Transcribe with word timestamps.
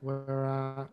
think 0.00 0.28
we're, 0.28 0.46
uh, 0.46 0.86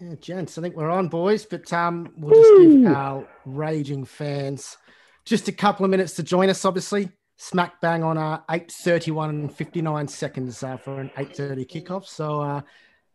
yeah, 0.00 0.14
gents, 0.20 0.58
I 0.58 0.62
think 0.62 0.76
we're 0.76 0.90
on, 0.90 1.08
boys, 1.08 1.44
but 1.44 1.72
um, 1.72 2.12
we'll 2.16 2.34
just 2.34 2.82
give 2.84 2.92
our 2.92 3.26
raging 3.44 4.04
fans 4.04 4.76
just 5.24 5.48
a 5.48 5.52
couple 5.52 5.84
of 5.84 5.90
minutes 5.90 6.14
to 6.14 6.22
join 6.22 6.50
us, 6.50 6.64
obviously. 6.64 7.10
Smack 7.36 7.80
bang 7.80 8.04
on 8.04 8.18
uh, 8.18 8.40
8.31 8.48 9.28
and 9.30 9.54
59 9.54 10.08
seconds 10.08 10.62
uh, 10.62 10.76
for 10.76 11.00
an 11.00 11.10
8.30 11.16 11.66
kickoff. 11.66 12.06
So 12.06 12.40
uh, 12.40 12.60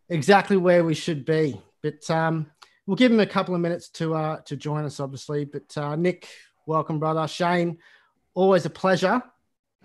exactly 0.10 0.58
where 0.58 0.84
we 0.84 0.94
should 0.94 1.26
be. 1.26 1.62
But 1.82 2.10
um, 2.10 2.48
we'll 2.86 2.98
give 2.98 3.12
them 3.12 3.22
a 3.22 3.26
couple 3.26 3.56
of 3.56 3.62
minutes 3.62 3.90
to 3.90 4.16
uh, 4.16 4.42
to 4.42 4.58
join 4.58 4.84
us, 4.84 5.00
obviously. 5.00 5.46
But 5.46 5.78
uh, 5.78 5.96
Nick, 5.96 6.28
welcome, 6.66 7.00
brother. 7.00 7.26
Shane, 7.28 7.78
always 8.34 8.66
a 8.66 8.70
pleasure. 8.70 9.22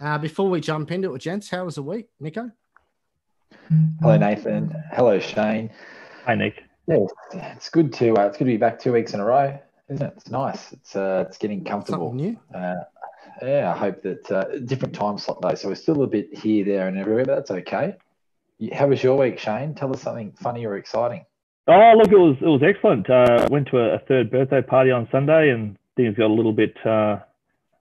Uh, 0.01 0.19
before 0.19 0.49
we 0.49 0.61
jump 0.61 0.91
into 0.91 1.15
it, 1.15 1.21
gents, 1.21 1.49
how 1.49 1.65
was 1.65 1.77
the 1.77 1.83
week, 1.83 2.09
Nico? 2.19 2.51
Hello, 4.01 4.17
Nathan. 4.17 4.75
Hello, 4.93 5.19
Shane. 5.19 5.71
Hi, 6.27 6.35
Nick. 6.35 6.63
Yeah, 6.87 7.07
it's 7.33 7.71
good 7.71 7.93
to 7.95 8.15
uh, 8.15 8.27
it's 8.27 8.37
good 8.37 8.45
to 8.45 8.53
be 8.53 8.57
back 8.57 8.81
two 8.81 8.93
weeks 8.93 9.15
in 9.15 9.21
a 9.21 9.25
row, 9.25 9.59
isn't 9.89 10.05
it? 10.05 10.15
It's 10.17 10.31
nice. 10.31 10.73
It's 10.73 10.97
uh, 10.97 11.25
it's 11.29 11.39
getting 11.39 11.65
comfortable. 11.65 12.11
Something 12.11 12.39
new. 12.53 12.59
Uh, 12.59 12.85
yeah, 13.41 13.73
I 13.75 13.79
hope 13.79 14.03
that 14.03 14.31
uh, 14.31 14.45
different 14.65 14.95
time 14.95 15.19
slot 15.19 15.41
though, 15.41 15.55
so 15.55 15.69
we're 15.69 15.75
still 15.75 16.03
a 16.03 16.07
bit 16.07 16.37
here, 16.37 16.65
there, 16.65 16.89
and 16.89 16.99
everywhere, 16.99 17.25
but 17.25 17.37
that's 17.37 17.51
okay. 17.51 17.95
How 18.73 18.89
was 18.89 19.03
your 19.03 19.17
week, 19.17 19.39
Shane? 19.39 19.75
Tell 19.75 19.93
us 19.93 20.03
something 20.03 20.33
funny 20.33 20.65
or 20.67 20.77
exciting. 20.77 21.25
Oh, 21.69 21.95
look, 21.97 22.11
it 22.11 22.19
was 22.19 22.37
it 22.41 22.47
was 22.47 22.63
excellent. 22.63 23.09
Uh, 23.09 23.47
went 23.51 23.69
to 23.69 23.79
a, 23.79 23.95
a 23.95 23.99
third 24.01 24.31
birthday 24.31 24.63
party 24.63 24.91
on 24.91 25.09
Sunday, 25.13 25.51
and 25.51 25.77
things 25.97 26.17
got 26.17 26.31
a 26.31 26.35
little 26.35 26.53
bit 26.53 26.75
uh, 26.85 26.91
a 26.91 27.25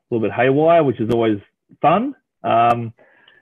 little 0.09 0.27
bit 0.27 0.35
haywire, 0.35 0.83
which 0.83 0.99
is 0.99 1.09
always 1.11 1.39
fun. 1.81 2.15
Um, 2.43 2.93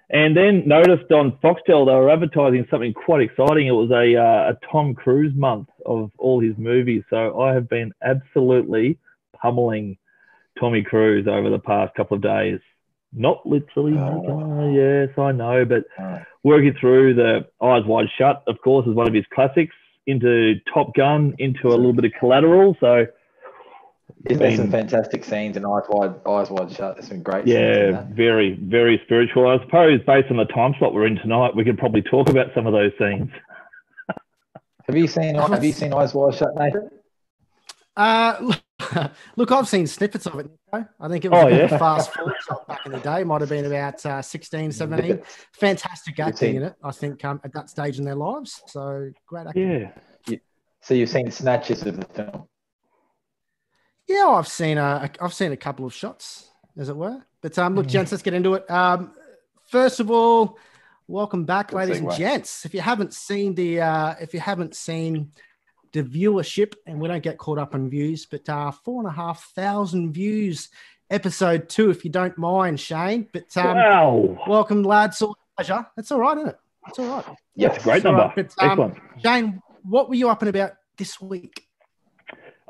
and 0.09 0.35
then 0.35 0.67
noticed 0.67 1.11
on 1.11 1.33
Foxtel 1.43 1.85
they 1.85 1.93
were 1.93 2.09
advertising 2.09 2.65
something 2.71 2.93
quite 2.93 3.21
exciting. 3.21 3.67
It 3.67 3.71
was 3.71 3.91
a 3.91 4.15
uh, 4.15 4.51
a 4.53 4.57
Tom 4.71 4.95
Cruise 4.95 5.33
month 5.35 5.69
of 5.85 6.11
all 6.17 6.39
his 6.39 6.57
movies. 6.57 7.03
So 7.09 7.39
I 7.39 7.53
have 7.53 7.69
been 7.69 7.91
absolutely 8.03 8.97
pummeling 9.41 9.97
Tommy 10.59 10.83
Cruise 10.83 11.27
over 11.27 11.49
the 11.49 11.59
past 11.59 11.93
couple 11.95 12.15
of 12.15 12.23
days. 12.23 12.59
Not 13.11 13.45
literally, 13.45 13.97
Oh. 13.97 14.71
yes, 14.71 15.09
I 15.17 15.31
know, 15.31 15.65
but 15.65 15.83
working 16.43 16.75
through 16.79 17.15
the 17.15 17.47
Eyes 17.61 17.83
Wide 17.85 18.07
Shut, 18.17 18.43
of 18.47 18.61
course, 18.61 18.85
is 18.87 18.93
one 18.93 19.07
of 19.07 19.13
his 19.13 19.25
classics. 19.33 19.75
Into 20.05 20.55
Top 20.73 20.95
Gun, 20.95 21.35
into 21.37 21.67
a 21.67 21.77
little 21.77 21.93
bit 21.93 22.05
of 22.05 22.11
Collateral. 22.19 22.75
So 22.79 23.05
Isn't 24.25 24.39
there 24.41 24.55
some 24.55 24.71
fantastic 24.71 25.23
scenes 25.23 25.55
and 25.57 25.65
eyes 25.65 25.83
wide, 25.89 26.15
eyes 26.27 26.49
wide 26.49 26.71
shut? 26.71 26.95
There's 26.95 27.07
some 27.07 27.21
great 27.23 27.45
scenes 27.45 27.57
yeah, 27.57 28.05
very, 28.11 28.55
very 28.61 28.99
spiritual. 29.05 29.47
I 29.47 29.59
suppose 29.63 30.01
based 30.05 30.29
on 30.29 30.37
the 30.37 30.45
time 30.45 30.73
slot 30.77 30.93
we're 30.93 31.05
in 31.07 31.15
tonight, 31.17 31.55
we 31.55 31.63
could 31.63 31.77
probably 31.77 32.01
talk 32.01 32.29
about 32.29 32.47
some 32.53 32.67
of 32.67 32.73
those 32.73 32.91
scenes. 32.99 33.29
Have 34.87 34.97
you 34.97 35.07
seen 35.07 35.35
Have 35.35 35.63
you 35.63 35.71
seen 35.71 35.93
Eyes 35.93 36.13
Wide 36.13 36.33
Shut, 36.35 36.49
Nathan? 36.57 36.89
Uh, 37.95 38.53
look, 39.35 39.51
I've 39.51 39.67
seen 39.67 39.85
snippets 39.87 40.25
of 40.25 40.39
it. 40.39 40.49
Nico. 40.73 40.87
I 40.99 41.07
think 41.09 41.25
it 41.25 41.31
was 41.31 41.43
Oh, 41.43 41.47
a 41.47 41.49
bit 41.49 41.63
of 41.65 41.69
yeah? 41.71 41.75
a 41.75 41.79
fast 41.79 42.13
forward 42.13 42.35
shot 42.47 42.67
back 42.67 42.85
in 42.85 42.91
the 42.93 42.99
day. 42.99 43.23
Might 43.23 43.41
have 43.41 43.49
been 43.49 43.65
about 43.65 44.05
uh, 44.05 44.21
16, 44.21 44.71
17. 44.71 45.21
Fantastic 45.53 46.19
acting 46.19 46.35
seen- 46.35 46.55
in 46.57 46.63
it, 46.63 46.75
I 46.83 46.91
think, 46.91 47.23
um, 47.25 47.41
at 47.43 47.53
that 47.53 47.69
stage 47.69 47.99
in 47.99 48.05
their 48.05 48.15
lives. 48.15 48.61
So 48.67 49.09
great 49.27 49.47
acting. 49.47 49.91
Yeah, 50.27 50.37
So 50.81 50.93
you've 50.93 51.09
seen 51.09 51.29
snatches 51.29 51.85
of 51.85 51.97
the 51.99 52.05
film. 52.05 52.47
Yeah, 54.09 54.27
I've 54.29 54.47
seen 54.47 54.79
a, 54.79 55.09
I've 55.21 55.33
seen 55.35 55.51
a 55.51 55.57
couple 55.57 55.85
of 55.85 55.93
shots, 55.93 56.49
as 56.75 56.89
it 56.89 56.97
were. 56.97 57.21
But 57.41 57.57
um, 57.59 57.75
look, 57.75 57.85
gents, 57.85 58.11
let's 58.11 58.23
get 58.23 58.33
into 58.33 58.55
it. 58.55 58.69
Um, 58.69 59.11
first 59.67 59.99
of 59.99 60.09
all, 60.09 60.57
welcome 61.07 61.45
back, 61.45 61.69
Good 61.69 61.77
ladies 61.77 61.97
and 61.99 62.07
segue. 62.07 62.17
gents. 62.17 62.65
If 62.65 62.73
you 62.73 62.81
haven't 62.81 63.13
seen 63.13 63.53
the, 63.53 63.81
uh, 63.81 64.15
if 64.19 64.33
you 64.33 64.39
haven't 64.39 64.75
seen 64.75 65.31
the 65.93 66.01
viewership, 66.03 66.73
and 66.87 66.99
we 66.99 67.07
don't 67.07 67.21
get 67.21 67.37
caught 67.37 67.59
up 67.59 67.75
on 67.75 67.87
views, 67.87 68.25
but 68.25 68.49
uh, 68.49 68.71
four 68.71 68.99
and 68.99 69.07
a 69.07 69.13
half 69.13 69.51
thousand 69.53 70.11
views, 70.11 70.69
episode 71.11 71.69
two, 71.69 71.91
if 71.91 72.03
you 72.03 72.09
don't 72.09 72.37
mind, 72.37 72.79
Shane. 72.79 73.27
But 73.31 73.55
um, 73.57 73.77
wow, 73.77 74.37
welcome, 74.47 74.81
lads. 74.81 75.21
All 75.21 75.37
pleasure. 75.55 75.85
That's 75.95 76.11
all 76.11 76.19
right, 76.19 76.35
isn't 76.37 76.49
it? 76.49 76.59
It's 76.87 76.97
all 76.97 77.07
right. 77.07 77.25
Yes. 77.55 77.73
that's 77.73 77.83
a 77.83 77.85
great 77.85 77.95
It's 77.97 78.03
number. 78.05 78.21
right, 78.21 78.35
but, 78.35 78.63
um, 78.63 78.69
Excellent. 78.71 78.97
Shane, 79.23 79.61
what 79.83 80.09
were 80.09 80.15
you 80.15 80.29
up 80.29 80.41
and 80.41 80.49
about 80.49 80.71
this 80.97 81.21
week? 81.21 81.67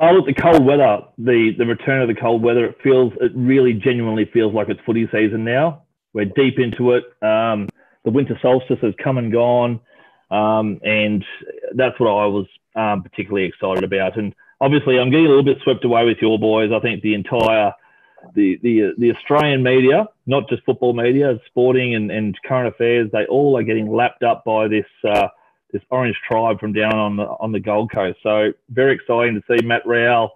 Oh, 0.02 0.12
look, 0.12 0.26
the 0.28 0.34
cold 0.34 0.66
weather, 0.66 1.00
the 1.18 1.52
the 1.58 1.66
return 1.66 2.02
of 2.02 2.08
the 2.08 2.20
cold 2.20 2.42
weather. 2.42 2.66
It 2.66 2.78
feels, 2.82 3.12
it 3.20 3.34
really 3.36 3.74
genuinely 3.74 4.30
feels 4.32 4.54
like 4.54 4.70
it's 4.70 4.80
footy 4.86 5.08
season 5.12 5.44
now. 5.44 5.84
We're 6.14 6.26
deep 6.26 6.58
into 6.58 6.94
it. 6.94 7.04
Um, 7.22 7.68
the 8.06 8.12
winter 8.12 8.40
solstice 8.42 8.80
has 8.82 8.94
come 9.04 9.18
and 9.18 9.32
gone, 9.32 9.82
um, 10.32 10.80
and 10.84 11.24
that's 11.76 12.00
what 12.00 12.08
I 12.08 12.26
was 12.28 12.48
um, 12.76 13.04
particularly 13.04 13.46
excited 13.46 13.84
about. 13.84 14.18
And 14.18 14.34
obviously, 14.62 14.98
I'm 14.98 15.12
getting 15.12 15.26
a 15.26 15.30
little 15.30 15.44
bit 15.44 15.58
swept 15.64 15.84
away 15.84 16.06
with 16.06 16.18
your 16.22 16.40
boys. 16.40 16.72
I 16.74 16.80
think 16.80 17.02
the 17.02 17.14
entire 17.14 17.74
the 18.36 18.58
the 18.64 18.94
the 18.98 19.12
Australian 19.12 19.64
media, 19.64 20.08
not 20.26 20.48
just 20.50 20.64
football 20.64 20.94
media, 20.94 21.40
sporting 21.48 21.96
and, 21.96 22.10
and 22.10 22.38
current 22.46 22.74
affairs, 22.74 23.10
they 23.12 23.26
all 23.26 23.58
are 23.58 23.64
getting 23.64 23.92
lapped 23.92 24.24
up 24.24 24.46
by 24.46 24.70
this 24.70 24.86
uh, 25.04 25.28
this 25.72 25.82
orange 25.92 26.16
tribe 26.28 26.60
from 26.60 26.74
down 26.74 26.96
on 26.96 27.16
the 27.18 27.24
on 27.24 27.52
the 27.52 27.60
Gold 27.60 27.92
Coast. 27.92 28.20
So 28.24 28.52
very 28.70 28.94
exciting 28.96 29.36
to 29.42 29.44
see 29.60 29.66
Matt 29.66 29.86
Rowell 29.86 30.32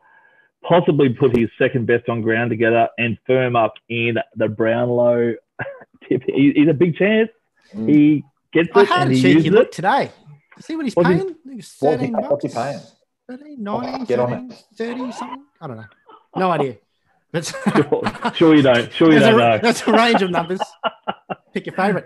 possibly 0.68 1.10
put 1.10 1.36
his 1.36 1.50
second 1.58 1.88
best 1.88 2.08
on 2.10 2.22
ground 2.22 2.50
together 2.50 2.88
and 2.98 3.18
firm 3.28 3.56
up 3.56 3.74
in 3.90 4.16
the 4.36 4.48
Brownlow 4.48 5.34
tip. 6.10 6.22
He- 6.26 6.54
He's 6.56 6.70
a 6.70 6.74
big 6.74 6.96
chance. 6.96 7.30
Mm. 7.76 7.90
He 7.90 8.24
gets 8.54 8.70
I 8.76 8.82
it 8.84 8.88
had 8.88 9.02
and 9.04 9.12
a 9.12 9.16
he 9.16 9.22
cheeky 9.22 9.34
uses 9.36 9.52
look 9.52 9.68
it. 9.68 9.72
today. 9.74 10.12
See 10.60 10.76
what 10.76 10.86
he's 10.86 10.96
What's 10.96 11.10
paying? 11.10 11.20
I 11.20 11.24
think 11.24 11.60
it's 11.60 11.78
What's 11.82 12.02
he- 12.02 12.08
bucks. 12.12 12.30
what's 12.30 12.44
he 12.46 12.50
paying? 12.54 12.80
13, 13.30 13.64
19, 13.64 14.06
get 14.06 14.20
on 14.20 14.50
13, 14.76 14.98
30, 15.00 15.12
something? 15.14 15.44
I 15.62 15.68
don't 15.68 15.78
know. 15.78 15.86
No 16.36 16.52
idea. 16.58 16.76
But 17.32 17.46
Sure, 17.46 18.32
sure 18.36 18.56
you 18.56 18.62
don't. 18.62 18.94
Sure 18.94 19.12
you 19.14 19.20
don't 19.20 19.34
a, 19.34 19.38
know. 19.38 19.58
there's 19.58 19.82
a 19.88 19.92
range 19.92 20.22
of 20.22 20.30
numbers. 20.30 20.60
Pick 21.54 21.66
your 21.66 21.74
favorite. 21.76 22.06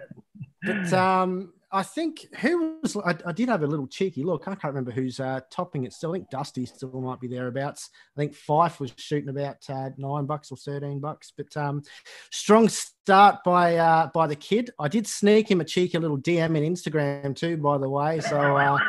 But 0.63 0.93
um, 0.93 1.51
I 1.77 1.83
think 1.83 2.25
who 2.39 2.79
was, 2.81 2.97
I, 2.97 3.15
I 3.23 3.31
did 3.31 3.49
have 3.49 3.61
a 3.61 3.67
little 3.67 3.85
cheeky 3.85 4.23
look. 4.23 4.47
I 4.47 4.55
can't 4.55 4.73
remember 4.73 4.89
who's 4.89 5.19
uh, 5.19 5.41
topping 5.51 5.83
it 5.83 5.93
still. 5.93 6.09
I 6.09 6.13
think 6.13 6.31
Dusty 6.31 6.65
still 6.65 6.89
might 7.01 7.19
be 7.19 7.27
thereabouts. 7.27 7.91
I 8.17 8.19
think 8.19 8.33
Fyfe 8.33 8.79
was 8.79 8.91
shooting 8.97 9.29
about 9.29 9.57
uh, 9.69 9.91
nine 9.95 10.25
bucks 10.25 10.51
or 10.51 10.57
13 10.57 10.99
bucks. 10.99 11.31
But 11.37 11.55
um, 11.55 11.83
strong 12.31 12.67
start 12.67 13.43
by 13.45 13.75
uh, 13.75 14.09
by 14.11 14.25
the 14.25 14.35
kid. 14.35 14.71
I 14.79 14.87
did 14.87 15.05
sneak 15.05 15.51
him 15.51 15.61
a 15.61 15.65
cheeky 15.65 15.99
little 15.99 16.17
DM 16.17 16.57
in 16.57 16.73
Instagram 16.73 17.35
too, 17.35 17.57
by 17.57 17.77
the 17.77 17.87
way. 17.87 18.21
So, 18.21 18.57
uh, 18.57 18.79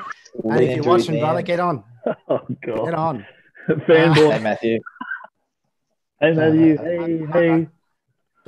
and 0.45 0.61
if 0.63 0.77
you're 0.77 0.87
watching, 0.87 1.21
brother, 1.21 1.43
get 1.43 1.61
on. 1.61 1.85
Oh 2.31 2.41
God. 2.49 2.57
Get 2.65 2.77
god, 2.77 2.95
on. 2.95 3.27
Hey 3.67 3.75
fanboy. 3.75 4.43
Matthew. 4.43 4.81
Hey 6.23 6.33
Matthew. 6.33 6.79
Hey 6.79 7.27
hey. 7.33 7.69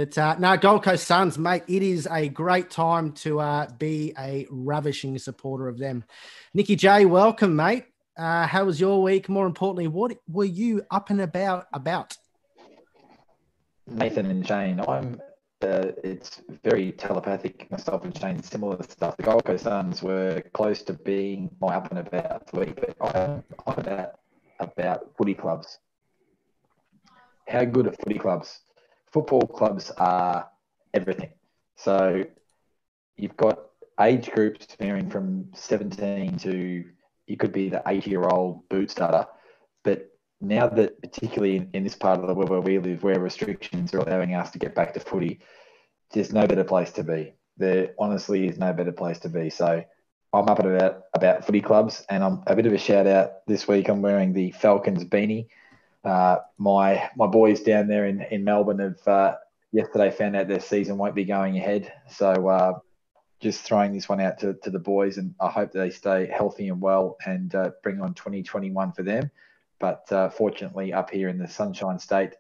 But 0.01 0.17
uh, 0.17 0.35
no, 0.39 0.57
Gold 0.57 0.83
Coast 0.83 1.07
Suns, 1.07 1.37
mate, 1.37 1.65
it 1.69 1.83
is 1.83 2.09
a 2.11 2.31
great 2.31 2.71
time 2.71 3.13
to 3.17 3.39
uh, 3.39 3.71
be 3.79 4.15
a 4.19 4.47
ravishing 4.49 5.19
supporter 5.19 5.69
of 5.69 5.77
them. 5.77 6.05
Nikki 6.55 6.75
J, 6.75 7.05
welcome, 7.05 7.55
mate. 7.55 7.85
Uh, 8.17 8.47
how 8.47 8.65
was 8.65 8.81
your 8.81 9.03
week? 9.03 9.29
More 9.29 9.45
importantly, 9.45 9.89
what 9.89 10.17
were 10.27 10.47
you 10.47 10.87
up 10.91 11.11
and 11.11 11.21
about 11.21 11.67
about? 11.75 12.17
Nathan 13.87 14.25
and 14.25 14.47
Shane. 14.47 14.81
I'm. 14.89 15.21
Uh, 15.61 15.93
it's 16.03 16.41
very 16.65 16.93
telepathic. 16.93 17.71
Myself 17.71 18.03
and 18.03 18.19
Shane, 18.19 18.43
similar 18.43 18.83
stuff. 18.85 19.19
The 19.19 19.25
Gold 19.25 19.45
Coast 19.45 19.65
Suns 19.65 20.03
were 20.03 20.43
close 20.55 20.81
to 20.85 20.95
being 20.95 21.51
my 21.61 21.75
up 21.75 21.91
and 21.91 21.99
about 21.99 22.51
week, 22.55 22.75
but 22.75 22.97
I'm, 23.15 23.45
I'm 23.67 23.79
about 23.79 24.13
about 24.61 25.11
footy 25.19 25.35
clubs. 25.35 25.79
How 27.47 27.67
good 27.67 27.87
are 27.87 27.93
footy 27.93 28.19
clubs? 28.19 28.61
Football 29.13 29.43
clubs 29.43 29.91
are 29.97 30.49
everything. 30.95 31.31
So 31.77 32.25
you've 33.17 33.37
got 33.37 33.59
age 34.01 34.31
groups 34.31 34.67
varying 34.79 35.11
from 35.11 35.51
17 35.55 36.39
to 36.39 36.85
you 37.27 37.37
could 37.37 37.53
be 37.53 37.69
the 37.69 37.83
80 37.87 38.11
year 38.11 38.25
old 38.25 38.69
boot 38.69 38.91
starter, 38.91 39.27
but 39.85 40.11
now 40.41 40.69
that 40.69 41.01
particularly 41.01 41.57
in, 41.57 41.71
in 41.75 41.85
this 41.85 41.95
part 41.95 42.19
of 42.19 42.27
the 42.27 42.35
world 42.35 42.51
where 42.51 42.61
we 42.61 42.79
live, 42.79 43.05
where 43.05 43.21
restrictions 43.21 43.95
are 43.95 43.99
allowing 43.99 44.35
us 44.35 44.51
to 44.51 44.59
get 44.59 44.75
back 44.75 44.95
to 44.95 45.01
footy, 45.01 45.41
there's 46.13 46.33
no 46.33 46.47
better 46.47 46.65
place 46.65 46.91
to 46.93 47.05
be. 47.05 47.35
There 47.57 47.95
honestly 47.99 48.49
is 48.49 48.59
no 48.59 48.73
better 48.73 48.91
place 48.91 49.21
to 49.21 49.29
be. 49.29 49.51
So 49.51 49.85
I'm 50.33 50.49
up 50.49 50.59
and 50.59 50.75
about 50.75 51.03
about 51.15 51.45
footy 51.45 51.61
clubs, 51.61 52.05
and 52.09 52.25
I'm 52.25 52.43
a 52.47 52.57
bit 52.57 52.67
of 52.67 52.73
a 52.73 52.79
shout 52.79 53.07
out 53.07 53.47
this 53.47 53.69
week. 53.69 53.89
I'm 53.89 54.03
wearing 54.03 54.33
the 54.33 54.51
Falcons 54.53 55.05
beanie. 55.05 55.49
Uh, 56.05 56.39
my 56.59 57.11
my 57.17 57.27
boys 57.27 57.63
down 57.63 57.87
there 57.87 58.07
in, 58.07 58.23
in 58.23 58.45
Melbourne 58.45 58.79
have 58.79 59.09
uh, 59.09 59.37
yesterday 59.73 60.11
found 60.11 60.37
out 60.37 60.49
their 60.49 60.61
season 60.61 60.99
won't 60.99 61.15
be 61.15 61.25
going 61.25 61.59
ahead. 61.59 61.93
So 62.09 62.49
uh, 62.49 62.79
just 63.41 63.63
throwing 63.63 63.93
this 63.93 64.09
one 64.09 64.21
out 64.21 64.39
to, 64.41 64.55
to 64.63 64.71
the 64.71 64.79
boys, 64.79 65.19
and 65.19 65.35
I 65.41 65.51
hope 65.51 65.73
they 65.73 65.91
stay 65.91 66.27
healthy 66.27 66.69
and 66.69 66.81
well 66.81 67.17
and 67.27 67.55
uh, 67.55 67.71
bring 67.83 68.01
on 68.01 68.15
2021 68.15 68.93
for 68.93 69.03
them. 69.03 69.31
But 69.79 70.11
uh, 70.13 70.29
fortunately, 70.29 70.93
up 70.93 71.11
here 71.11 71.29
in 71.29 71.39
the 71.39 71.49
Sunshine 71.49 71.99
State, 71.99 72.35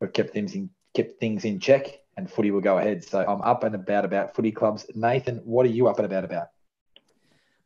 we've 0.00 0.12
kept 0.12 0.32
things 0.32 0.54
in 0.54 0.70
kept 0.94 1.18
things 1.20 1.44
in 1.44 1.60
check, 1.60 2.00
and 2.16 2.30
footy 2.30 2.50
will 2.50 2.60
go 2.60 2.78
ahead. 2.78 3.04
So 3.04 3.24
I'm 3.26 3.42
up 3.42 3.64
and 3.64 3.74
about 3.74 4.04
about 4.04 4.34
footy 4.34 4.52
clubs. 4.52 4.86
Nathan, 4.94 5.38
what 5.44 5.66
are 5.66 5.70
you 5.70 5.88
up 5.88 5.98
and 5.98 6.06
about 6.06 6.24
about? 6.24 6.48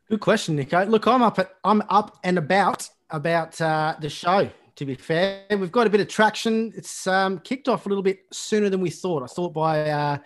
Good 0.08 0.20
question, 0.20 0.56
Nico. 0.56 0.84
Look, 0.86 1.06
I'm 1.06 1.22
up 1.22 1.38
at, 1.38 1.54
I'm 1.62 1.82
up 1.88 2.18
and 2.24 2.38
about 2.38 2.88
about 3.10 3.60
uh, 3.60 3.94
the 4.00 4.10
show. 4.10 4.50
To 4.80 4.86
be 4.86 4.94
fair, 4.94 5.42
we've 5.50 5.70
got 5.70 5.86
a 5.86 5.90
bit 5.90 6.00
of 6.00 6.08
traction. 6.08 6.72
It's 6.74 7.06
um, 7.06 7.38
kicked 7.40 7.68
off 7.68 7.84
a 7.84 7.88
little 7.90 8.02
bit 8.02 8.20
sooner 8.32 8.70
than 8.70 8.80
we 8.80 8.88
thought. 8.88 9.22
I 9.22 9.26
thought 9.26 9.52
by 9.52 9.90
uh, 9.90 10.16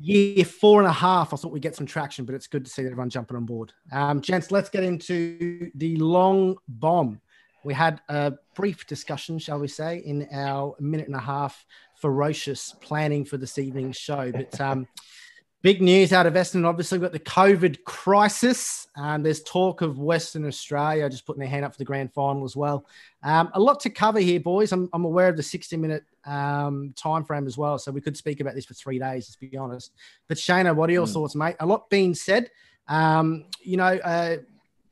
year 0.00 0.44
four 0.44 0.80
and 0.80 0.88
a 0.88 0.92
half, 0.92 1.32
I 1.32 1.36
thought 1.36 1.52
we'd 1.52 1.62
get 1.62 1.76
some 1.76 1.86
traction, 1.86 2.24
but 2.24 2.34
it's 2.34 2.48
good 2.48 2.64
to 2.64 2.70
see 2.72 2.82
everyone 2.82 3.08
jumping 3.08 3.36
on 3.36 3.44
board. 3.44 3.72
Um, 3.92 4.20
gents, 4.20 4.50
let's 4.50 4.68
get 4.68 4.82
into 4.82 5.70
the 5.76 5.94
long 5.94 6.56
bomb. 6.66 7.20
We 7.62 7.72
had 7.72 8.00
a 8.08 8.32
brief 8.56 8.84
discussion, 8.88 9.38
shall 9.38 9.60
we 9.60 9.68
say, 9.68 9.98
in 9.98 10.26
our 10.32 10.74
minute 10.80 11.06
and 11.06 11.14
a 11.14 11.20
half 11.20 11.64
ferocious 11.94 12.74
planning 12.80 13.24
for 13.24 13.36
this 13.36 13.58
evening's 13.58 13.96
show. 13.96 14.32
But 14.32 14.60
um, 14.60 14.88
Big 15.60 15.82
news 15.82 16.12
out 16.12 16.24
of 16.24 16.34
Essendon. 16.34 16.64
Obviously, 16.64 16.98
we've 16.98 17.10
got 17.10 17.12
the 17.12 17.18
COVID 17.18 17.82
crisis. 17.82 18.86
Um, 18.96 19.24
there's 19.24 19.42
talk 19.42 19.80
of 19.82 19.98
Western 19.98 20.46
Australia 20.46 21.10
just 21.10 21.26
putting 21.26 21.40
their 21.40 21.48
hand 21.48 21.64
up 21.64 21.72
for 21.72 21.78
the 21.78 21.84
grand 21.84 22.12
final 22.12 22.44
as 22.44 22.54
well. 22.54 22.86
Um, 23.24 23.50
a 23.54 23.60
lot 23.60 23.80
to 23.80 23.90
cover 23.90 24.20
here, 24.20 24.38
boys. 24.38 24.70
I'm, 24.70 24.88
I'm 24.92 25.04
aware 25.04 25.28
of 25.28 25.36
the 25.36 25.42
60 25.42 25.76
minute 25.76 26.04
um, 26.24 26.94
time 26.96 27.24
frame 27.24 27.48
as 27.48 27.58
well, 27.58 27.76
so 27.76 27.90
we 27.90 28.00
could 28.00 28.16
speak 28.16 28.38
about 28.38 28.54
this 28.54 28.66
for 28.66 28.74
three 28.74 29.00
days. 29.00 29.26
Let's 29.28 29.34
be 29.34 29.56
honest. 29.56 29.90
But 30.28 30.38
Shana, 30.38 30.76
what 30.76 30.90
are 30.90 30.92
your 30.92 31.08
mm. 31.08 31.12
thoughts, 31.12 31.34
mate? 31.34 31.56
A 31.58 31.66
lot 31.66 31.90
being 31.90 32.14
said. 32.14 32.50
Um, 32.86 33.46
you 33.60 33.78
know, 33.78 33.96
uh, 33.96 34.36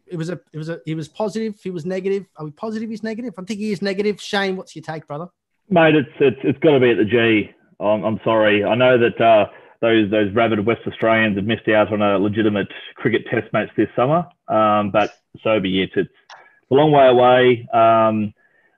it 0.08 0.16
was 0.16 0.30
a, 0.30 0.40
it 0.52 0.58
was 0.58 0.68
a, 0.68 0.80
he 0.84 0.96
was 0.96 1.06
positive. 1.06 1.60
He 1.62 1.70
was 1.70 1.86
negative. 1.86 2.26
Are 2.38 2.44
we 2.44 2.50
positive? 2.50 2.90
He's 2.90 3.04
negative. 3.04 3.34
I 3.38 3.42
think 3.42 3.60
he 3.60 3.70
is 3.70 3.82
negative. 3.82 4.20
Shane, 4.20 4.56
what's 4.56 4.74
your 4.74 4.82
take, 4.82 5.06
brother? 5.06 5.28
Mate, 5.70 5.94
it's 5.94 6.10
it's 6.18 6.40
it's 6.42 6.58
got 6.58 6.72
to 6.72 6.80
be 6.80 6.90
at 6.90 6.96
the 6.96 7.04
G. 7.04 7.54
I'm, 7.78 8.04
I'm 8.04 8.20
sorry. 8.24 8.64
I 8.64 8.74
know 8.74 8.98
that. 8.98 9.20
Uh, 9.20 9.46
those 9.81 10.11
those 10.11 10.32
rabid 10.34 10.64
West 10.64 10.82
Australians 10.87 11.37
have 11.37 11.44
missed 11.44 11.69
out 11.69 11.93
on 11.93 12.02
a 12.02 12.19
legitimate 12.19 12.69
cricket 12.94 13.26
test 13.31 13.52
match 13.52 13.69
this 13.76 13.88
summer. 13.96 14.26
Um, 14.49 14.90
but 14.90 15.11
so 15.43 15.61
be 15.61 15.82
it. 15.82 15.90
It's 15.96 16.11
a 16.70 16.75
long 16.75 16.93
way 16.93 17.06
away. 17.06 17.69
Um, 17.73 18.34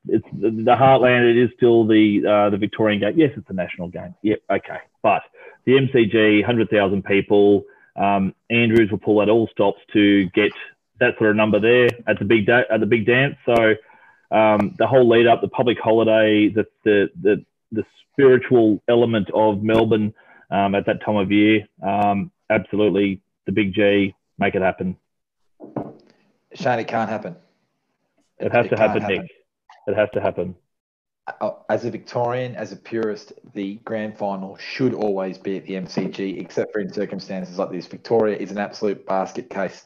it's 0.09 0.27
the, 0.33 0.51
the, 0.51 0.77
heartland. 0.77 1.31
It 1.31 1.37
is 1.37 1.51
still 1.57 1.87
the 1.87 2.23
uh, 2.27 2.51
the 2.51 2.57
Victorian 2.57 3.01
game. 3.01 3.15
Yes, 3.17 3.31
it's 3.37 3.49
a 3.51 3.53
national 3.53 3.89
game. 3.89 4.15
Yep, 4.23 4.41
okay. 4.51 4.79
But 5.03 5.23
the 5.65 5.73
MCG, 5.73 6.45
hundred 6.45 6.71
thousand 6.71 7.05
people. 7.05 7.65
Um, 7.97 8.35
Andrews 8.49 8.91
will 8.93 8.99
pull 8.99 9.21
out 9.21 9.29
all 9.29 9.49
stops 9.49 9.81
to 9.93 10.27
get 10.31 10.53
that 11.01 11.19
sort 11.19 11.31
of 11.31 11.37
number 11.37 11.59
there 11.59 11.89
at 12.07 12.19
the 12.19 12.25
big 12.25 12.47
da- 12.47 12.69
at 12.71 12.81
the 12.81 12.87
big 12.87 13.07
dance. 13.07 13.37
So 13.45 13.75
um, 14.31 14.75
the 14.79 14.87
whole 14.87 15.09
lead 15.09 15.27
up, 15.27 15.41
the 15.41 15.49
public 15.49 15.79
holiday, 15.79 16.49
the 16.49 16.67
the 16.85 17.11
the, 17.21 17.45
the 17.73 17.85
spiritual 18.13 18.83
element 18.89 19.29
of 19.35 19.63
Melbourne 19.63 20.15
um, 20.51 20.75
at 20.75 20.87
that 20.87 21.03
time 21.05 21.17
of 21.17 21.31
year. 21.31 21.67
Um, 21.83 22.31
absolutely, 22.51 23.23
the 23.47 23.53
big 23.53 23.75
G, 23.75 24.15
make 24.39 24.55
it 24.55 24.63
happen. 24.63 24.97
Shane, 26.55 26.79
it 26.79 26.89
can't 26.89 27.11
happen. 27.11 27.37
It, 28.39 28.53
has 28.53 28.67
it 28.67 28.71
to 28.71 28.77
happen, 28.77 29.03
happen, 29.03 29.17
Nick. 29.19 29.31
It 29.87 29.97
has 29.97 30.09
to 30.15 30.21
happen. 30.21 30.55
Uh, 31.41 31.51
as 31.69 31.85
a 31.85 31.91
Victorian, 31.91 32.55
as 32.57 32.73
a 32.73 32.77
purist, 32.77 33.33
the 33.53 33.75
grand 33.85 34.17
final 34.17 34.57
should 34.57 34.95
always 34.95 35.37
be 35.37 35.57
at 35.57 35.67
the 35.67 35.75
MCG, 35.75 36.41
except 36.41 36.73
for 36.73 36.81
in 36.81 36.93
circumstances 36.93 37.59
like 37.59 37.71
this. 37.71 37.87
Victoria 37.87 38.37
is 38.37 38.51
an 38.51 38.59
absolute 38.59 39.07
basket 39.07 39.51
case 39.51 39.85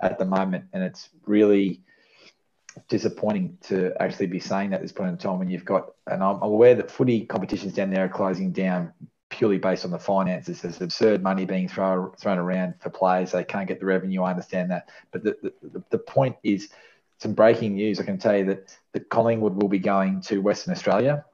at 0.00 0.18
the 0.18 0.24
moment, 0.24 0.64
and 0.72 0.82
it's 0.82 1.10
really 1.26 1.82
disappointing 2.88 3.58
to 3.62 3.92
actually 4.00 4.26
be 4.26 4.38
saying 4.38 4.70
that 4.70 4.76
at 4.76 4.82
this 4.82 4.92
point 4.92 5.10
in 5.10 5.18
time 5.18 5.38
when 5.38 5.50
you've 5.50 5.64
got, 5.64 5.90
and 6.06 6.22
I'm 6.22 6.40
aware 6.42 6.74
that 6.76 6.90
footy 6.90 7.26
competitions 7.26 7.74
down 7.74 7.90
there 7.90 8.04
are 8.04 8.08
closing 8.08 8.52
down 8.52 8.92
purely 9.30 9.58
based 9.58 9.84
on 9.84 9.90
the 9.90 9.98
finances. 9.98 10.62
There's 10.62 10.80
absurd 10.80 11.22
money 11.22 11.44
being 11.44 11.68
thrown 11.68 12.12
thrown 12.12 12.38
around 12.38 12.74
for 12.80 12.90
players. 12.90 13.32
They 13.32 13.44
can't 13.44 13.68
get 13.68 13.80
the 13.80 13.86
revenue. 13.86 14.22
I 14.22 14.30
understand 14.30 14.70
that, 14.70 14.88
but 15.10 15.22
the, 15.22 15.36
the, 15.62 15.82
the 15.90 15.98
point 15.98 16.36
is 16.42 16.70
some 17.18 17.34
breaking 17.34 17.74
news. 17.74 18.00
I 18.00 18.04
can 18.04 18.18
tell 18.18 18.36
you 18.36 18.44
that 18.46 18.76
that 18.92 19.08
Collingwood 19.08 19.60
will 19.60 19.68
be 19.68 19.78
going 19.78 20.20
to 20.22 20.38
Western 20.38 20.72
Australia. 20.72 21.24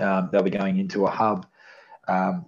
Um, 0.00 0.30
they'll 0.32 0.42
be 0.42 0.50
going 0.50 0.78
into 0.78 1.06
a 1.06 1.10
hub 1.10 1.46
um, 2.08 2.46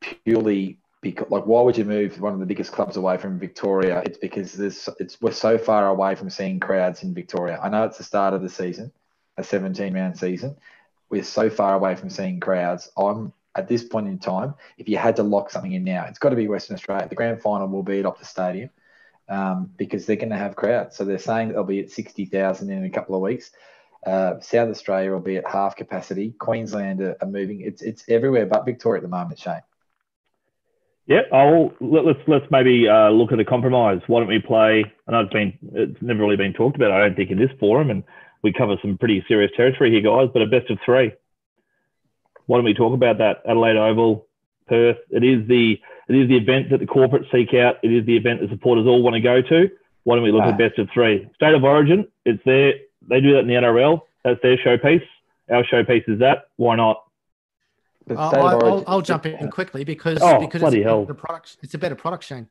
purely 0.00 0.78
because, 1.02 1.30
like, 1.30 1.46
why 1.46 1.62
would 1.62 1.76
you 1.76 1.84
move 1.84 2.20
one 2.20 2.32
of 2.32 2.40
the 2.40 2.46
biggest 2.46 2.72
clubs 2.72 2.96
away 2.96 3.16
from 3.16 3.38
Victoria? 3.38 4.02
It's 4.04 4.18
because 4.18 4.52
there's 4.52 4.88
it's 4.98 5.20
we're 5.20 5.32
so 5.32 5.56
far 5.56 5.88
away 5.88 6.14
from 6.14 6.30
seeing 6.30 6.60
crowds 6.60 7.02
in 7.02 7.14
Victoria. 7.14 7.58
I 7.62 7.68
know 7.68 7.84
it's 7.84 7.98
the 7.98 8.04
start 8.04 8.34
of 8.34 8.42
the 8.42 8.48
season, 8.48 8.92
a 9.36 9.44
17 9.44 9.94
round 9.94 10.18
season. 10.18 10.56
We're 11.08 11.24
so 11.24 11.50
far 11.50 11.74
away 11.74 11.96
from 11.96 12.10
seeing 12.10 12.38
crowds. 12.38 12.90
I'm 12.96 13.32
at 13.54 13.68
this 13.68 13.84
point 13.84 14.08
in 14.08 14.18
time, 14.18 14.54
if 14.78 14.88
you 14.88 14.96
had 14.96 15.16
to 15.16 15.22
lock 15.22 15.50
something 15.50 15.72
in 15.72 15.84
now, 15.84 16.04
it's 16.08 16.18
got 16.18 16.30
to 16.30 16.36
be 16.36 16.48
Western 16.48 16.74
Australia. 16.74 17.08
The 17.08 17.14
grand 17.14 17.42
final 17.42 17.68
will 17.68 17.82
be 17.82 17.98
at 17.98 18.04
Optus 18.04 18.26
Stadium 18.26 18.70
um, 19.28 19.70
because 19.76 20.06
they're 20.06 20.16
going 20.16 20.30
to 20.30 20.36
have 20.36 20.56
crowds. 20.56 20.96
So 20.96 21.04
they're 21.04 21.18
saying 21.18 21.50
they'll 21.50 21.64
be 21.64 21.80
at 21.80 21.90
60,000 21.90 22.70
in 22.70 22.84
a 22.84 22.90
couple 22.90 23.14
of 23.14 23.22
weeks. 23.22 23.50
Uh, 24.06 24.40
South 24.40 24.70
Australia 24.70 25.12
will 25.12 25.20
be 25.20 25.36
at 25.36 25.46
half 25.46 25.76
capacity. 25.76 26.32
Queensland 26.38 27.00
are, 27.00 27.16
are, 27.20 27.28
moving. 27.28 27.60
It's 27.60 27.82
it's 27.82 28.02
everywhere 28.08 28.46
but 28.46 28.64
Victoria 28.64 29.00
at 29.00 29.02
the 29.02 29.08
moment, 29.08 29.38
Shane. 29.38 29.60
Yeah, 31.06 31.22
I'll 31.32 31.72
let, 31.80 32.06
us 32.06 32.16
let's 32.26 32.46
maybe 32.50 32.88
uh, 32.88 33.10
look 33.10 33.30
at 33.32 33.40
a 33.40 33.44
compromise. 33.44 34.00
Why 34.06 34.20
don't 34.20 34.28
we 34.28 34.38
play? 34.38 34.84
I 35.06 35.12
know 35.12 35.20
it's 35.20 35.32
been 35.32 35.58
it's 35.74 36.00
never 36.00 36.20
really 36.20 36.36
been 36.36 36.54
talked 36.54 36.76
about. 36.76 36.92
I 36.92 37.00
don't 37.00 37.14
think 37.14 37.30
in 37.30 37.38
this 37.38 37.50
forum, 37.58 37.90
and 37.90 38.02
we 38.42 38.54
cover 38.54 38.76
some 38.80 38.96
pretty 38.96 39.22
serious 39.28 39.50
territory 39.54 39.90
here, 39.90 40.00
guys. 40.00 40.30
But 40.32 40.40
a 40.40 40.46
best 40.46 40.70
of 40.70 40.78
three 40.82 41.12
why 42.50 42.56
don't 42.56 42.64
we 42.64 42.74
talk 42.74 42.92
about 42.92 43.18
that? 43.18 43.42
Adelaide 43.48 43.76
Oval, 43.76 44.26
Perth. 44.66 44.96
It 45.10 45.22
is 45.22 45.46
the 45.46 45.80
it 46.08 46.16
is 46.16 46.26
the 46.26 46.36
event 46.36 46.70
that 46.70 46.80
the 46.80 46.86
corporates 46.86 47.30
seek 47.30 47.54
out. 47.54 47.76
It 47.84 47.92
is 47.92 48.04
the 48.06 48.16
event 48.16 48.40
the 48.40 48.48
supporters 48.48 48.88
all 48.88 49.04
want 49.04 49.14
to 49.14 49.20
go 49.20 49.40
to. 49.40 49.70
Why 50.02 50.16
don't 50.16 50.24
we 50.24 50.32
look 50.32 50.42
ah. 50.42 50.48
at 50.48 50.58
best 50.58 50.76
of 50.76 50.88
three? 50.92 51.30
State 51.36 51.54
of 51.54 51.62
origin. 51.62 52.08
It's 52.24 52.42
there. 52.44 52.72
They 53.08 53.20
do 53.20 53.34
that 53.34 53.40
in 53.40 53.46
the 53.46 53.54
NRL. 53.54 54.00
That's 54.24 54.42
their 54.42 54.56
showpiece. 54.56 55.04
Our 55.48 55.62
showpiece 55.62 56.08
is 56.08 56.18
that. 56.18 56.48
Why 56.56 56.74
not? 56.74 57.04
I'll, 58.10 58.34
I'll, 58.34 58.84
I'll, 58.88 59.00
jump 59.00 59.26
in 59.26 59.48
quickly 59.48 59.84
because 59.84 60.18
oh, 60.20 60.40
because 60.40 60.74
it's 60.74 60.84
hell. 60.84 61.04
the 61.04 61.14
product. 61.14 61.58
It's 61.62 61.74
a 61.74 61.78
better 61.78 61.94
product, 61.94 62.24
Shane. 62.24 62.48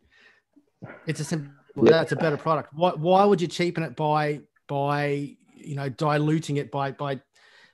It's 1.08 1.20
a 1.20 1.26
simple. 1.26 1.52
Yep. 1.76 1.92
Yeah, 1.92 2.02
it's 2.04 2.14
a 2.14 2.16
better 2.16 2.38
product. 2.38 2.74
Why, 2.74 2.92
why 2.92 3.26
would 3.26 3.42
you 3.42 3.50
cheapen 3.50 3.84
it 3.84 3.98
by 3.98 4.40
by 4.70 5.36
you 5.56 5.76
know 5.76 5.90
diluting 5.90 6.56
it 6.56 6.72
by 6.72 6.92
by 6.92 7.20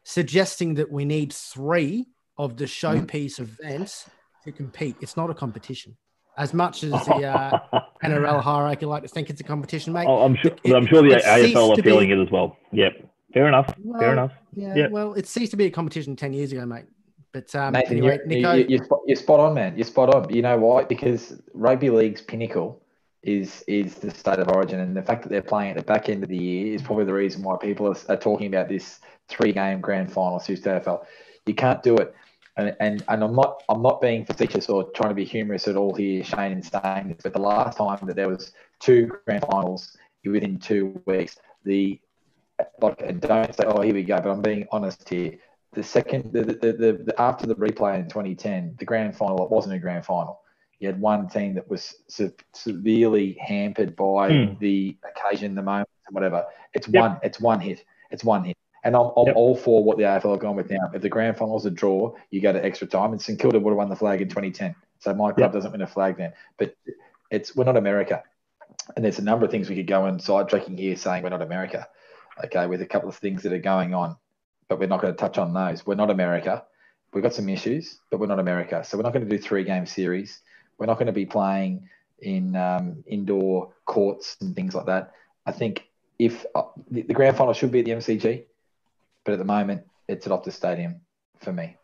suggesting 0.04 0.76
that 0.76 0.92
we 0.92 1.06
need 1.06 1.32
three 1.32 2.08
of 2.38 2.58
the 2.58 2.66
showpiece 2.66 3.40
events 3.40 4.10
to 4.44 4.52
compete. 4.52 4.96
It's 5.02 5.18
not 5.18 5.30
a 5.30 5.34
competition. 5.34 5.96
As 6.38 6.54
much 6.54 6.84
as 6.84 6.92
the 6.92 7.26
uh, 7.26 7.82
NRL 8.04 8.42
hierarchy 8.42 8.86
like 8.86 9.04
to 9.04 9.10
think 9.10 9.30
it's 9.30 9.40
a 9.40 9.44
competition, 9.44 9.94
mate. 9.94 10.06
Oh, 10.08 10.24
I'm 10.24 10.36
sure. 10.36 10.52
It, 10.64 10.74
I'm 10.74 10.86
sure 10.86 11.02
the 11.02 11.16
AFL 11.16 11.78
are 11.78 11.82
feeling 11.82 12.10
be, 12.10 12.14
it 12.14 12.20
as 12.20 12.30
well. 12.30 12.58
Yep. 12.72 13.10
Fair 13.34 13.48
enough. 13.48 13.74
Well, 13.82 14.00
Fair 14.00 14.14
enough. 14.14 14.32
Yeah. 14.54 14.76
Yep. 14.76 14.92
Well, 14.92 15.14
it 15.14 15.28
ceased 15.28 15.52
to 15.52 15.58
be 15.58 15.66
a 15.66 15.72
competition 15.72 16.16
ten 16.16 16.34
years 16.34 16.52
ago, 16.52 16.66
mate. 16.66 16.86
But 17.32 17.54
um, 17.56 17.74
Nathan, 17.74 17.98
anyway, 17.98 18.18
you're, 18.18 18.26
Nico, 18.28 18.54
you're, 18.54 18.68
you're, 18.68 18.88
you're 19.08 19.16
spot 19.16 19.40
on, 19.40 19.54
man. 19.54 19.78
You're 19.78 19.86
spot 19.86 20.14
on. 20.14 20.34
You 20.34 20.42
know 20.42 20.58
why? 20.58 20.84
Because 20.84 21.42
rugby 21.54 21.90
league's 21.90 22.22
pinnacle 22.22 22.82
is 23.24 23.64
is 23.68 23.96
the 23.96 24.12
state 24.12 24.40
of 24.40 24.50
origin, 24.50 24.82
and 24.82 24.96
the 24.96 25.02
fact 25.02 25.24
that 25.24 25.30
they're 25.30 25.42
playing 25.42 25.72
at 25.72 25.78
the 25.78 25.84
back 25.84 26.10
end 26.10 26.24
of 26.24 26.30
the 26.30 26.38
year 26.38 26.76
is 26.76 26.82
probably 26.82 27.06
the 27.06 27.14
reason 27.14 27.44
why 27.44 27.56
people 27.62 27.88
are, 27.88 27.98
are 28.10 28.18
talking 28.18 28.48
about 28.48 28.68
this 28.68 29.00
three 29.30 29.54
game 29.54 29.80
grand 29.80 30.12
final 30.12 30.40
suits 30.40 30.62
AFL. 30.62 31.06
You 31.46 31.54
can't 31.54 31.82
do 31.82 31.96
it 31.98 32.14
and, 32.58 32.76
and 32.80 33.04
and 33.08 33.24
I'm 33.24 33.36
not 33.36 33.64
I'm 33.70 33.82
not 33.82 34.02
being 34.02 34.26
facetious 34.26 34.70
or 34.70 34.90
trying 34.92 35.10
to 35.10 35.16
be 35.16 35.26
humorous 35.26 35.68
at 35.68 35.76
all 35.76 35.94
here, 35.94 36.24
Shane, 36.24 36.54
in 36.54 36.62
saying 36.62 37.10
this, 37.10 37.22
but 37.24 37.34
the 37.34 37.40
last 37.40 37.78
time 37.78 38.00
that 38.08 38.16
there 38.16 38.30
was 38.30 38.54
two 38.80 39.12
grand 39.26 39.46
finals 39.50 39.98
within 40.24 40.58
two 40.58 41.02
weeks, 41.06 41.38
the 41.64 42.00
like 42.82 43.02
and 43.02 43.20
don't 43.20 43.54
say, 43.56 43.66
oh, 43.66 43.82
here 43.82 43.94
we 43.94 44.04
go, 44.04 44.20
but 44.22 44.30
I'm 44.30 44.42
being 44.42 44.68
honest 44.72 45.08
here. 45.08 45.38
The 45.74 45.84
second, 45.84 46.32
the, 46.32 46.44
the, 46.44 46.54
the, 46.54 47.04
the 47.06 47.16
after 47.22 47.46
the 47.46 47.56
replay 47.56 48.00
in 48.00 48.08
2010, 48.08 48.76
the 48.80 48.86
grand 48.86 49.16
final, 49.16 49.44
it 49.44 49.52
wasn't 49.52 49.76
a 49.76 49.80
grand 49.80 50.06
final. 50.06 50.42
You 50.80 50.88
had 50.88 51.02
one 51.02 51.28
team 51.28 51.54
that 51.56 51.70
was 51.70 51.96
se- 52.08 52.32
severely 52.54 53.38
hampered 53.42 53.96
by 53.96 54.30
mm. 54.30 54.60
the 54.60 54.98
occasion, 55.04 55.56
the 55.56 55.62
moment, 55.62 55.90
whatever. 56.12 56.46
It's 56.74 56.88
yep. 56.88 57.02
one, 57.02 57.20
it's 57.24 57.40
one 57.42 57.60
hit. 57.60 57.84
It's 58.12 58.24
one 58.24 58.46
hit. 58.46 58.58
And 58.86 58.96
I'm, 58.96 59.10
I'm 59.18 59.28
yep. 59.28 59.36
all 59.36 59.56
for 59.56 59.84
what 59.84 59.98
the 59.98 60.04
AFL 60.04 60.32
have 60.32 60.40
gone 60.40 60.56
with 60.56 60.70
now. 60.70 60.92
If 60.94 61.02
the 61.02 61.10
grand 61.10 61.36
final 61.36 61.48
final's 61.48 61.66
a 61.66 61.72
draw, 61.72 62.14
you 62.30 62.40
go 62.40 62.54
to 62.54 62.64
extra 62.64 62.88
time. 62.88 63.12
And 63.12 63.22
St 63.22 63.40
Kilda 63.40 63.60
would 63.60 63.72
have 63.72 63.78
won 63.78 63.90
the 63.90 63.96
flag 63.96 64.22
in 64.22 64.30
2010. 64.30 64.76
So 65.00 65.14
my 65.14 65.32
club 65.32 65.40
yep. 65.40 65.54
doesn't 65.54 65.72
win 65.72 65.82
a 65.82 65.88
flag 65.88 66.18
then. 66.18 66.34
But 66.58 66.76
it's 67.32 67.56
we're 67.56 67.66
not 67.66 67.78
America. 67.78 68.24
And 68.96 69.04
there's 69.04 69.18
a 69.18 69.24
number 69.24 69.44
of 69.44 69.52
things 69.52 69.70
we 69.70 69.76
could 69.76 69.88
go 69.88 70.06
and 70.06 70.20
sidetracking 70.20 70.78
here 70.78 70.96
saying 70.96 71.24
we're 71.24 71.30
not 71.30 71.42
America. 71.42 71.88
Okay, 72.46 72.68
with 72.68 72.82
a 72.82 72.86
couple 72.86 73.10
of 73.10 73.16
things 73.16 73.42
that 73.44 73.54
are 73.54 73.60
going 73.60 73.96
on. 73.96 74.18
But 74.70 74.80
we're 74.80 74.88
not 74.88 75.02
going 75.02 75.14
to 75.14 75.20
touch 75.20 75.40
on 75.40 75.54
those. 75.54 75.86
We're 75.86 75.96
not 75.96 76.12
America. 76.12 76.64
We've 77.12 77.24
got 77.24 77.34
some 77.34 77.50
issues, 77.50 78.00
but 78.12 78.20
we're 78.20 78.28
not 78.28 78.40
America. 78.40 78.84
So 78.84 78.98
we're 78.98 79.04
not 79.04 79.14
going 79.14 79.28
to 79.28 79.38
do 79.38 79.42
three 79.42 79.64
game 79.64 79.88
series. 79.88 80.42
We're 80.78 80.86
not 80.86 80.96
going 80.96 81.08
to 81.08 81.14
be 81.14 81.26
playing 81.26 81.90
in 82.20 82.56
um, 82.56 83.04
indoor 83.08 83.74
courts 83.86 84.38
and 84.42 84.56
things 84.56 84.76
like 84.76 84.86
that. 84.88 85.14
I 85.46 85.54
think 85.54 85.88
if 86.20 86.46
uh, 86.54 86.64
the, 86.92 87.04
the 87.04 87.14
grand 87.14 87.38
final 87.38 87.54
should 87.54 87.72
be 87.72 87.80
at 87.80 87.86
the 87.86 87.92
MCG, 87.92 88.46
but 89.26 89.34
at 89.34 89.40
the 89.40 89.46
moment, 89.46 89.82
it's 90.08 90.26
at 90.28 90.32
Optus 90.32 90.54
Stadium 90.54 91.02
for 91.40 91.52
me. 91.52 91.76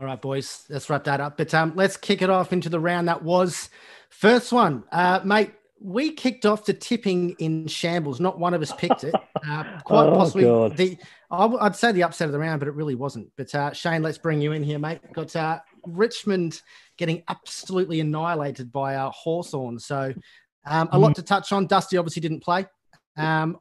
All 0.00 0.06
right, 0.06 0.20
boys, 0.20 0.64
let's 0.68 0.88
wrap 0.88 1.04
that 1.04 1.20
up. 1.20 1.36
But 1.36 1.52
um, 1.54 1.72
let's 1.76 1.96
kick 1.96 2.22
it 2.22 2.30
off 2.30 2.52
into 2.52 2.68
the 2.68 2.80
round 2.80 3.08
that 3.08 3.22
was. 3.22 3.68
First 4.08 4.52
one, 4.52 4.84
uh, 4.92 5.20
mate. 5.24 5.52
we 5.78 6.12
kicked 6.12 6.44
off 6.46 6.64
the 6.64 6.72
tipping 6.74 7.30
in 7.38 7.66
shambles. 7.66 8.18
Not 8.18 8.38
one 8.38 8.54
of 8.54 8.62
us 8.62 8.72
picked 8.72 9.04
it. 9.04 9.14
Uh, 9.48 9.64
quite 9.84 10.04
Oh, 10.06 10.16
possibly 10.16 10.42
God. 10.44 10.76
the 10.76 10.98
I 11.30 11.38
w- 11.40 11.58
I'd 11.62 11.74
say 11.74 11.92
the 11.92 12.02
upset 12.02 12.26
of 12.26 12.32
the 12.32 12.38
round, 12.38 12.58
but 12.60 12.68
it 12.68 12.74
really 12.74 12.94
wasn't. 12.94 13.30
But 13.38 13.54
uh, 13.54 13.72
Shane, 13.72 14.02
let's 14.02 14.18
bring 14.18 14.42
you 14.42 14.52
in 14.52 14.62
here, 14.62 14.78
mate. 14.78 15.00
Got 15.14 15.34
uh, 15.34 15.60
Richmond 15.86 16.60
getting 16.98 17.22
absolutely 17.26 18.00
annihilated 18.00 18.70
by 18.70 18.96
uh, 18.96 19.10
Hawthorn. 19.12 19.78
So 19.78 20.12
um, 20.66 20.90
a 20.92 20.98
lot 20.98 21.14
to 21.14 21.22
touch 21.22 21.52
on. 21.52 21.66
Dusty 21.66 21.96
obviously 21.96 22.20
didn't 22.20 22.40
play. 22.42 22.66
Um, 23.16 23.56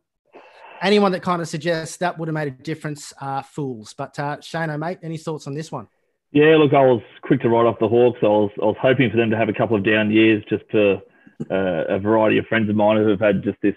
anyone 0.82 1.12
that 1.12 1.22
kind 1.22 1.42
of 1.42 1.48
suggests 1.48 1.98
that 1.98 2.18
would 2.18 2.28
have 2.28 2.34
made 2.34 2.48
a 2.48 2.52
difference 2.52 3.14
are 3.22 3.44
fools. 3.44 3.94
But 3.94 4.18
uh, 4.20 4.42
Shane, 4.42 4.70
I 4.70 4.78
mate, 4.78 5.00
any 5.04 5.18
thoughts 5.18 5.48
on 5.48 5.54
this 5.54 5.72
one? 5.72 5.88
Yeah, 6.32 6.58
look, 6.58 6.74
I 6.74 6.82
was 6.82 7.02
quick 7.24 7.42
to 7.42 7.50
write 7.50 7.66
off 7.66 7.80
the 7.80 7.88
Hawks. 7.88 8.20
I 8.22 8.28
was, 8.28 8.52
I 8.62 8.66
was 8.66 8.78
hoping 8.80 9.10
for 9.10 9.18
them 9.18 9.32
to 9.32 9.38
have 9.38 9.50
a 9.50 9.54
couple 9.54 9.76
of 9.76 9.84
down 9.84 10.12
years 10.12 10.44
just 10.48 10.64
for 10.70 11.02
uh, 11.50 11.96
a 11.96 12.00
variety 12.00 12.38
of 12.38 12.46
friends 12.46 12.70
of 12.70 12.76
mine 12.76 12.98
who 12.98 13.08
have 13.08 13.20
had 13.20 13.44
just 13.44 13.58
this 13.62 13.76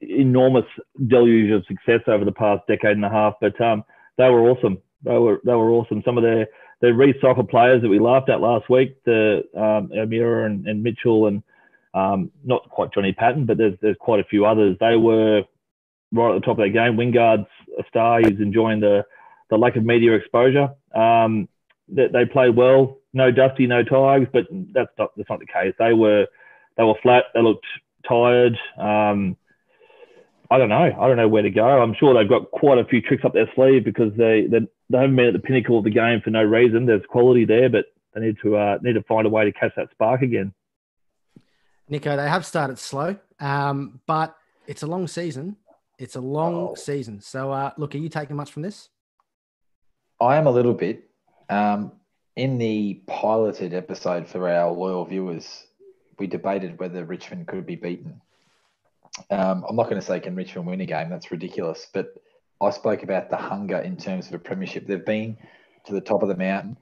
enormous 0.00 0.66
deluge 1.06 1.50
of 1.50 1.64
success 1.66 2.00
over 2.06 2.24
the 2.24 2.32
past 2.32 2.62
decade 2.68 2.96
and 2.96 3.04
a 3.04 3.08
half. 3.08 3.34
But 3.40 3.58
um, 3.60 3.84
they 4.18 4.28
were 4.28 4.50
awesome. 4.50 4.78
They 5.02 5.16
were 5.16 5.40
they 5.44 5.54
were 5.54 5.70
awesome. 5.70 6.02
Some 6.04 6.18
of 6.18 6.24
their 6.24 6.46
their 6.80 6.94
recycled 6.94 7.48
players 7.48 7.80
that 7.82 7.88
we 7.88 7.98
laughed 7.98 8.28
at 8.28 8.40
last 8.40 8.68
week, 8.68 9.02
the 9.04 9.42
um, 9.56 9.90
O'Meara 9.96 10.46
and, 10.46 10.66
and 10.66 10.82
Mitchell, 10.82 11.26
and 11.26 11.42
um, 11.94 12.30
not 12.44 12.68
quite 12.68 12.92
Johnny 12.92 13.12
Patton, 13.12 13.46
but 13.46 13.56
there's 13.56 13.74
there's 13.80 13.96
quite 13.98 14.20
a 14.20 14.24
few 14.24 14.44
others. 14.44 14.76
They 14.80 14.96
were 14.96 15.44
right 16.14 16.34
at 16.34 16.40
the 16.40 16.46
top 16.46 16.58
of 16.58 16.58
their 16.58 16.70
game. 16.70 16.96
Wingard's 16.96 17.48
a 17.78 17.82
star. 17.88 18.20
He's 18.20 18.40
enjoying 18.40 18.80
the 18.80 19.04
the 19.50 19.58
lack 19.58 19.76
of 19.76 19.84
media 19.84 20.14
exposure. 20.14 20.70
Um, 20.94 21.48
that 21.88 22.12
they 22.12 22.24
played 22.24 22.56
well. 22.56 22.98
No 23.12 23.30
Dusty, 23.30 23.66
no 23.66 23.82
Tigers, 23.82 24.28
but 24.32 24.46
that's 24.72 24.90
not 24.98 25.10
that's 25.16 25.28
not 25.28 25.40
the 25.40 25.46
case. 25.46 25.74
They 25.78 25.92
were 25.92 26.26
they 26.76 26.84
were 26.84 26.94
flat. 27.02 27.24
They 27.34 27.42
looked 27.42 27.66
tired. 28.08 28.56
Um, 28.78 29.36
I 30.50 30.58
don't 30.58 30.68
know. 30.68 30.90
I 30.98 31.08
don't 31.08 31.16
know 31.16 31.28
where 31.28 31.42
to 31.42 31.50
go. 31.50 31.64
I'm 31.82 31.94
sure 31.94 32.14
they've 32.14 32.28
got 32.28 32.50
quite 32.50 32.78
a 32.78 32.84
few 32.84 33.00
tricks 33.00 33.24
up 33.24 33.32
their 33.32 33.50
sleeve 33.54 33.84
because 33.84 34.12
they 34.16 34.46
they, 34.50 34.60
they 34.90 34.98
haven't 34.98 35.16
been 35.16 35.26
at 35.26 35.32
the 35.32 35.38
pinnacle 35.38 35.78
of 35.78 35.84
the 35.84 35.90
game 35.90 36.20
for 36.22 36.30
no 36.30 36.42
reason. 36.42 36.86
There's 36.86 37.04
quality 37.08 37.44
there, 37.44 37.68
but 37.68 37.86
they 38.14 38.20
need 38.20 38.36
to 38.42 38.56
uh, 38.56 38.78
need 38.82 38.94
to 38.94 39.02
find 39.02 39.26
a 39.26 39.30
way 39.30 39.44
to 39.44 39.52
catch 39.52 39.72
that 39.76 39.90
spark 39.90 40.22
again. 40.22 40.52
Nico, 41.88 42.16
they 42.16 42.28
have 42.28 42.46
started 42.46 42.78
slow, 42.78 43.16
um, 43.40 44.00
but 44.06 44.36
it's 44.66 44.82
a 44.82 44.86
long 44.86 45.06
season. 45.06 45.56
It's 45.98 46.16
a 46.16 46.20
long 46.20 46.54
Oh. 46.54 46.74
season. 46.74 47.20
So, 47.20 47.52
uh, 47.52 47.70
look, 47.76 47.94
are 47.94 47.98
you 47.98 48.08
taking 48.08 48.36
much 48.36 48.50
from 48.52 48.62
this? 48.62 48.88
I 50.20 50.36
am 50.36 50.46
a 50.46 50.50
little 50.50 50.74
bit. 50.74 51.08
Um, 51.48 51.92
in 52.36 52.58
the 52.58 52.94
piloted 53.06 53.74
episode 53.74 54.26
for 54.26 54.48
our 54.48 54.72
loyal 54.72 55.04
viewers, 55.04 55.66
we 56.18 56.26
debated 56.26 56.78
whether 56.78 57.04
Richmond 57.04 57.46
could 57.46 57.66
be 57.66 57.76
beaten. 57.76 58.20
Um, 59.30 59.64
I'm 59.68 59.76
not 59.76 59.84
going 59.84 60.00
to 60.00 60.06
say 60.06 60.18
can 60.18 60.34
Richmond 60.34 60.66
win 60.66 60.80
a 60.80 60.86
game. 60.86 61.10
That's 61.10 61.30
ridiculous. 61.30 61.86
But 61.92 62.14
I 62.60 62.70
spoke 62.70 63.02
about 63.04 63.30
the 63.30 63.36
hunger 63.36 63.78
in 63.78 63.96
terms 63.96 64.26
of 64.28 64.34
a 64.34 64.38
premiership. 64.38 64.86
They've 64.86 65.04
been 65.04 65.36
to 65.86 65.92
the 65.92 66.00
top 66.00 66.22
of 66.22 66.28
the 66.28 66.36
mountain. 66.36 66.76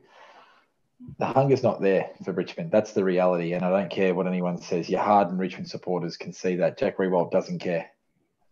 The 1.19 1.27
hunger's 1.27 1.63
not 1.65 1.83
there 1.83 2.11
for 2.25 2.33
Richmond. 2.33 2.71
That's 2.71 2.93
the 2.93 3.05
reality. 3.05 3.53
And 3.53 3.65
I 3.65 3.71
don't 3.71 3.91
care 3.91 4.15
what 4.15 4.27
anyone 4.29 4.57
says. 4.59 4.89
Your 4.89 5.01
hardened 5.03 5.41
Richmond 5.41 5.69
supporters 5.69 6.17
can 6.17 6.33
see 6.33 6.57
that. 6.57 6.79
Jack 6.79 6.97
Riewoldt 6.99 7.31
doesn't 7.33 7.59
care. 7.59 7.91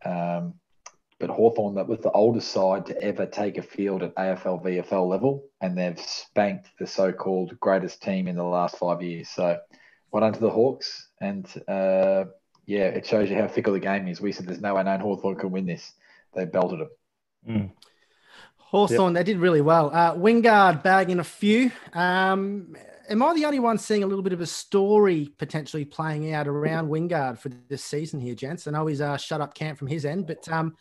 Um, 0.04 0.54
but 1.18 1.28
Hawthorn, 1.28 1.74
that 1.74 1.86
was 1.86 2.00
the 2.00 2.10
oldest 2.10 2.50
side 2.50 2.86
to 2.86 3.02
ever 3.02 3.26
take 3.26 3.58
a 3.58 3.62
field 3.62 4.02
at 4.02 4.14
AFL 4.14 4.64
VFL 4.64 5.06
level, 5.06 5.44
and 5.60 5.76
they've 5.76 6.00
spanked 6.00 6.68
the 6.78 6.86
so-called 6.86 7.60
greatest 7.60 8.02
team 8.02 8.26
in 8.26 8.36
the 8.36 8.42
last 8.42 8.78
five 8.78 9.02
years. 9.02 9.28
So, 9.28 9.58
well 10.10 10.22
done 10.22 10.32
to 10.32 10.40
the 10.40 10.50
Hawks, 10.50 11.08
and 11.20 11.46
uh, 11.68 12.24
yeah, 12.64 12.86
it 12.86 13.06
shows 13.06 13.28
you 13.28 13.36
how 13.36 13.48
fickle 13.48 13.74
the 13.74 13.80
game 13.80 14.08
is. 14.08 14.20
We 14.20 14.32
said 14.32 14.46
there's 14.46 14.62
no 14.62 14.74
way 14.74 14.82
known 14.82 15.00
Hawthorn 15.00 15.36
can 15.36 15.50
win 15.50 15.66
this. 15.66 15.92
They 16.34 16.46
belted 16.46 16.80
them. 16.80 16.90
Hawthorn, 18.56 19.12
they 19.12 19.24
did 19.24 19.38
really 19.38 19.60
well. 19.60 19.90
Uh, 19.92 20.14
Wingard 20.14 20.82
bagging 20.82 21.18
a 21.18 21.24
few. 21.24 21.70
Um, 21.92 22.76
am 23.10 23.22
I 23.22 23.34
the 23.34 23.44
only 23.44 23.58
one 23.60 23.76
seeing 23.78 24.02
a 24.02 24.06
little 24.06 24.22
bit 24.22 24.32
of 24.32 24.40
a 24.40 24.46
story 24.46 25.30
potentially 25.38 25.84
playing 25.84 26.32
out 26.32 26.46
around 26.48 26.88
Wingard 26.88 27.38
for 27.38 27.48
this 27.68 27.84
season 27.84 28.20
here, 28.20 28.34
gents? 28.34 28.66
I 28.66 28.70
know 28.70 28.86
he's 28.86 29.00
uh, 29.00 29.16
shut 29.16 29.40
up 29.40 29.54
camp 29.54 29.78
from 29.78 29.88
his 29.88 30.04
end, 30.04 30.26
but 30.26 30.48
um, 30.50 30.76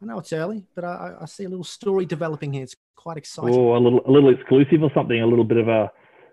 I 0.00 0.06
know 0.06 0.18
it's 0.18 0.32
early, 0.32 0.64
but 0.74 0.84
I, 0.84 1.16
I 1.20 1.24
see 1.26 1.44
a 1.44 1.48
little 1.48 1.64
story 1.64 2.06
developing 2.06 2.52
here. 2.52 2.62
It's 2.62 2.76
quite 2.96 3.16
exciting. 3.16 3.54
Or 3.54 3.76
a 3.76 3.80
little 3.80 4.00
a 4.06 4.10
little 4.10 4.30
exclusive 4.30 4.82
or 4.82 4.90
something. 4.94 5.20
A 5.20 5.26
little 5.26 5.44
bit 5.44 5.58
of 5.58 5.68
a 5.68 5.90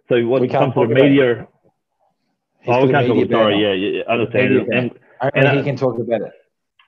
so 0.07 0.25
what 0.27 0.41
We 0.41 0.47
can't 0.47 0.65
some 0.65 0.73
sort 0.73 0.91
of 0.91 0.97
talk 0.97 1.03
about 1.03 1.09
media. 1.09 1.47
He's 2.61 2.73
Oh, 2.75 2.85
we 2.85 2.91
can't 2.91 3.07
talk 3.07 3.17
about 3.17 3.29
sorry. 3.31 3.61
Yeah, 3.61 3.73
yeah, 3.73 3.97
yeah, 3.97 4.03
understand. 4.13 4.49
Media 4.55 4.59
And, 4.79 4.89
ban. 4.91 4.99
and 5.33 5.45
Only 5.45 5.47
and, 5.47 5.55
he 5.57 5.61
uh, 5.61 5.63
can 5.63 5.75
talk 5.77 5.99
about 5.99 6.21
it. 6.21 6.31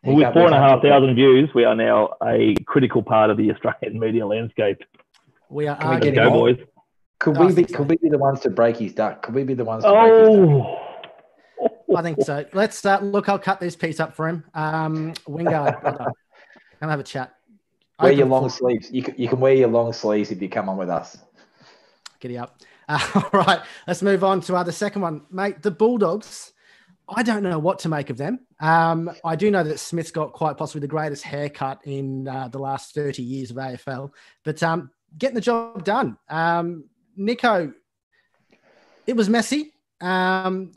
He 0.03 0.12
with 0.12 0.24
can't- 0.24 0.34
four 0.34 0.41
we 0.44 0.46
and 0.48 0.56
a 0.56 0.58
can't 0.60 0.70
half 0.70 0.75
talk 0.77 0.84
about 0.86 1.00
thousand 1.01 1.15
views, 1.15 1.50
we 1.56 1.63
are 1.65 1.75
now 1.75 2.10
a 2.24 2.53
critical 2.65 3.01
part 3.01 3.29
of 3.32 3.38
the 3.38 3.51
Australian 3.51 4.00
media 4.06 4.25
landscape. 4.27 4.77
we 5.50 5.67
are 5.67 5.75
Can 5.77 5.89
we 5.89 5.96
get 6.00 6.17
arguing. 6.17 6.17
him 6.17 6.24
go, 6.24 6.34
on? 6.34 6.56
boys. 6.56 6.58
Could 7.20 7.38
I 7.38 7.42
we 7.42 7.48
be? 7.48 7.54
think 7.54 7.70
so. 7.70 7.78
Could 7.78 7.90
we 7.90 7.98
be 7.98 8.10
the 8.10 8.18
ones 8.18 8.40
to 8.42 8.50
break 8.50 8.78
his 8.78 8.94
duck? 8.94 9.24
Could 9.24 9.36
we 9.36 9.44
be 9.44 9.54
the 9.54 9.66
ones 9.66 9.84
to 9.84 9.92
break 9.92 10.30
his 10.30 10.38
duck? 10.38 10.68
Oh, 11.90 11.96
I 11.96 12.02
think 12.02 12.22
so. 12.22 12.46
Let's 12.54 12.86
uh, 12.86 13.00
look. 13.00 13.30
I'll 13.30 13.40
cut 13.40 13.60
this 13.60 13.76
piece 13.76 14.00
up 14.00 14.14
for 14.16 14.28
him. 14.28 14.44
Um, 14.54 15.14
Wingard, 15.28 15.82
brother, 15.82 16.12
come 16.80 16.90
have 16.90 17.00
a 17.00 17.04
chat. 17.04 17.34
Wear 18.00 18.10
Open 18.12 18.20
your 18.20 18.28
long 18.28 18.44
for- 18.50 18.56
sleeves. 18.56 18.92
You 18.92 19.02
can, 19.02 19.16
you 19.18 19.28
can 19.28 19.40
wear 19.40 19.54
your 19.54 19.70
long 19.70 19.94
sleeves 19.94 20.30
if 20.32 20.42
you 20.42 20.50
come 20.50 20.70
on 20.70 20.78
with 20.78 20.90
us. 20.90 21.18
Giddy 22.20 22.38
up. 22.38 22.60
Uh, 22.88 23.00
all 23.34 23.42
right, 23.42 23.62
let's 23.88 24.02
move 24.02 24.24
on 24.24 24.42
to 24.42 24.56
uh, 24.56 24.64
the 24.64 24.72
second 24.72 25.02
one, 25.02 25.24
mate. 25.32 25.62
The 25.64 25.72
Bulldogs. 25.72 26.54
I 27.10 27.24
don't 27.24 27.42
know 27.42 27.58
what 27.58 27.80
to 27.80 27.90
make 27.90 28.10
of 28.10 28.18
them. 28.18 28.40
Um, 28.60 29.10
I 29.24 29.38
do 29.38 29.50
know 29.50 29.64
that 29.64 29.80
Smith's 29.80 30.12
got 30.12 30.34
quite 30.34 30.58
possibly 30.58 30.82
the 30.82 30.88
greatest 30.90 31.24
haircut 31.24 31.80
in 31.86 32.28
uh, 32.28 32.50
the 32.50 32.60
last 32.60 32.94
30 32.94 33.24
years 33.24 33.50
of 33.50 33.56
AFL, 33.56 34.12
but 34.44 34.62
um, 34.62 34.92
getting 35.18 35.36
the 35.36 35.42
job 35.42 35.86
done. 35.86 36.18
Um, 36.28 36.84
Nico, 37.18 37.74
it 39.08 39.16
was 39.16 39.28
messy. 39.28 39.74
Um, 40.00 40.72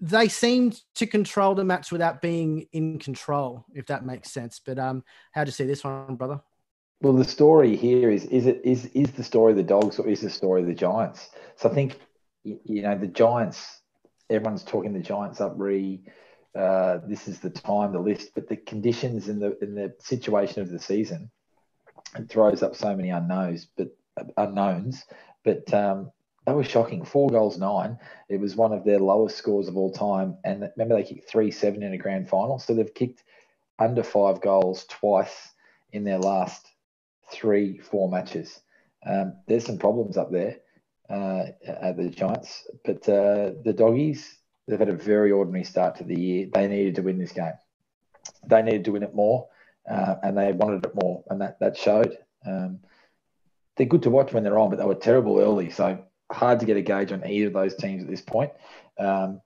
they 0.00 0.28
seemed 0.28 0.80
to 0.94 1.06
control 1.06 1.54
the 1.54 1.64
match 1.64 1.90
without 1.90 2.20
being 2.22 2.66
in 2.72 2.98
control, 2.98 3.64
if 3.74 3.86
that 3.86 4.04
makes 4.04 4.30
sense. 4.30 4.60
But 4.64 4.78
um, 4.78 5.02
how 5.32 5.44
do 5.44 5.48
you 5.48 5.52
see 5.52 5.64
this 5.64 5.82
one, 5.82 6.14
brother? 6.14 6.40
Well, 7.00 7.14
the 7.14 7.24
story 7.24 7.76
here 7.76 8.10
is 8.10 8.24
is 8.26 8.46
it 8.46 8.60
is 8.64 8.86
is 8.86 9.12
the 9.12 9.24
story 9.24 9.52
of 9.52 9.56
the 9.56 9.62
dogs 9.62 9.98
or 9.98 10.08
is 10.08 10.20
the 10.20 10.30
story 10.30 10.60
of 10.62 10.66
the 10.66 10.74
Giants? 10.74 11.30
So 11.56 11.70
I 11.70 11.74
think 11.74 11.98
you 12.42 12.82
know 12.82 12.96
the 12.96 13.06
Giants. 13.06 13.80
Everyone's 14.30 14.64
talking 14.64 14.92
the 14.92 15.00
Giants 15.00 15.40
up. 15.40 15.54
Re, 15.56 16.02
uh, 16.56 16.98
this 17.06 17.28
is 17.28 17.38
the 17.38 17.50
time, 17.50 17.92
the 17.92 18.00
list, 18.00 18.32
but 18.34 18.48
the 18.48 18.56
conditions 18.56 19.28
and 19.28 19.40
the 19.40 19.56
in 19.62 19.74
the 19.74 19.94
situation 20.00 20.60
of 20.60 20.70
the 20.70 20.78
season, 20.78 21.30
it 22.16 22.28
throws 22.28 22.62
up 22.62 22.74
so 22.74 22.94
many 22.94 23.10
unknowns. 23.10 23.68
But 23.76 23.88
unknowns. 24.36 25.04
But 25.44 25.72
um, 25.72 26.10
that 26.46 26.56
was 26.56 26.66
shocking. 26.66 27.04
Four 27.04 27.28
goals, 27.28 27.58
nine. 27.58 27.98
It 28.28 28.40
was 28.40 28.56
one 28.56 28.72
of 28.72 28.84
their 28.84 28.98
lowest 28.98 29.36
scores 29.36 29.68
of 29.68 29.76
all 29.76 29.92
time. 29.92 30.38
And 30.44 30.70
remember, 30.76 30.96
they 30.96 31.08
kicked 31.08 31.28
three 31.28 31.50
seven 31.50 31.82
in 31.82 31.92
a 31.92 31.98
grand 31.98 32.28
final, 32.28 32.58
so 32.58 32.74
they've 32.74 32.94
kicked 32.94 33.22
under 33.78 34.02
five 34.02 34.40
goals 34.40 34.86
twice 34.88 35.52
in 35.92 36.04
their 36.04 36.18
last 36.18 36.66
three, 37.30 37.78
four 37.78 38.10
matches. 38.10 38.60
Um, 39.06 39.34
there's 39.46 39.66
some 39.66 39.78
problems 39.78 40.16
up 40.16 40.32
there 40.32 40.56
uh, 41.10 41.46
at 41.66 41.96
the 41.96 42.08
Giants, 42.08 42.66
but 42.84 43.08
uh, 43.08 43.52
the 43.64 43.74
doggies, 43.76 44.38
they've 44.66 44.78
had 44.78 44.88
a 44.88 44.94
very 44.94 45.30
ordinary 45.30 45.64
start 45.64 45.96
to 45.96 46.04
the 46.04 46.18
year. 46.18 46.48
They 46.52 46.66
needed 46.66 46.96
to 46.96 47.02
win 47.02 47.18
this 47.18 47.32
game. 47.32 47.52
They 48.46 48.62
needed 48.62 48.84
to 48.86 48.92
win 48.92 49.02
it 49.02 49.14
more, 49.14 49.48
uh, 49.90 50.16
and 50.22 50.36
they 50.36 50.52
wanted 50.52 50.84
it 50.84 50.94
more, 50.94 51.24
and 51.28 51.40
that 51.40 51.60
that 51.60 51.76
showed. 51.76 52.16
Um, 52.46 52.80
they're 53.78 53.86
good 53.86 54.02
to 54.02 54.10
watch 54.10 54.32
when 54.32 54.42
they're 54.42 54.58
on, 54.58 54.70
but 54.70 54.78
they 54.78 54.84
were 54.84 54.94
terrible 54.94 55.40
early, 55.40 55.70
so 55.70 56.04
hard 56.30 56.60
to 56.60 56.66
get 56.66 56.76
a 56.76 56.82
gauge 56.82 57.12
on 57.12 57.26
either 57.26 57.46
of 57.46 57.54
those 57.54 57.74
teams 57.76 58.02
at 58.02 58.10
this 58.10 58.20
point. 58.20 58.52
Um, 58.98 59.40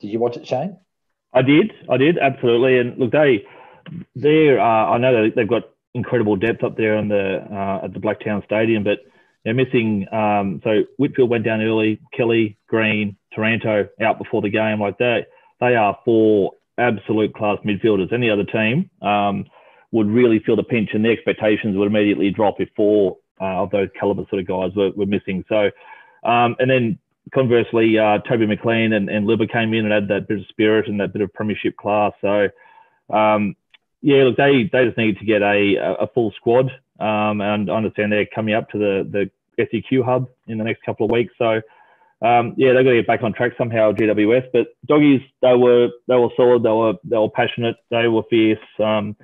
did 0.00 0.08
you 0.08 0.20
watch 0.20 0.36
it, 0.36 0.46
Shane? 0.46 0.76
I 1.32 1.42
did, 1.42 1.72
I 1.90 1.96
did, 1.96 2.18
absolutely. 2.18 2.78
And 2.78 2.98
look, 2.98 3.10
they, 3.10 3.44
they're, 4.14 4.60
uh, 4.60 4.90
I 4.90 4.98
know 4.98 5.30
they've 5.34 5.48
got 5.48 5.64
incredible 5.94 6.36
depth 6.36 6.62
up 6.62 6.76
there 6.76 6.96
on 6.96 7.08
the 7.08 7.44
uh, 7.50 7.84
at 7.84 7.92
the 7.92 8.00
Blacktown 8.00 8.44
Stadium, 8.44 8.84
but 8.84 8.98
they're 9.44 9.54
missing. 9.54 10.06
Um, 10.12 10.60
so 10.62 10.82
Whitfield 10.96 11.30
went 11.30 11.44
down 11.44 11.60
early. 11.60 12.00
Kelly, 12.16 12.58
Green, 12.68 13.16
Taranto 13.32 13.88
out 14.00 14.18
before 14.18 14.42
the 14.42 14.50
game. 14.50 14.80
Like 14.80 14.98
that, 14.98 15.26
they 15.60 15.74
are 15.74 15.98
four 16.04 16.52
absolute 16.78 17.34
class 17.34 17.58
midfielders. 17.64 18.12
Any 18.12 18.30
other 18.30 18.44
team 18.44 18.90
um, 19.02 19.46
would 19.90 20.08
really 20.08 20.38
feel 20.40 20.56
the 20.56 20.62
pinch, 20.62 20.90
and 20.92 21.04
the 21.04 21.10
expectations 21.10 21.76
would 21.76 21.86
immediately 21.86 22.30
drop 22.30 22.60
if 22.60 22.68
four 22.76 23.16
uh, 23.40 23.62
of 23.62 23.70
those 23.70 23.88
caliber 23.98 24.24
sort 24.30 24.40
of 24.40 24.46
guys 24.46 24.76
were, 24.76 24.90
were 24.96 25.06
missing. 25.06 25.44
So, 25.48 25.70
um, 26.28 26.56
and 26.58 26.70
then 26.70 26.98
conversely, 27.32 27.98
uh, 27.98 28.18
Toby 28.28 28.46
McLean 28.46 28.92
and, 28.92 29.08
and 29.08 29.26
Libba 29.26 29.50
came 29.50 29.74
in 29.74 29.84
and 29.84 29.92
had 29.92 30.08
that 30.08 30.28
bit 30.28 30.40
of 30.40 30.46
spirit 30.48 30.88
and 30.88 31.00
that 31.00 31.12
bit 31.12 31.22
of 31.22 31.32
premiership 31.32 31.76
class. 31.76 32.12
So, 32.20 32.48
um, 33.14 33.56
yeah, 34.02 34.24
look, 34.24 34.36
they, 34.36 34.68
they 34.72 34.84
just 34.86 34.98
need 34.98 35.18
to 35.18 35.24
get 35.24 35.42
a, 35.42 35.96
a 36.00 36.06
full 36.14 36.32
squad. 36.36 36.70
Um, 37.00 37.40
and 37.40 37.70
I 37.70 37.74
understand 37.74 38.12
they're 38.12 38.26
coming 38.26 38.54
up 38.54 38.70
to 38.70 38.78
the, 38.78 39.30
the 39.56 39.66
SEQ 39.70 40.04
hub 40.04 40.28
in 40.46 40.58
the 40.58 40.64
next 40.64 40.82
couple 40.84 41.06
of 41.06 41.10
weeks. 41.10 41.32
So, 41.38 41.60
um, 42.22 42.54
yeah, 42.56 42.72
they've 42.72 42.84
got 42.84 42.90
to 42.90 42.96
get 42.96 43.06
back 43.06 43.22
on 43.22 43.32
track 43.32 43.52
somehow, 43.58 43.92
GWS. 43.92 44.48
But 44.52 44.68
doggies, 44.86 45.20
they 45.42 45.54
were 45.54 45.88
they 46.08 46.16
were 46.16 46.30
solid. 46.36 46.62
They 46.62 46.70
were 46.70 46.94
they 47.04 47.18
were 47.18 47.30
passionate. 47.30 47.76
They 47.90 48.08
were 48.08 48.22
fierce. 48.30 48.58
Um, 48.78 49.16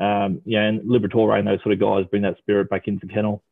um, 0.00 0.40
yeah, 0.44 0.62
and 0.62 0.80
Liberatore 0.82 1.38
and 1.38 1.46
those 1.46 1.62
sort 1.62 1.72
of 1.72 1.80
guys 1.80 2.04
bring 2.10 2.22
that 2.22 2.38
spirit 2.38 2.68
back 2.68 2.88
into 2.88 3.06
the 3.06 3.12
kennel. 3.12 3.42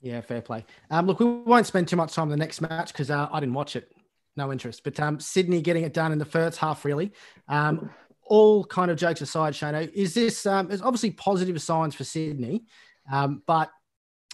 Yeah, 0.00 0.20
fair 0.20 0.42
play. 0.42 0.64
Um, 0.90 1.06
look, 1.06 1.18
we 1.18 1.26
won't 1.26 1.66
spend 1.66 1.88
too 1.88 1.96
much 1.96 2.12
time 2.12 2.24
on 2.24 2.28
the 2.28 2.36
next 2.36 2.60
match 2.60 2.92
because 2.92 3.10
uh, 3.10 3.28
I 3.32 3.40
didn't 3.40 3.54
watch 3.54 3.74
it. 3.74 3.90
No 4.36 4.52
interest. 4.52 4.82
But 4.84 4.98
um, 5.00 5.18
Sydney 5.18 5.62
getting 5.62 5.84
it 5.84 5.94
done 5.94 6.12
in 6.12 6.18
the 6.18 6.24
first 6.24 6.58
half, 6.58 6.84
really. 6.84 7.12
Um, 7.48 7.90
all 8.26 8.64
kind 8.64 8.90
of 8.90 8.96
jokes 8.96 9.20
aside, 9.20 9.54
Shano, 9.54 9.90
is 9.92 10.14
this 10.14 10.46
um, 10.46 10.68
there's 10.68 10.82
obviously 10.82 11.10
positive 11.10 11.60
signs 11.60 11.94
for 11.94 12.04
Sydney, 12.04 12.64
um, 13.12 13.42
but 13.46 13.70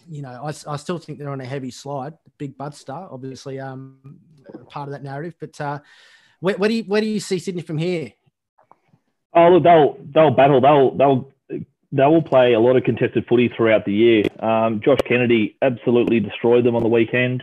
you 0.08 0.22
know, 0.22 0.42
I, 0.44 0.48
I 0.48 0.76
still 0.76 0.98
think 0.98 1.18
they're 1.18 1.30
on 1.30 1.40
a 1.40 1.46
heavy 1.46 1.70
slide. 1.70 2.14
Big 2.38 2.56
Bud 2.56 2.74
Star, 2.74 3.08
obviously, 3.10 3.60
um, 3.60 4.18
part 4.68 4.88
of 4.88 4.92
that 4.92 5.02
narrative. 5.02 5.34
But 5.38 5.60
uh, 5.60 5.80
where, 6.40 6.56
where 6.56 6.68
do 6.68 6.74
you 6.74 6.84
where 6.84 7.00
do 7.00 7.06
you 7.06 7.20
see 7.20 7.38
Sydney 7.38 7.62
from 7.62 7.78
here? 7.78 8.12
Oh, 9.34 9.48
look, 9.48 9.62
they'll 9.62 9.96
they'll 10.12 10.30
battle. 10.30 10.60
They'll 10.60 10.96
they'll 10.96 11.32
they 11.92 12.04
will 12.04 12.22
play 12.22 12.52
a 12.52 12.60
lot 12.60 12.76
of 12.76 12.84
contested 12.84 13.26
footy 13.28 13.48
throughout 13.48 13.84
the 13.84 13.92
year. 13.92 14.24
Um, 14.38 14.80
Josh 14.80 15.00
Kennedy 15.06 15.56
absolutely 15.60 16.20
destroyed 16.20 16.64
them 16.64 16.76
on 16.76 16.82
the 16.82 16.88
weekend. 16.88 17.42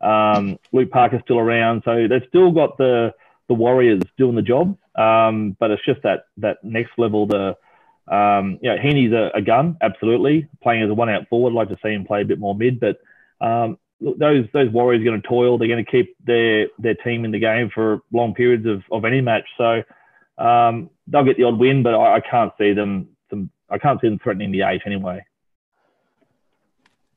Um, 0.00 0.58
Luke 0.72 0.90
Parker's 0.90 1.22
still 1.24 1.38
around, 1.38 1.82
so 1.84 2.06
they've 2.08 2.28
still 2.28 2.52
got 2.52 2.76
the 2.78 3.14
the 3.48 3.54
Warriors 3.54 4.02
doing 4.18 4.34
the 4.34 4.42
job. 4.42 4.76
Um, 4.96 5.56
but 5.58 5.70
it's 5.70 5.84
just 5.84 6.02
that 6.02 6.26
that 6.38 6.62
next 6.62 6.92
level. 6.98 7.26
The 7.26 7.56
um, 8.08 8.58
you 8.62 8.70
know, 8.70 8.76
Heeney's 8.80 9.12
a, 9.12 9.30
a, 9.34 9.42
gun, 9.42 9.76
absolutely 9.80 10.46
playing 10.62 10.84
as 10.84 10.90
a 10.90 10.94
one 10.94 11.08
out 11.08 11.28
forward. 11.28 11.50
I'd 11.50 11.54
like 11.54 11.68
to 11.70 11.78
see 11.82 11.92
him 11.92 12.04
play 12.04 12.22
a 12.22 12.24
bit 12.24 12.38
more 12.38 12.54
mid, 12.54 12.78
but 12.78 12.98
um, 13.40 13.78
those 14.00 14.46
those 14.52 14.70
Warriors 14.70 15.00
are 15.02 15.04
going 15.04 15.20
to 15.20 15.28
toil. 15.28 15.58
They're 15.58 15.68
going 15.68 15.84
to 15.84 15.90
keep 15.90 16.16
their 16.24 16.68
their 16.78 16.94
team 16.94 17.24
in 17.24 17.30
the 17.30 17.38
game 17.38 17.70
for 17.74 18.02
long 18.12 18.34
periods 18.34 18.66
of, 18.66 18.82
of 18.92 19.04
any 19.04 19.20
match. 19.20 19.46
So 19.58 19.82
um, 20.38 20.90
they'll 21.06 21.24
get 21.24 21.36
the 21.36 21.44
odd 21.44 21.58
win, 21.58 21.82
but 21.82 21.94
I, 21.94 22.16
I 22.16 22.20
can't 22.20 22.52
see 22.58 22.72
them. 22.72 23.08
Some 23.30 23.50
I 23.70 23.78
can't 23.78 24.00
see 24.00 24.08
them 24.08 24.18
threatening 24.18 24.52
the 24.52 24.62
eight 24.62 24.82
anyway. 24.86 25.24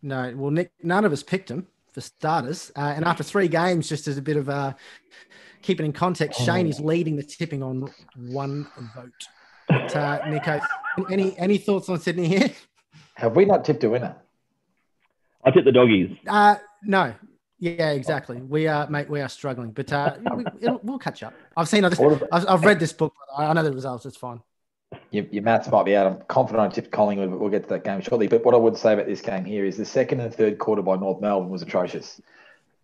No, 0.02 0.34
well, 0.36 0.52
Nick, 0.52 0.72
none 0.82 1.06
of 1.06 1.12
us 1.12 1.24
picked 1.24 1.52
him 1.52 1.68
for 1.92 2.02
starters, 2.02 2.72
uh, 2.76 2.94
and 2.96 3.04
after 3.04 3.24
three 3.24 3.48
games, 3.48 3.90
just 3.90 4.08
as 4.08 4.18
a 4.18 4.22
bit 4.22 4.38
of 4.38 4.48
a 4.48 4.76
keep 5.62 5.80
it 5.80 5.84
in 5.84 5.94
context, 5.94 6.40
Shane 6.42 6.68
is 6.68 6.80
leading 6.80 7.16
the 7.16 7.24
tipping 7.24 7.62
on 7.62 7.90
one 8.16 8.68
vote. 8.96 9.12
But, 9.68 9.96
uh, 9.96 10.30
Nico, 10.30 10.60
any 11.12 11.38
any 11.38 11.58
thoughts 11.58 11.90
on 11.90 12.00
Sydney 12.00 12.28
here? 12.28 12.50
Have 13.16 13.36
we 13.36 13.46
not 13.46 13.66
tipped 13.66 13.84
a 13.84 13.90
winner? 13.90 14.16
I 15.44 15.52
tipped 15.52 15.66
the 15.66 15.72
doggies. 15.72 16.18
Uh, 16.28 16.56
no. 16.84 17.14
Yeah, 17.60 17.92
exactly. 17.92 18.38
We 18.38 18.68
are, 18.68 18.90
mate. 18.90 19.10
We 19.10 19.20
are 19.20 19.28
struggling, 19.28 19.72
but 19.72 19.92
uh, 19.92 20.16
we, 20.36 20.46
will 20.82 20.98
catch 20.98 21.24
up. 21.24 21.34
I've 21.58 21.68
seen. 21.68 21.84
I've, 21.84 22.00
I've, 22.32 22.64
read 22.64 22.80
this 22.80 22.94
book. 22.94 23.14
I 23.38 23.52
know 23.52 23.64
the 23.64 23.74
results. 23.74 24.06
It's 24.06 24.16
fine. 24.16 24.42
Your, 25.12 25.26
your 25.26 25.44
maths 25.44 25.70
might 25.70 25.84
be 25.84 25.96
out. 25.96 26.08
I'm 26.08 26.22
confident 26.28 26.72
I 26.72 26.74
tipped 26.74 26.92
Collingwood, 26.92 27.30
but 27.32 27.40
we'll 27.40 27.50
get 27.50 27.64
to 27.64 27.70
that 27.70 27.84
game 27.84 28.02
shortly. 28.02 28.28
But 28.28 28.46
what 28.46 28.56
I 28.56 28.58
would 28.58 28.78
say 28.78 28.94
about 28.94 29.08
this 29.08 29.22
game 29.22 29.44
here 29.44 29.66
is 29.66 29.76
the 29.76 29.86
second 29.86 30.22
and 30.22 30.34
third 30.34 30.58
quarter 30.58 30.82
by 30.82 30.96
North 30.96 31.22
Melbourne 31.22 31.50
was 31.50 31.62
atrocious. 31.62 32.22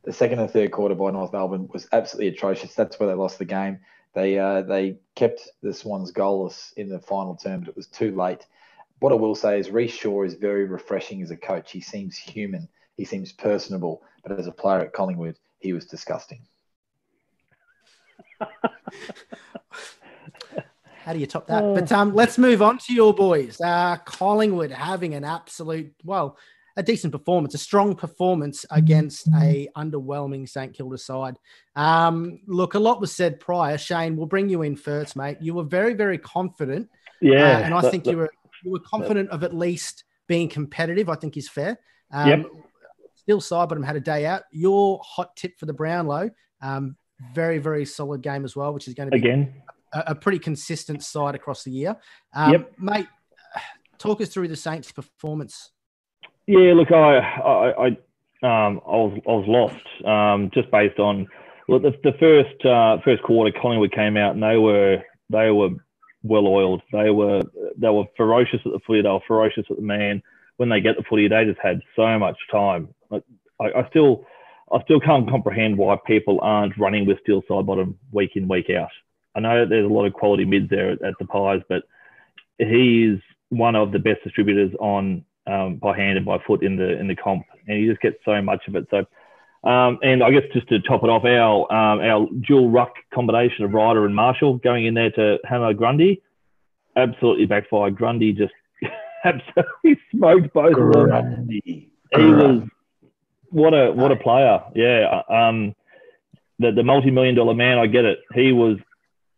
The 0.04 0.14
second 0.14 0.40
and 0.40 0.52
third 0.52 0.72
quarter 0.72 0.94
by 0.94 1.12
North 1.12 1.32
Melbourne 1.32 1.70
was 1.72 1.88
absolutely 1.94 2.28
atrocious. 2.28 2.76
That's 2.76 3.00
where 3.00 3.08
they 3.08 3.16
lost 3.16 3.40
the 3.40 3.46
game. 3.46 3.80
They 4.14 4.38
uh, 4.38 4.62
they 4.62 4.98
kept 5.16 5.50
the 5.64 5.74
Swans 5.74 6.12
goalless 6.12 6.74
in 6.74 6.90
the 6.90 7.00
final 7.00 7.36
term, 7.36 7.62
but 7.62 7.70
it 7.70 7.76
was 7.76 7.88
too 7.88 8.16
late. 8.16 8.46
What 9.00 9.12
I 9.12 9.16
will 9.16 9.36
say 9.36 9.60
is 9.60 9.70
Rhyce 9.70 9.92
Shaw 9.92 10.24
is 10.24 10.36
very 10.36 10.66
refreshing 10.66 11.22
as 11.22 11.32
a 11.32 11.38
coach. 11.38 11.72
He 11.72 11.82
seems 11.82 12.18
human. 12.18 12.68
He 12.98 13.06
seems 13.06 13.34
personable. 13.34 14.04
But 14.26 14.40
as 14.40 14.48
a 14.48 14.52
player 14.52 14.80
at 14.80 14.94
Collingwood, 14.94 15.38
he 15.60 15.74
was 15.74 15.86
disgusting. 15.86 16.42
How 21.04 21.14
do 21.14 21.20
you 21.20 21.28
top 21.28 21.46
that? 21.48 21.62
But 21.62 21.92
um, 21.92 22.16
let's 22.16 22.40
move 22.40 22.64
on 22.64 22.80
to 22.80 22.94
your 22.94 23.14
boys. 23.14 23.62
Uh, 23.62 23.98
Collingwood 24.06 24.72
having 24.72 25.14
an 25.14 25.24
absolute, 25.24 25.94
well, 26.04 26.38
a 26.78 26.84
decent 26.84 27.14
performance, 27.14 27.54
a 27.54 27.60
strong 27.60 27.96
performance 27.96 28.66
against 28.72 29.28
a 29.40 29.70
underwhelming 29.78 30.50
St 30.50 30.74
Kilda 30.74 30.98
side. 30.98 31.38
Um, 31.76 32.40
look, 32.48 32.74
a 32.74 32.80
lot 32.80 33.00
was 33.00 33.12
said 33.12 33.40
prior. 33.40 33.78
Shane, 33.78 34.18
we'll 34.18 34.26
bring 34.26 34.50
you 34.50 34.64
in 34.64 34.76
first, 34.76 35.16
mate. 35.16 35.38
You 35.40 35.54
were 35.54 35.64
very, 35.64 35.94
very 35.94 36.18
confident. 36.18 36.90
Yeah, 37.22 37.60
uh, 37.60 37.62
and 37.62 37.74
I 37.74 37.82
that, 37.82 37.92
think 37.92 38.04
that, 38.06 38.12
you 38.12 38.18
were 38.18 38.32
you 38.64 38.72
were 38.72 38.80
confident 38.80 39.30
that, 39.30 39.36
of 39.36 39.44
at 39.44 39.54
least 39.56 40.04
being 40.28 40.50
competitive. 40.50 41.08
I 41.08 41.16
think 41.16 41.38
is 41.38 41.48
fair. 41.48 41.78
Um, 42.12 42.28
yep. 42.28 42.46
Still, 43.26 43.42
Sidebottom 43.42 43.84
had 43.84 43.96
a 43.96 44.00
day 44.00 44.26
out. 44.26 44.44
Your 44.52 45.00
hot 45.04 45.36
tip 45.36 45.58
for 45.58 45.66
the 45.66 45.74
Brownlow, 45.74 46.30
um, 46.62 46.96
very, 47.34 47.58
very 47.58 47.86
solid 47.86 48.22
game 48.22 48.46
as 48.46 48.56
well, 48.56 48.74
which 48.74 48.88
is 48.88 48.94
going 48.94 49.10
to 49.10 49.18
be 49.18 49.18
again 49.18 49.54
a, 49.94 50.04
a 50.08 50.16
pretty 50.16 50.38
consistent 50.38 51.04
side 51.04 51.34
across 51.34 51.64
the 51.64 51.72
year. 51.72 51.96
Um, 52.34 52.52
yep. 52.52 52.72
mate. 52.78 53.08
Talk 53.98 54.20
us 54.20 54.28
through 54.28 54.50
the 54.50 54.58
Saints' 54.58 54.92
performance. 54.92 55.72
Yeah, 56.48 56.74
look, 56.74 56.92
I, 56.92 57.18
I, 57.18 57.86
I, 57.86 57.88
um, 58.44 58.82
I 58.86 58.92
was, 58.92 59.20
I 59.26 59.32
was 59.32 59.46
lost 59.48 60.06
um, 60.06 60.52
just 60.54 60.70
based 60.70 61.00
on 61.00 61.26
look 61.70 61.82
the, 61.82 61.94
the 62.04 62.12
first 62.20 62.66
uh, 62.66 62.98
first 63.04 63.24
quarter. 63.24 63.58
Collingwood 63.60 63.94
came 63.94 64.18
out 64.18 64.34
and 64.34 64.44
they 64.44 64.58
were 64.58 64.98
they 65.30 65.50
were 65.50 65.70
well 66.24 66.48
oiled. 66.48 66.82
They 66.92 67.10
were 67.10 67.42
they 67.78 67.90
were 67.90 68.04
ferocious 68.18 68.60
at 68.66 68.72
the 68.74 68.80
footy. 68.86 69.02
They 69.02 69.10
were 69.10 69.20
ferocious 69.28 69.66
at 69.70 69.78
the 69.78 69.82
man. 69.82 70.22
When 70.58 70.70
they 70.70 70.82
get 70.82 70.98
the 70.98 71.04
footy, 71.10 71.28
they 71.28 71.46
just 71.46 71.60
had 71.62 71.80
so 71.96 72.20
much 72.20 72.38
time. 72.52 72.90
I, 73.12 73.22
I 73.64 73.88
still 73.90 74.26
I 74.72 74.82
still 74.84 75.00
can't 75.00 75.30
comprehend 75.30 75.78
why 75.78 75.98
people 76.06 76.40
aren't 76.42 76.78
running 76.78 77.06
with 77.06 77.20
Steele 77.22 77.44
Sidebottom 77.44 77.96
week 78.12 78.32
in 78.36 78.48
week 78.48 78.70
out. 78.70 78.90
I 79.36 79.40
know 79.42 79.66
there's 79.66 79.86
a 79.86 79.94
lot 79.94 80.06
of 80.06 80.14
quality 80.14 80.46
mids 80.46 80.70
there 80.70 80.92
at, 80.92 81.02
at 81.04 81.14
the 81.20 81.26
Pies, 81.26 81.62
but 81.70 81.84
he 82.58 83.04
is 83.04 83.20
one 83.50 83.76
of 83.76 83.92
the 83.92 84.00
best 84.00 84.24
distributors 84.24 84.72
on 84.80 85.24
um, 85.48 85.76
by 85.76 85.96
hand 85.96 86.18
and 86.18 86.26
by 86.26 86.40
foot 86.48 86.64
in 86.64 86.76
the 86.76 87.00
in 87.00 87.08
the 87.08 87.16
comp, 87.16 87.46
and 87.68 87.78
he 87.78 87.88
just 87.88 88.02
gets 88.02 88.18
so 88.26 88.42
much 88.42 88.68
of 88.68 88.76
it. 88.76 88.88
So, 88.90 89.06
um, 89.70 90.00
and 90.02 90.24
I 90.24 90.32
guess 90.32 90.44
just 90.54 90.68
to 90.70 90.80
top 90.80 91.04
it 91.04 91.10
off, 91.10 91.26
our 91.26 91.72
um, 91.72 92.00
our 92.00 92.28
dual 92.48 92.70
ruck 92.70 92.94
combination 93.14 93.66
of 93.66 93.74
Ryder 93.74 94.06
and 94.06 94.16
Marshall 94.16 94.58
going 94.58 94.86
in 94.86 94.94
there 94.96 95.12
to 95.12 95.38
hammer 95.44 95.74
Grundy, 95.74 96.24
absolutely 96.96 97.46
backfired. 97.46 97.96
Grundy 97.96 98.34
just 98.34 98.54
absolutely 99.24 100.00
smoked 100.12 100.54
both 100.54 100.74
Grundy. 100.74 101.00
of 101.00 101.10
them. 101.10 101.50
He 101.52 101.92
was 102.22 102.64
what 103.56 103.74
a 103.74 103.92
what 103.94 104.12
a 104.12 104.18
player, 104.18 104.62
yeah. 104.76 105.22
Um, 105.30 105.76
the 106.60 106.72
the 106.72 106.84
multi 106.84 107.10
million 107.10 107.36
dollar 107.36 107.54
man, 107.54 107.78
I 107.78 107.88
get 107.88 108.04
it. 108.04 108.20
He 108.34 108.52
was 108.52 108.78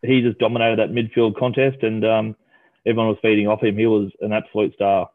he 0.01 0.21
just 0.21 0.39
dominated 0.39 0.80
that 0.80 0.89
midfield 0.89 1.38
contest, 1.38 1.84
and 1.84 2.03
um, 2.03 2.36
everyone 2.84 3.10
was 3.10 3.19
feeding 3.21 3.47
off 3.47 3.62
him. 3.62 3.77
He 3.77 3.86
was 3.86 4.12
an 4.21 4.34
absolute 4.34 4.73
star. 4.73 5.10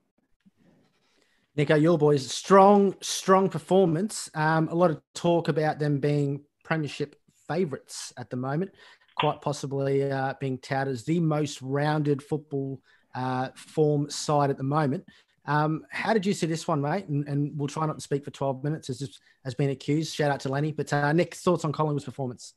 Nico, 1.56 1.74
your 1.74 1.98
boys, 1.98 2.30
strong, 2.30 2.94
strong 3.02 3.48
performance. 3.48 4.30
Um, 4.34 4.68
a 4.68 4.74
lot 4.74 4.92
of 4.92 5.02
talk 5.14 5.48
about 5.48 5.80
them 5.80 5.98
being 5.98 6.42
premiership 6.64 7.16
favourites 7.48 8.12
at 8.16 8.30
the 8.30 8.36
moment, 8.36 8.70
quite 9.16 9.42
possibly 9.42 10.10
uh, 10.10 10.34
being 10.40 10.58
touted 10.58 10.92
as 10.92 11.04
the 11.04 11.18
most 11.18 11.60
rounded 11.60 12.22
football 12.22 12.80
uh, 13.16 13.48
form 13.56 14.08
side 14.08 14.48
at 14.48 14.56
the 14.56 14.62
moment. 14.62 15.04
Um, 15.44 15.84
how 15.90 16.12
did 16.12 16.24
you 16.24 16.32
see 16.32 16.46
this 16.46 16.68
one, 16.68 16.80
mate? 16.80 17.06
And, 17.08 17.26
and, 17.26 17.58
we'll 17.58 17.68
try 17.68 17.84
not 17.84 17.96
to 17.96 18.00
speak 18.00 18.24
for 18.24 18.30
12 18.30 18.62
minutes, 18.62 18.88
as 18.90 19.18
has 19.44 19.54
been 19.54 19.70
accused. 19.70 20.14
Shout 20.14 20.30
out 20.30 20.40
to 20.40 20.48
Lenny. 20.48 20.70
But 20.70 20.92
uh, 20.92 21.12
Nick, 21.12 21.34
thoughts 21.34 21.64
on 21.64 21.72
Collingwood's 21.72 22.04
performance? 22.04 22.54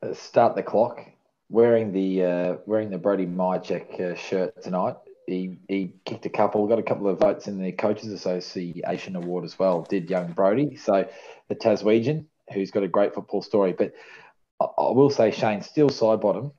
Uh, 0.00 0.14
start 0.14 0.54
the 0.54 0.62
clock. 0.62 1.00
Wearing 1.50 1.92
the 1.92 2.22
uh, 2.22 2.56
wearing 2.66 2.90
the 2.90 2.98
Brody 2.98 3.26
Mihocek 3.26 4.00
uh, 4.00 4.14
shirt 4.14 4.62
tonight 4.62 4.96
he, 5.28 5.58
he 5.68 5.92
kicked 6.04 6.26
a 6.26 6.30
couple, 6.30 6.66
got 6.66 6.78
a 6.78 6.82
couple 6.82 7.08
of 7.08 7.18
votes 7.18 7.48
in 7.48 7.62
the 7.62 7.72
Coaches 7.72 8.10
Association 8.12 9.14
Award 9.14 9.44
as 9.44 9.58
well, 9.58 9.82
did 9.82 10.08
young 10.08 10.32
Brody. 10.32 10.76
So 10.76 11.08
the 11.48 11.54
Taswegian, 11.54 12.24
who's 12.52 12.70
got 12.70 12.82
a 12.82 12.88
great 12.88 13.14
football 13.14 13.42
story. 13.42 13.72
But 13.72 13.92
I, 14.60 14.64
I 14.64 14.90
will 14.90 15.10
say 15.10 15.30
Shane, 15.30 15.62
Steele 15.62 15.90
Sidebottom, 15.90 16.52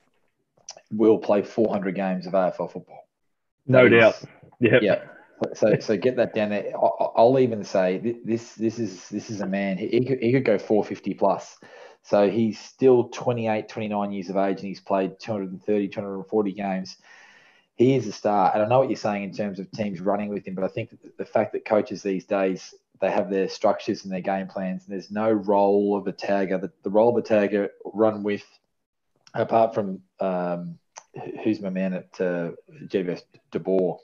will 0.92 1.18
play 1.18 1.42
400 1.42 1.96
games 1.96 2.28
of 2.28 2.34
AFL 2.34 2.72
football. 2.72 3.08
No 3.66 3.90
that 3.90 4.00
doubt. 4.00 4.22
Is, 4.62 4.84
yeah. 4.84 5.02
So, 5.54 5.78
so 5.80 5.98
get 5.98 6.16
that 6.18 6.34
down 6.34 6.50
there. 6.50 6.74
I, 6.76 7.22
will 7.22 7.40
even 7.40 7.64
say 7.64 8.20
this. 8.24 8.54
This 8.56 8.80
is 8.80 9.08
this 9.10 9.30
is 9.30 9.42
a 9.42 9.48
man. 9.48 9.78
He, 9.78 10.06
could, 10.06 10.20
he 10.20 10.32
could 10.32 10.46
go 10.46 10.58
450 10.58 11.14
plus. 11.14 11.58
So 12.04 12.30
he's 12.30 12.60
still 12.60 13.10
28, 13.10 13.68
29 13.68 14.12
years 14.12 14.30
of 14.30 14.38
age, 14.38 14.60
and 14.60 14.68
he's 14.68 14.80
played 14.80 15.20
230, 15.20 15.90
240 15.90 16.52
games 16.54 16.98
he 17.80 17.96
is 17.96 18.06
a 18.08 18.12
star. 18.12 18.52
And 18.54 18.62
I 18.62 18.68
know 18.68 18.80
what 18.80 18.90
you're 18.90 18.98
saying 18.98 19.24
in 19.24 19.34
terms 19.34 19.58
of 19.58 19.72
teams 19.72 20.02
running 20.02 20.28
with 20.28 20.46
him, 20.46 20.54
but 20.54 20.66
I 20.66 20.68
think 20.68 20.90
the 21.18 21.24
fact 21.26 21.54
that 21.54 21.64
coaches 21.64 22.04
these 22.04 22.26
days 22.26 22.76
they 23.00 23.10
have 23.10 23.30
their 23.30 23.48
structures 23.48 24.04
and 24.04 24.12
their 24.12 24.20
game 24.20 24.48
plans, 24.48 24.84
and 24.84 24.94
there's 24.94 25.10
no 25.10 25.32
role 25.32 25.98
of 25.98 26.06
a 26.08 26.14
tagger. 26.14 26.60
The, 26.60 26.72
the 26.84 26.90
role 26.90 27.18
of 27.18 27.24
a 27.24 27.26
tagger 27.26 27.70
run 27.86 28.24
with, 28.24 28.44
apart 29.34 29.74
from 29.74 30.02
um, 30.20 30.78
who's 31.44 31.62
my 31.62 31.70
man 31.70 31.94
at 31.94 32.10
uh, 32.20 32.52
GWS 32.88 33.22
De 33.52 33.60
Boer. 33.60 34.00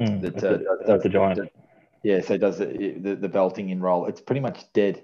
Mm, 0.00 0.20
that, 0.22 0.42
uh, 0.42 0.86
does, 0.86 1.02
the 1.02 1.08
giant. 1.08 1.52
yeah, 2.02 2.20
so 2.20 2.38
does 2.38 2.58
the, 2.58 2.96
the, 2.98 3.14
the 3.16 3.28
belting 3.28 3.68
in 3.68 3.80
roll. 3.80 4.06
It's 4.06 4.20
pretty 4.20 4.40
much 4.40 4.72
dead. 4.72 5.02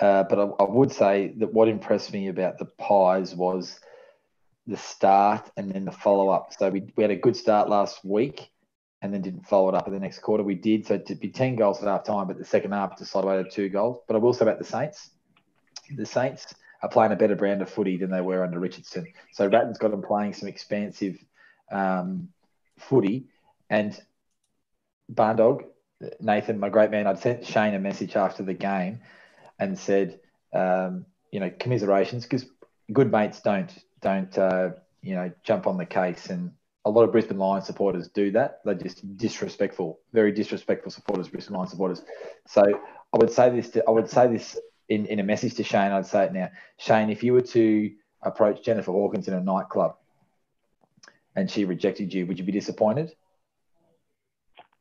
Uh, 0.00 0.24
but 0.24 0.38
I, 0.38 0.42
I, 0.42 0.64
would 0.64 0.92
say 0.92 1.34
that 1.38 1.52
what 1.52 1.68
impressed 1.68 2.12
me 2.12 2.28
about 2.28 2.58
the 2.58 2.64
Pies 2.64 3.34
was 3.34 3.78
the 4.66 4.76
start 4.76 5.50
and 5.56 5.70
then 5.70 5.84
the 5.84 5.92
follow 5.92 6.28
up. 6.28 6.52
So 6.56 6.70
we, 6.70 6.92
we 6.96 7.02
had 7.02 7.10
a 7.10 7.16
good 7.16 7.36
start 7.36 7.68
last 7.68 8.04
week 8.04 8.50
and 9.02 9.12
then 9.12 9.22
didn't 9.22 9.46
follow 9.46 9.68
it 9.68 9.74
up 9.74 9.86
in 9.86 9.92
the 9.92 10.00
next 10.00 10.20
quarter. 10.20 10.44
We 10.44 10.54
did. 10.54 10.86
So 10.86 10.98
to 10.98 11.14
be 11.14 11.28
10 11.28 11.56
goals 11.56 11.82
at 11.82 11.88
half 11.88 12.04
time, 12.04 12.26
but 12.26 12.38
the 12.38 12.44
second 12.44 12.72
half 12.72 12.96
decided 12.96 13.44
to 13.44 13.50
two 13.50 13.68
goals. 13.68 14.02
But 14.06 14.16
I 14.16 14.18
will 14.18 14.32
say 14.32 14.44
about 14.44 14.58
the 14.58 14.64
Saints, 14.64 15.10
the 15.94 16.06
Saints 16.06 16.54
are 16.82 16.88
playing 16.88 17.12
a 17.12 17.16
better 17.16 17.36
brand 17.36 17.62
of 17.62 17.70
footy 17.70 17.96
than 17.96 18.10
they 18.10 18.20
were 18.20 18.44
under 18.44 18.58
Richardson. 18.58 19.06
So 19.32 19.46
Ratten's 19.46 19.78
got 19.78 19.90
them 19.90 20.02
playing 20.02 20.34
some 20.34 20.48
expansive 20.48 21.16
um, 21.72 22.28
footy. 22.78 23.26
And 23.70 23.98
Barndog, 25.12 25.64
Nathan, 26.20 26.60
my 26.60 26.68
great 26.68 26.90
man, 26.90 27.06
I'd 27.06 27.18
sent 27.18 27.46
Shane 27.46 27.74
a 27.74 27.78
message 27.78 28.16
after 28.16 28.42
the 28.42 28.54
game 28.54 29.00
and 29.58 29.78
said, 29.78 30.20
um, 30.52 31.06
you 31.32 31.40
know, 31.40 31.50
commiserations 31.58 32.24
because 32.24 32.46
good 32.92 33.10
mates 33.10 33.40
don't 33.40 33.72
don't 34.00 34.36
uh, 34.38 34.70
you 35.02 35.14
know 35.14 35.30
jump 35.44 35.66
on 35.66 35.76
the 35.76 35.86
case 35.86 36.30
and 36.30 36.52
a 36.84 36.90
lot 36.90 37.02
of 37.02 37.12
Brisbane 37.12 37.38
Lions 37.38 37.66
supporters 37.66 38.08
do 38.08 38.30
that. 38.32 38.60
They're 38.64 38.74
just 38.74 39.16
disrespectful, 39.16 40.00
very 40.12 40.32
disrespectful 40.32 40.90
supporters, 40.90 41.28
Brisbane 41.28 41.56
Lions 41.56 41.70
supporters. 41.70 42.02
So 42.46 42.62
I 42.62 43.16
would 43.18 43.30
say 43.30 43.50
this 43.50 43.68
to, 43.70 43.84
I 43.86 43.90
would 43.90 44.08
say 44.08 44.26
this 44.26 44.58
in, 44.88 45.04
in 45.06 45.20
a 45.20 45.22
message 45.22 45.54
to 45.56 45.64
Shane. 45.64 45.92
I'd 45.92 46.06
say 46.06 46.24
it 46.24 46.32
now, 46.32 46.48
Shane. 46.78 47.10
If 47.10 47.22
you 47.22 47.34
were 47.34 47.42
to 47.42 47.90
approach 48.22 48.64
Jennifer 48.64 48.90
Hawkins 48.90 49.28
in 49.28 49.34
a 49.34 49.40
nightclub 49.40 49.96
and 51.36 51.50
she 51.50 51.66
rejected 51.66 52.14
you, 52.14 52.26
would 52.26 52.38
you 52.38 52.44
be 52.44 52.52
disappointed? 52.52 53.12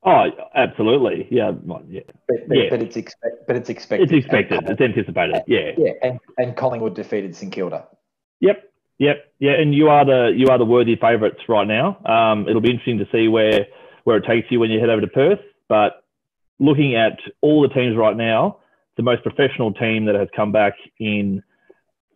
Oh, 0.03 0.25
absolutely. 0.55 1.27
Yeah. 1.31 1.51
yeah. 1.89 2.01
But, 2.27 2.47
but, 2.47 2.57
yeah. 2.57 2.69
but 2.69 2.81
it's 2.81 2.95
expect, 2.95 3.47
but 3.47 3.55
it's 3.55 3.69
expected. 3.69 4.11
It's 4.11 4.25
expected. 4.25 4.59
And, 4.59 4.69
it's 4.69 4.81
anticipated. 4.81 5.43
Yeah. 5.47 5.71
Yeah. 5.77 5.91
And, 6.01 6.19
and 6.37 6.55
Collingwood 6.55 6.95
defeated 6.95 7.35
St 7.35 7.51
Kilda. 7.51 7.87
Yep. 8.39 8.63
Yep, 8.99 9.31
yeah, 9.37 9.51
and 9.51 9.75
you 9.75 9.89
are 9.89 10.03
the 10.05 10.33
you 10.35 10.47
are 10.47 10.57
the 10.57 10.65
worthy 10.65 10.95
favourites 10.95 11.37
right 11.47 11.67
now. 11.67 11.99
Um, 12.03 12.49
it'll 12.49 12.61
be 12.61 12.71
interesting 12.71 12.97
to 12.97 13.05
see 13.11 13.27
where 13.27 13.67
where 14.05 14.17
it 14.17 14.25
takes 14.27 14.49
you 14.49 14.59
when 14.59 14.71
you 14.71 14.79
head 14.79 14.89
over 14.89 15.01
to 15.01 15.07
Perth. 15.07 15.39
But 15.69 16.03
looking 16.59 16.95
at 16.95 17.19
all 17.41 17.61
the 17.61 17.67
teams 17.67 17.95
right 17.95 18.17
now, 18.17 18.57
the 18.95 19.03
most 19.03 19.21
professional 19.21 19.71
team 19.71 20.05
that 20.05 20.15
has 20.15 20.29
come 20.35 20.51
back 20.51 20.73
in 20.99 21.43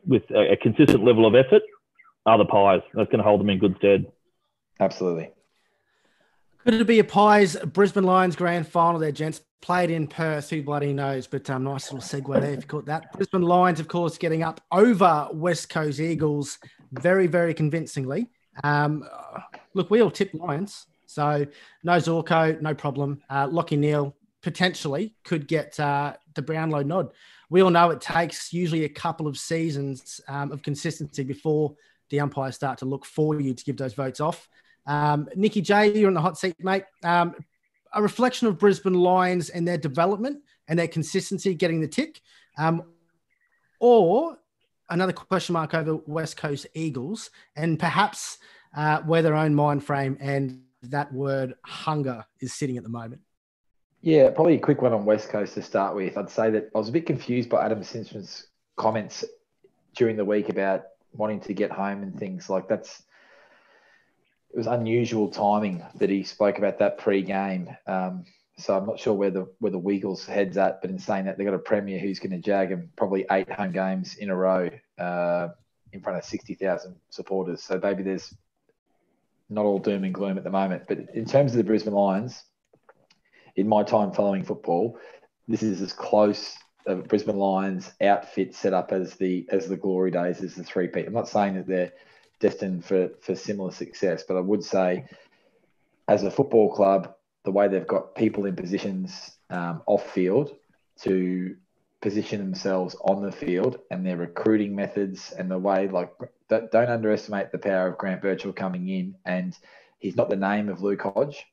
with 0.07 0.23
a, 0.31 0.53
a 0.53 0.57
consistent 0.57 1.03
level 1.03 1.27
of 1.27 1.35
effort 1.35 1.61
are 2.25 2.39
the 2.39 2.45
Pies. 2.45 2.81
That's 2.95 3.11
going 3.11 3.19
to 3.19 3.23
hold 3.23 3.41
them 3.41 3.51
in 3.51 3.59
good 3.59 3.75
stead. 3.77 4.11
Absolutely. 4.79 5.29
Could 6.63 6.75
it 6.75 6.85
be 6.85 6.99
a 6.99 7.03
Pies 7.03 7.57
Brisbane 7.73 8.03
Lions 8.03 8.35
grand 8.35 8.67
final 8.67 8.99
there, 8.99 9.11
gents? 9.11 9.41
Played 9.61 9.89
in 9.89 10.07
Perth, 10.07 10.49
who 10.49 10.61
bloody 10.61 10.93
knows? 10.93 11.25
But 11.25 11.49
um, 11.49 11.63
nice 11.63 11.91
little 11.91 12.07
segue 12.07 12.39
there 12.39 12.51
if 12.51 12.61
you 12.61 12.67
caught 12.67 12.85
that. 12.85 13.11
Brisbane 13.13 13.41
Lions, 13.41 13.79
of 13.79 13.87
course, 13.87 14.17
getting 14.17 14.43
up 14.43 14.61
over 14.71 15.27
West 15.33 15.69
Coast 15.69 15.99
Eagles 15.99 16.59
very, 16.91 17.25
very 17.25 17.55
convincingly. 17.55 18.29
Um, 18.63 19.03
look, 19.73 19.89
we 19.89 20.01
all 20.01 20.11
tip 20.11 20.33
Lions, 20.35 20.85
so 21.07 21.45
no 21.83 21.93
Zorko, 21.93 22.61
no 22.61 22.75
problem. 22.75 23.23
Uh, 23.27 23.47
Lachie 23.47 23.77
Neale 23.77 24.15
potentially 24.43 25.15
could 25.23 25.47
get 25.47 25.79
uh, 25.79 26.13
the 26.35 26.43
Brownlow 26.43 26.83
nod. 26.83 27.11
We 27.49 27.61
all 27.61 27.71
know 27.71 27.89
it 27.89 28.01
takes 28.01 28.53
usually 28.53 28.85
a 28.85 28.89
couple 28.89 29.27
of 29.27 29.37
seasons 29.37 30.21
um, 30.27 30.51
of 30.51 30.61
consistency 30.61 31.23
before 31.23 31.75
the 32.09 32.19
umpires 32.19 32.55
start 32.55 32.77
to 32.79 32.85
look 32.85 33.05
for 33.05 33.39
you 33.39 33.53
to 33.53 33.63
give 33.63 33.77
those 33.77 33.93
votes 33.93 34.19
off. 34.19 34.47
Um, 34.85 35.27
Nicky 35.35 35.61
J, 35.61 35.97
you're 35.97 36.09
in 36.09 36.13
the 36.13 36.21
hot 36.21 36.37
seat, 36.37 36.55
mate. 36.59 36.83
Um, 37.03 37.35
a 37.93 38.01
reflection 38.01 38.47
of 38.47 38.57
Brisbane 38.57 38.93
Lions 38.93 39.49
and 39.49 39.67
their 39.67 39.77
development 39.77 40.39
and 40.67 40.79
their 40.79 40.87
consistency 40.87 41.53
getting 41.53 41.81
the 41.81 41.87
tick, 41.87 42.21
um, 42.57 42.83
or 43.79 44.37
another 44.89 45.13
question 45.13 45.53
mark 45.53 45.73
over 45.73 45.95
West 46.05 46.37
Coast 46.37 46.67
Eagles 46.73 47.29
and 47.55 47.79
perhaps 47.79 48.37
uh, 48.75 48.99
where 49.01 49.21
their 49.21 49.35
own 49.35 49.55
mind 49.55 49.83
frame 49.83 50.17
and 50.19 50.61
that 50.83 51.11
word 51.13 51.55
hunger 51.65 52.25
is 52.39 52.53
sitting 52.53 52.77
at 52.77 52.83
the 52.83 52.89
moment. 52.89 53.21
Yeah, 54.01 54.29
probably 54.31 54.55
a 54.55 54.59
quick 54.59 54.81
one 54.81 54.93
on 54.93 55.05
West 55.05 55.29
Coast 55.29 55.53
to 55.53 55.61
start 55.61 55.95
with. 55.95 56.17
I'd 56.17 56.29
say 56.29 56.49
that 56.51 56.69
I 56.73 56.77
was 56.77 56.89
a 56.89 56.91
bit 56.91 57.05
confused 57.05 57.49
by 57.49 57.63
Adam 57.63 57.83
Simpson's 57.83 58.47
comments 58.75 59.23
during 59.95 60.17
the 60.17 60.25
week 60.25 60.49
about 60.49 60.83
wanting 61.13 61.39
to 61.41 61.53
get 61.53 61.71
home 61.71 62.01
and 62.01 62.17
things 62.17 62.49
like 62.49 62.67
that's 62.67 63.03
it 64.53 64.57
was 64.57 64.67
unusual 64.67 65.29
timing 65.29 65.83
that 65.95 66.09
he 66.09 66.23
spoke 66.23 66.57
about 66.57 66.79
that 66.79 66.97
pre-game. 66.97 67.75
Um, 67.87 68.25
so 68.57 68.77
I'm 68.77 68.85
not 68.85 68.99
sure 68.99 69.13
where 69.13 69.31
the 69.31 69.47
where 69.59 69.71
the 69.71 69.79
Wiggles 69.79 70.25
heads 70.25 70.57
at, 70.57 70.81
but 70.81 70.91
in 70.91 70.99
saying 70.99 71.25
that 71.25 71.37
they've 71.37 71.47
got 71.47 71.53
a 71.53 71.59
premier 71.59 71.99
who's 71.99 72.19
going 72.19 72.31
to 72.31 72.37
jag 72.37 72.69
them 72.69 72.91
probably 72.95 73.25
eight 73.31 73.49
home 73.49 73.71
games 73.71 74.15
in 74.15 74.29
a 74.29 74.35
row 74.35 74.69
uh, 74.99 75.47
in 75.93 76.01
front 76.01 76.19
of 76.19 76.25
sixty 76.25 76.53
thousand 76.53 76.95
supporters. 77.09 77.63
So 77.63 77.79
maybe 77.81 78.03
there's 78.03 78.33
not 79.49 79.65
all 79.65 79.79
doom 79.79 80.03
and 80.03 80.13
gloom 80.13 80.37
at 80.37 80.43
the 80.43 80.49
moment. 80.49 80.83
But 80.87 80.99
in 81.13 81.25
terms 81.25 81.51
of 81.51 81.57
the 81.57 81.63
Brisbane 81.63 81.93
Lions, 81.93 82.43
in 83.55 83.67
my 83.67 83.83
time 83.83 84.11
following 84.11 84.43
football, 84.43 84.99
this 85.47 85.63
is 85.63 85.81
as 85.81 85.93
close 85.93 86.55
a 86.85 86.95
Brisbane 86.95 87.37
Lions 87.37 87.91
outfit 88.01 88.53
set 88.53 88.73
up 88.73 88.91
as 88.91 89.15
the 89.15 89.47
as 89.49 89.67
the 89.67 89.77
glory 89.77 90.11
days 90.11 90.41
as 90.41 90.55
the 90.55 90.63
three 90.63 90.87
P. 90.87 91.03
I'm 91.03 91.13
not 91.13 91.29
saying 91.29 91.55
that 91.55 91.67
they're 91.67 91.93
destined 92.41 92.83
for, 92.83 93.09
for 93.21 93.35
similar 93.35 93.71
success. 93.71 94.23
But 94.27 94.35
I 94.35 94.41
would 94.41 94.63
say, 94.63 95.05
as 96.07 96.23
a 96.23 96.31
football 96.31 96.73
club, 96.73 97.15
the 97.43 97.51
way 97.51 97.67
they've 97.67 97.87
got 97.87 98.15
people 98.15 98.45
in 98.45 98.55
positions 98.55 99.37
um, 99.49 99.81
off 99.85 100.11
field 100.11 100.55
to 101.03 101.55
position 102.01 102.39
themselves 102.39 102.95
on 103.01 103.21
the 103.21 103.31
field 103.31 103.79
and 103.89 104.05
their 104.05 104.17
recruiting 104.17 104.75
methods 104.75 105.31
and 105.31 105.49
the 105.49 105.57
way, 105.57 105.87
like, 105.87 106.11
don't 106.49 106.75
underestimate 106.75 107.51
the 107.51 107.57
power 107.57 107.87
of 107.87 107.97
Grant 107.97 108.21
Birchall 108.21 108.53
coming 108.53 108.89
in. 108.89 109.15
And 109.25 109.57
he's 109.99 110.17
not 110.17 110.29
the 110.29 110.35
name 110.35 110.67
of 110.67 110.81
Luke 110.81 111.01
Hodge, 111.01 111.45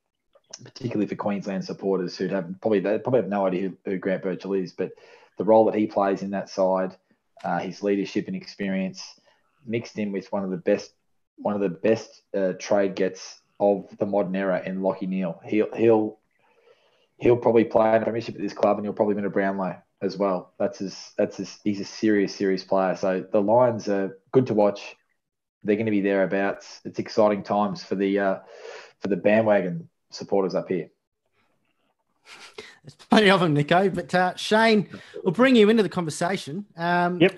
particularly 0.64 1.06
for 1.06 1.14
Queensland 1.14 1.64
supporters 1.64 2.16
who 2.16 2.28
have 2.28 2.52
probably 2.60 2.80
they 2.80 2.98
probably 2.98 3.20
have 3.20 3.30
no 3.30 3.46
idea 3.46 3.72
who, 3.84 3.98
Grant 3.98 4.22
Birchall 4.22 4.54
is, 4.54 4.72
but 4.72 4.92
the 5.36 5.44
role 5.44 5.66
that 5.66 5.74
he 5.74 5.86
plays 5.86 6.22
in 6.22 6.30
that 6.30 6.48
side, 6.48 6.96
uh, 7.44 7.58
his 7.58 7.82
leadership 7.82 8.26
and 8.26 8.34
experience, 8.34 9.20
mixed 9.66 9.98
in 9.98 10.12
with 10.12 10.30
one 10.32 10.44
of 10.44 10.50
the 10.50 10.56
best 10.56 10.92
one 11.36 11.54
of 11.54 11.60
the 11.60 11.68
best 11.68 12.22
uh, 12.36 12.52
trade 12.58 12.94
gets 12.94 13.40
of 13.60 13.86
the 13.98 14.06
modern 14.06 14.34
era 14.34 14.62
in 14.64 14.80
Lachie 14.80 15.08
Neale. 15.08 15.40
He'll 15.44 15.74
he'll 15.74 16.18
he'll 17.18 17.36
probably 17.36 17.64
play 17.64 17.96
in 17.96 18.02
a 18.02 18.04
premiership 18.04 18.34
at 18.36 18.40
this 18.40 18.52
club 18.52 18.76
and 18.76 18.86
he'll 18.86 18.92
probably 18.92 19.14
win 19.14 19.24
a 19.24 19.30
Brownlow 19.30 19.76
as 20.00 20.16
well. 20.16 20.52
That's 20.58 20.78
his 20.78 21.12
that's 21.16 21.36
his 21.36 21.58
he's 21.64 21.80
a 21.80 21.84
serious, 21.84 22.34
serious 22.34 22.64
player. 22.64 22.96
So 22.96 23.24
the 23.30 23.40
Lions 23.40 23.88
are 23.88 24.18
good 24.32 24.46
to 24.46 24.54
watch. 24.54 24.96
They're 25.64 25.76
going 25.76 25.86
to 25.86 25.92
be 25.92 26.00
thereabouts. 26.00 26.80
It's 26.84 26.98
exciting 26.98 27.42
times 27.42 27.82
for 27.82 27.96
the 27.96 28.18
uh, 28.18 28.38
for 29.00 29.08
the 29.08 29.16
bandwagon 29.16 29.88
supporters 30.10 30.54
up 30.54 30.68
here. 30.68 30.90
There's 32.84 32.94
plenty 32.94 33.30
of 33.30 33.40
them, 33.40 33.54
Nico. 33.54 33.90
But 33.90 34.14
uh, 34.14 34.36
Shane, 34.36 34.88
we'll 35.24 35.32
bring 35.32 35.56
you 35.56 35.68
into 35.68 35.82
the 35.82 35.88
conversation. 35.88 36.64
Um, 36.76 37.20
yep. 37.20 37.34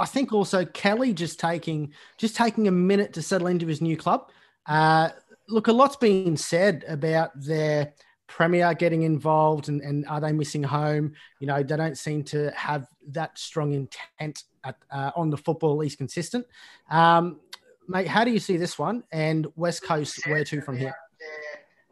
I 0.00 0.06
think 0.06 0.32
also 0.32 0.64
Kelly 0.64 1.12
just 1.12 1.38
taking 1.38 1.92
just 2.16 2.34
taking 2.34 2.68
a 2.68 2.72
minute 2.72 3.12
to 3.14 3.22
settle 3.22 3.48
into 3.48 3.66
his 3.66 3.80
new 3.80 3.96
club. 3.96 4.30
Uh, 4.66 5.10
look, 5.48 5.68
a 5.68 5.72
lot's 5.72 5.96
been 5.96 6.36
said 6.36 6.84
about 6.88 7.30
their 7.34 7.92
premier 8.26 8.72
getting 8.74 9.02
involved 9.02 9.68
and, 9.68 9.80
and 9.82 10.06
are 10.06 10.20
they 10.20 10.32
missing 10.32 10.62
home? 10.62 11.12
You 11.40 11.48
know, 11.48 11.62
they 11.62 11.76
don't 11.76 11.98
seem 11.98 12.22
to 12.24 12.50
have 12.52 12.86
that 13.08 13.38
strong 13.38 13.72
intent 13.72 14.44
at, 14.64 14.76
uh, 14.90 15.10
on 15.16 15.30
the 15.30 15.36
football, 15.36 15.72
at 15.72 15.78
least 15.78 15.98
consistent. 15.98 16.46
Um, 16.90 17.40
mate, 17.88 18.06
how 18.06 18.24
do 18.24 18.30
you 18.30 18.38
see 18.38 18.56
this 18.56 18.78
one? 18.78 19.02
And 19.12 19.48
West 19.56 19.82
Coast, 19.82 20.26
where 20.26 20.44
to 20.44 20.60
from 20.60 20.76
here? 20.76 20.94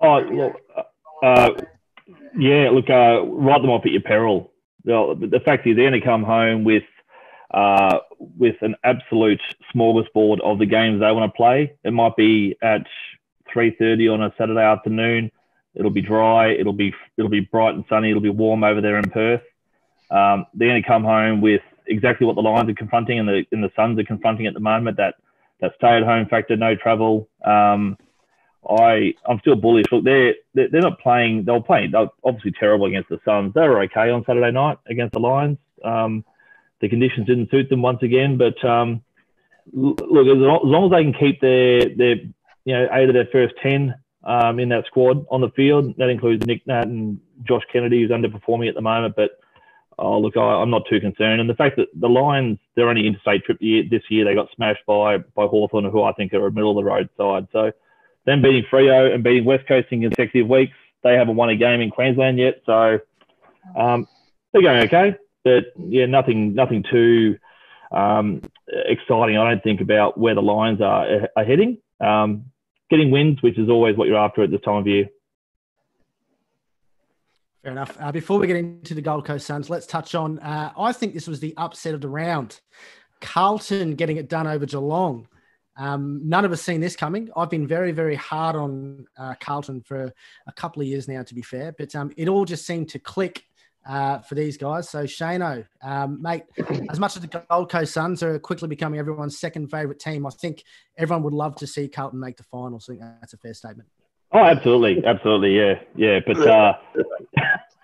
Oh, 0.00 0.20
look, 0.20 0.52
uh, 1.24 1.50
yeah, 2.38 2.70
look, 2.70 2.88
uh, 2.88 3.24
write 3.26 3.60
them 3.60 3.70
off 3.70 3.84
at 3.84 3.90
your 3.90 4.02
peril. 4.02 4.52
The, 4.84 5.28
the 5.30 5.40
fact 5.40 5.66
is, 5.66 5.74
they're 5.76 5.90
going 5.90 6.00
to 6.00 6.06
come 6.06 6.22
home 6.22 6.62
with 6.62 6.84
uh, 7.52 7.98
with 8.18 8.56
an 8.60 8.76
absolute 8.84 9.40
smorgasbord 9.74 10.40
of 10.40 10.58
the 10.58 10.66
games 10.66 11.00
they 11.00 11.12
want 11.12 11.32
to 11.32 11.36
play. 11.36 11.72
It 11.84 11.92
might 11.92 12.16
be 12.16 12.56
at 12.62 12.86
3:30 13.54 14.12
on 14.12 14.22
a 14.22 14.34
Saturday 14.36 14.62
afternoon. 14.62 15.30
It'll 15.74 15.90
be 15.90 16.02
dry. 16.02 16.52
It'll 16.52 16.72
be 16.72 16.92
it'll 17.16 17.30
be 17.30 17.40
bright 17.40 17.74
and 17.74 17.84
sunny. 17.88 18.10
It'll 18.10 18.22
be 18.22 18.28
warm 18.28 18.64
over 18.64 18.80
there 18.80 18.98
in 18.98 19.10
Perth. 19.10 19.42
Um, 20.10 20.46
they're 20.54 20.68
going 20.68 20.82
to 20.82 20.88
come 20.88 21.04
home 21.04 21.40
with 21.40 21.62
exactly 21.86 22.26
what 22.26 22.36
the 22.36 22.42
Lions 22.42 22.68
are 22.70 22.74
confronting 22.74 23.18
and 23.18 23.28
the 23.28 23.44
and 23.52 23.62
the 23.62 23.70
Suns 23.76 23.98
are 23.98 24.04
confronting 24.04 24.46
at 24.46 24.54
the 24.54 24.60
moment. 24.60 24.96
That 24.96 25.14
that 25.60 25.72
stay 25.76 25.96
at 25.96 26.02
home 26.02 26.26
factor, 26.26 26.56
no 26.56 26.74
travel. 26.74 27.28
Um, 27.44 27.96
I 28.68 29.14
I'm 29.26 29.38
still 29.40 29.56
bullish. 29.56 29.86
Look, 29.92 30.04
they're 30.04 30.34
they're, 30.54 30.68
they're 30.70 30.82
not 30.82 31.00
playing. 31.00 31.44
They 31.44 31.52
were 31.52 31.62
playing. 31.62 31.92
They 31.92 31.98
were 31.98 32.10
obviously 32.24 32.52
terrible 32.52 32.86
against 32.86 33.08
the 33.08 33.20
Suns. 33.24 33.54
They 33.54 33.68
were 33.68 33.82
okay 33.84 34.10
on 34.10 34.24
Saturday 34.26 34.50
night 34.50 34.78
against 34.86 35.12
the 35.12 35.20
Lions. 35.20 35.58
Um, 35.84 36.24
the 36.80 36.88
conditions 36.88 37.26
didn't 37.26 37.50
suit 37.50 37.68
them 37.68 37.82
once 37.82 38.02
again. 38.02 38.36
But 38.36 38.62
um, 38.64 39.02
look, 39.72 40.00
as 40.00 40.38
long 40.38 40.84
as 40.86 40.90
they 40.90 41.02
can 41.04 41.14
keep 41.14 41.40
their 41.40 41.88
their 41.94 42.16
you 42.64 42.74
know 42.74 42.88
eight 42.92 43.08
of 43.08 43.14
their 43.14 43.28
first 43.32 43.54
ten 43.62 43.94
um, 44.24 44.58
in 44.58 44.68
that 44.70 44.86
squad 44.86 45.26
on 45.30 45.40
the 45.40 45.50
field, 45.50 45.94
that 45.98 46.08
includes 46.08 46.46
Nick 46.46 46.66
Nat 46.66 46.86
and 46.86 47.20
Josh 47.42 47.64
Kennedy, 47.72 48.02
who's 48.02 48.10
underperforming 48.10 48.68
at 48.68 48.74
the 48.74 48.80
moment. 48.80 49.14
But 49.16 49.38
oh 49.98 50.18
look, 50.18 50.36
I, 50.36 50.62
am 50.62 50.70
not 50.70 50.86
too 50.88 51.00
concerned. 51.00 51.40
And 51.40 51.50
the 51.50 51.54
fact 51.54 51.76
that 51.76 51.88
the 51.94 52.08
Lions, 52.08 52.58
their 52.76 52.88
only 52.88 53.06
interstate 53.06 53.44
trip 53.44 53.58
this 53.60 54.02
year, 54.08 54.24
they 54.24 54.34
got 54.34 54.48
smashed 54.54 54.84
by 54.86 55.18
by 55.18 55.46
Hawthorn, 55.46 55.84
who 55.84 56.02
I 56.02 56.12
think 56.12 56.32
are 56.34 56.46
a 56.46 56.52
middle 56.52 56.78
of 56.78 56.84
the 56.84 56.90
road 56.90 57.08
side. 57.16 57.48
So 57.52 57.72
them 58.24 58.42
beating 58.42 58.64
Freo 58.70 59.12
and 59.12 59.24
beating 59.24 59.44
West 59.44 59.66
Coast 59.66 59.88
in 59.90 60.02
consecutive 60.02 60.48
weeks, 60.48 60.76
they 61.02 61.14
haven't 61.14 61.36
won 61.36 61.48
a 61.48 61.56
game 61.56 61.80
in 61.80 61.90
Queensland 61.90 62.38
yet. 62.38 62.60
So 62.66 63.00
um, 63.76 64.06
they're 64.52 64.62
going 64.62 64.84
okay. 64.84 65.16
But 65.48 65.72
yeah, 65.88 66.04
nothing 66.04 66.54
nothing 66.54 66.84
too 66.90 67.38
um, 67.90 68.42
exciting. 68.68 69.38
I 69.38 69.48
don't 69.48 69.62
think 69.62 69.80
about 69.80 70.18
where 70.18 70.34
the 70.34 70.42
lines 70.42 70.82
are, 70.82 71.28
are 71.34 71.44
heading. 71.44 71.78
Um, 72.00 72.46
getting 72.90 73.10
wins, 73.10 73.42
which 73.42 73.58
is 73.58 73.70
always 73.70 73.96
what 73.96 74.08
you're 74.08 74.18
after 74.18 74.42
at 74.42 74.50
this 74.50 74.60
time 74.60 74.76
of 74.76 74.86
year. 74.86 75.08
Fair 77.62 77.72
enough. 77.72 77.96
Uh, 77.98 78.12
before 78.12 78.38
we 78.38 78.46
get 78.46 78.56
into 78.56 78.94
the 78.94 79.00
Gold 79.00 79.24
Coast 79.24 79.46
Suns, 79.46 79.70
let's 79.70 79.86
touch 79.86 80.14
on. 80.14 80.38
Uh, 80.40 80.72
I 80.78 80.92
think 80.92 81.14
this 81.14 81.26
was 81.26 81.40
the 81.40 81.54
upset 81.56 81.94
of 81.94 82.02
the 82.02 82.08
round. 82.08 82.60
Carlton 83.22 83.94
getting 83.94 84.18
it 84.18 84.28
done 84.28 84.46
over 84.46 84.66
Geelong. 84.66 85.28
Um, 85.78 86.20
none 86.28 86.44
of 86.44 86.52
us 86.52 86.60
seen 86.60 86.80
this 86.80 86.94
coming. 86.94 87.30
I've 87.36 87.50
been 87.50 87.66
very, 87.66 87.92
very 87.92 88.16
hard 88.16 88.54
on 88.54 89.06
uh, 89.16 89.34
Carlton 89.40 89.80
for 89.80 90.12
a 90.46 90.52
couple 90.52 90.82
of 90.82 90.88
years 90.88 91.08
now, 91.08 91.22
to 91.22 91.34
be 91.34 91.42
fair, 91.42 91.72
but 91.78 91.94
um, 91.94 92.12
it 92.18 92.28
all 92.28 92.44
just 92.44 92.66
seemed 92.66 92.90
to 92.90 92.98
click 92.98 93.44
uh, 93.88 94.18
for 94.20 94.34
these 94.34 94.56
guys. 94.58 94.88
So, 94.88 95.04
Shano, 95.04 95.66
um, 95.82 96.20
mate, 96.20 96.44
as 96.90 97.00
much 97.00 97.16
as 97.16 97.22
the 97.22 97.44
Gold 97.50 97.70
Coast 97.70 97.94
Suns 97.94 98.22
are 98.22 98.38
quickly 98.38 98.68
becoming 98.68 99.00
everyone's 99.00 99.40
second 99.40 99.68
favourite 99.70 99.98
team, 99.98 100.26
I 100.26 100.30
think 100.30 100.62
everyone 100.98 101.22
would 101.24 101.32
love 101.32 101.56
to 101.56 101.66
see 101.66 101.88
Carlton 101.88 102.20
make 102.20 102.36
the 102.36 102.44
finals. 102.44 102.88
I 102.88 102.92
think 102.92 103.02
that's 103.20 103.32
a 103.32 103.38
fair 103.38 103.54
statement. 103.54 103.88
Oh, 104.30 104.44
absolutely, 104.44 105.04
absolutely, 105.06 105.56
yeah, 105.56 105.80
yeah. 105.96 106.20
But 106.26 106.46
uh, 106.46 106.74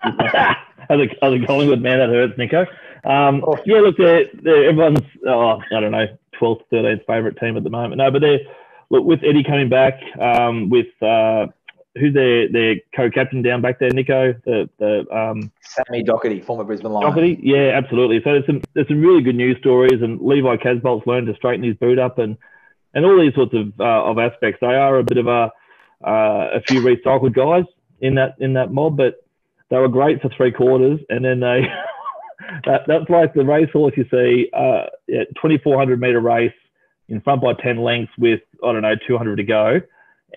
as 0.89 0.99
a 0.99 1.25
as 1.25 1.33
a 1.33 1.45
Collingwood 1.45 1.81
man, 1.81 1.97
that 1.97 2.09
hurts, 2.09 2.37
Nico. 2.37 2.67
Um, 3.03 3.43
yeah, 3.65 3.79
look, 3.79 3.97
they're, 3.97 4.25
they're 4.43 4.69
everyone's 4.69 4.99
oh, 5.27 5.59
I 5.75 5.79
don't 5.79 5.91
know, 5.91 6.05
twelfth, 6.37 6.61
thirteenth 6.69 7.01
favourite 7.07 7.37
team 7.39 7.57
at 7.57 7.63
the 7.63 7.71
moment. 7.71 7.97
No, 7.97 8.11
but 8.11 8.21
they're 8.21 8.41
look 8.91 9.05
with 9.05 9.23
Eddie 9.23 9.43
coming 9.43 9.69
back, 9.69 9.99
um, 10.19 10.69
with 10.69 10.87
uh, 11.01 11.47
who's 11.97 12.13
their 12.13 12.49
their 12.51 12.75
co-captain 12.95 13.41
down 13.41 13.61
back 13.61 13.79
there, 13.79 13.89
Nico, 13.89 14.33
the 14.45 14.69
the 14.77 15.05
um, 15.15 15.51
Sammy 15.61 16.03
Docherty, 16.03 16.43
former 16.43 16.63
Brisbane 16.63 16.91
Lion. 16.91 17.11
Docherty, 17.11 17.39
yeah, 17.41 17.71
absolutely. 17.75 18.21
So 18.23 18.33
there's 18.33 18.45
some 18.45 18.61
there's 18.73 18.87
some 18.87 19.01
really 19.01 19.21
good 19.21 19.35
news 19.35 19.57
stories, 19.59 20.01
and 20.01 20.19
Levi 20.21 20.57
Casboult's 20.57 21.07
learned 21.07 21.27
to 21.27 21.35
straighten 21.35 21.63
his 21.63 21.75
boot 21.77 21.99
up, 21.99 22.19
and 22.19 22.37
and 22.93 23.05
all 23.05 23.19
these 23.19 23.35
sorts 23.35 23.53
of 23.53 23.79
uh, 23.79 24.03
of 24.03 24.19
aspects. 24.19 24.59
They 24.61 24.75
are 24.75 24.99
a 24.99 25.03
bit 25.03 25.17
of 25.17 25.27
a 25.27 25.51
uh, 26.05 26.49
a 26.55 26.61
few 26.67 26.81
recycled 26.81 27.33
guys 27.33 27.65
in 28.01 28.15
that 28.15 28.35
in 28.39 28.53
that 28.53 28.71
mob, 28.71 28.97
but 28.97 29.15
they 29.69 29.77
were 29.77 29.87
great 29.87 30.21
for 30.21 30.29
three 30.29 30.51
quarters, 30.51 30.99
and 31.09 31.23
then 31.23 31.39
they 31.39 31.61
that, 32.65 32.81
that's 32.87 33.09
like 33.09 33.33
the 33.33 33.45
racehorse 33.45 33.93
you 33.95 34.05
see, 34.11 34.49
uh, 34.53 34.87
yeah, 35.07 35.23
2400 35.41 35.99
meter 35.99 36.19
race 36.19 36.53
in 37.07 37.21
front 37.21 37.41
by 37.41 37.53
10 37.53 37.77
lengths 37.77 38.11
with 38.17 38.41
I 38.63 38.73
don't 38.73 38.81
know 38.81 38.95
200 39.07 39.37
to 39.37 39.43
go 39.43 39.81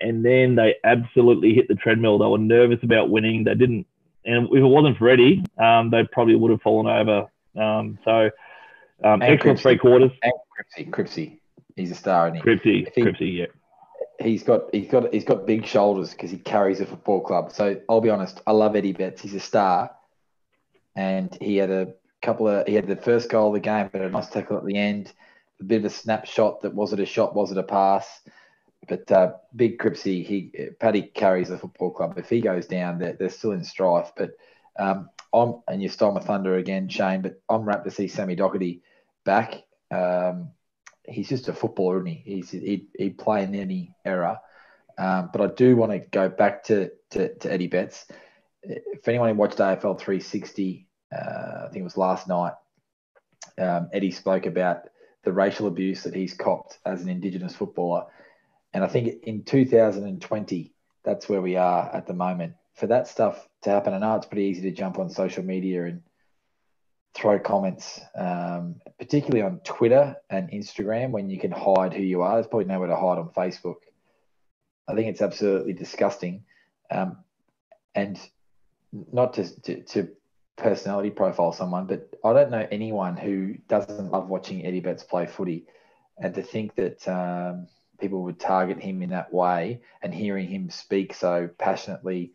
and 0.00 0.24
then 0.24 0.54
they 0.54 0.76
absolutely 0.84 1.54
hit 1.54 1.68
the 1.68 1.74
treadmill. 1.74 2.18
They 2.18 2.26
were 2.26 2.38
nervous 2.38 2.82
about 2.82 3.10
winning. 3.10 3.44
They 3.44 3.54
didn't, 3.54 3.86
and 4.24 4.46
if 4.46 4.58
it 4.58 4.62
wasn't 4.62 4.98
for 4.98 5.08
Eddie, 5.08 5.44
um, 5.58 5.90
they 5.90 6.04
probably 6.04 6.36
would 6.36 6.50
have 6.50 6.62
fallen 6.62 6.86
over. 6.86 7.28
Um, 7.60 7.98
so 8.04 8.30
um, 9.04 9.22
excellent 9.22 9.58
Cripsy. 9.58 9.62
three 9.62 9.78
quarters. 9.78 10.10
And 10.22 10.32
Cripsy, 10.58 10.90
Cripsy, 10.90 11.38
he's 11.76 11.90
a 11.90 11.94
star, 11.94 12.28
isn't 12.28 12.36
he? 12.36 12.42
Cripsy, 12.42 12.92
he, 12.94 13.02
Cripsy, 13.02 13.38
yeah. 13.38 13.46
He's 14.20 14.42
got 14.42 14.74
he's 14.74 14.88
got 14.88 15.12
he's 15.14 15.24
got 15.24 15.46
big 15.46 15.64
shoulders 15.64 16.10
because 16.10 16.30
he 16.30 16.38
carries 16.38 16.80
a 16.80 16.86
football 16.86 17.20
club. 17.20 17.52
So 17.52 17.80
I'll 17.88 18.00
be 18.00 18.10
honest, 18.10 18.40
I 18.46 18.52
love 18.52 18.74
Eddie 18.74 18.92
Betts. 18.92 19.22
He's 19.22 19.34
a 19.34 19.40
star, 19.40 19.92
and 20.96 21.36
he 21.40 21.56
had 21.56 21.70
a 21.70 21.94
couple 22.20 22.48
of 22.48 22.66
he 22.66 22.74
had 22.74 22.88
the 22.88 22.96
first 22.96 23.30
goal 23.30 23.48
of 23.48 23.54
the 23.54 23.60
game, 23.60 23.88
but 23.92 24.02
a 24.02 24.08
nice 24.08 24.28
tackle 24.28 24.58
at 24.58 24.64
the 24.64 24.76
end. 24.76 25.12
A 25.60 25.64
bit 25.64 25.78
of 25.78 25.84
a 25.84 25.90
snapshot 25.90 26.62
that 26.62 26.74
was 26.74 26.92
it 26.92 27.00
a 27.00 27.06
shot, 27.06 27.34
was 27.34 27.52
it 27.52 27.58
a 27.58 27.62
pass? 27.62 28.20
But 28.88 29.10
uh, 29.12 29.32
Big 29.54 29.78
Cripsy, 29.78 30.24
he 30.24 30.70
Paddy 30.80 31.02
carries 31.02 31.48
the 31.48 31.58
football 31.58 31.90
club. 31.90 32.18
If 32.18 32.28
he 32.28 32.40
goes 32.40 32.66
down, 32.66 32.98
they're, 32.98 33.14
they're 33.14 33.28
still 33.28 33.52
in 33.52 33.64
strife. 33.64 34.12
But 34.16 34.32
um, 34.78 35.10
I'm 35.32 35.56
and 35.68 35.82
you 35.82 35.88
stole 35.88 36.12
my 36.12 36.20
thunder 36.20 36.56
again, 36.56 36.88
Shane. 36.88 37.22
But 37.22 37.40
I'm 37.48 37.64
rapt 37.64 37.84
to 37.84 37.90
see 37.90 38.08
Sammy 38.08 38.36
Docherty 38.36 38.80
back. 39.24 39.62
Um, 39.90 40.50
he's 41.04 41.28
just 41.28 41.48
a 41.48 41.52
footballer, 41.52 41.98
isn't 41.98 42.06
he? 42.06 42.22
He's 42.24 42.50
he'd, 42.50 42.86
he'd 42.96 43.18
play 43.18 43.42
in 43.44 43.54
any 43.54 43.94
era. 44.04 44.40
Um, 44.98 45.30
but 45.32 45.40
I 45.40 45.46
do 45.54 45.76
want 45.76 45.92
to 45.92 45.98
go 45.98 46.28
back 46.28 46.64
to, 46.64 46.90
to, 47.10 47.34
to 47.34 47.52
Eddie 47.52 47.68
Betts. 47.68 48.06
If 48.62 49.06
anyone 49.06 49.30
who 49.30 49.36
watched 49.36 49.58
AFL 49.58 49.98
360, 49.98 50.88
uh, 51.14 51.18
I 51.18 51.68
think 51.70 51.80
it 51.80 51.84
was 51.84 51.96
last 51.96 52.26
night, 52.26 52.54
um, 53.58 53.88
Eddie 53.92 54.10
spoke 54.10 54.46
about 54.46 54.88
the 55.22 55.32
racial 55.32 55.68
abuse 55.68 56.02
that 56.02 56.14
he's 56.14 56.34
copped 56.34 56.78
as 56.84 57.02
an 57.02 57.08
Indigenous 57.08 57.54
footballer 57.54 58.06
and 58.72 58.84
I 58.84 58.88
think 58.88 59.22
in 59.24 59.44
2020, 59.44 60.72
that's 61.04 61.28
where 61.28 61.40
we 61.40 61.56
are 61.56 61.90
at 61.94 62.06
the 62.06 62.14
moment. 62.14 62.54
For 62.74 62.86
that 62.88 63.08
stuff 63.08 63.48
to 63.62 63.70
happen, 63.70 63.94
I 63.94 63.98
know 63.98 64.16
it's 64.16 64.26
pretty 64.26 64.44
easy 64.44 64.62
to 64.62 64.70
jump 64.70 64.98
on 64.98 65.10
social 65.10 65.42
media 65.42 65.84
and 65.84 66.02
throw 67.14 67.38
comments, 67.38 68.00
um, 68.14 68.76
particularly 68.98 69.42
on 69.42 69.60
Twitter 69.60 70.16
and 70.30 70.50
Instagram 70.50 71.10
when 71.10 71.30
you 71.30 71.38
can 71.38 71.50
hide 71.50 71.92
who 71.92 72.02
you 72.02 72.22
are. 72.22 72.34
There's 72.34 72.46
probably 72.46 72.66
nowhere 72.66 72.88
to 72.88 72.96
hide 72.96 73.18
on 73.18 73.30
Facebook. 73.30 73.76
I 74.86 74.94
think 74.94 75.08
it's 75.08 75.22
absolutely 75.22 75.72
disgusting. 75.72 76.44
Um, 76.90 77.18
and 77.94 78.18
not 78.92 79.34
to, 79.34 79.60
to, 79.62 79.82
to, 79.82 80.08
personality 80.56 81.10
profile 81.10 81.52
someone, 81.52 81.86
but 81.86 82.12
I 82.24 82.32
don't 82.32 82.50
know 82.50 82.66
anyone 82.72 83.16
who 83.16 83.54
doesn't 83.68 84.10
love 84.10 84.28
watching 84.28 84.66
Eddie 84.66 84.80
Betts 84.80 85.04
play 85.04 85.24
footy. 85.24 85.66
And 86.20 86.34
to 86.34 86.42
think 86.42 86.74
that 86.74 87.06
um, 87.06 87.68
people 88.00 88.22
would 88.24 88.40
target 88.40 88.80
him 88.80 89.02
in 89.02 89.10
that 89.10 89.32
way 89.32 89.80
and 90.02 90.14
hearing 90.14 90.48
him 90.48 90.70
speak 90.70 91.14
so 91.14 91.48
passionately 91.58 92.32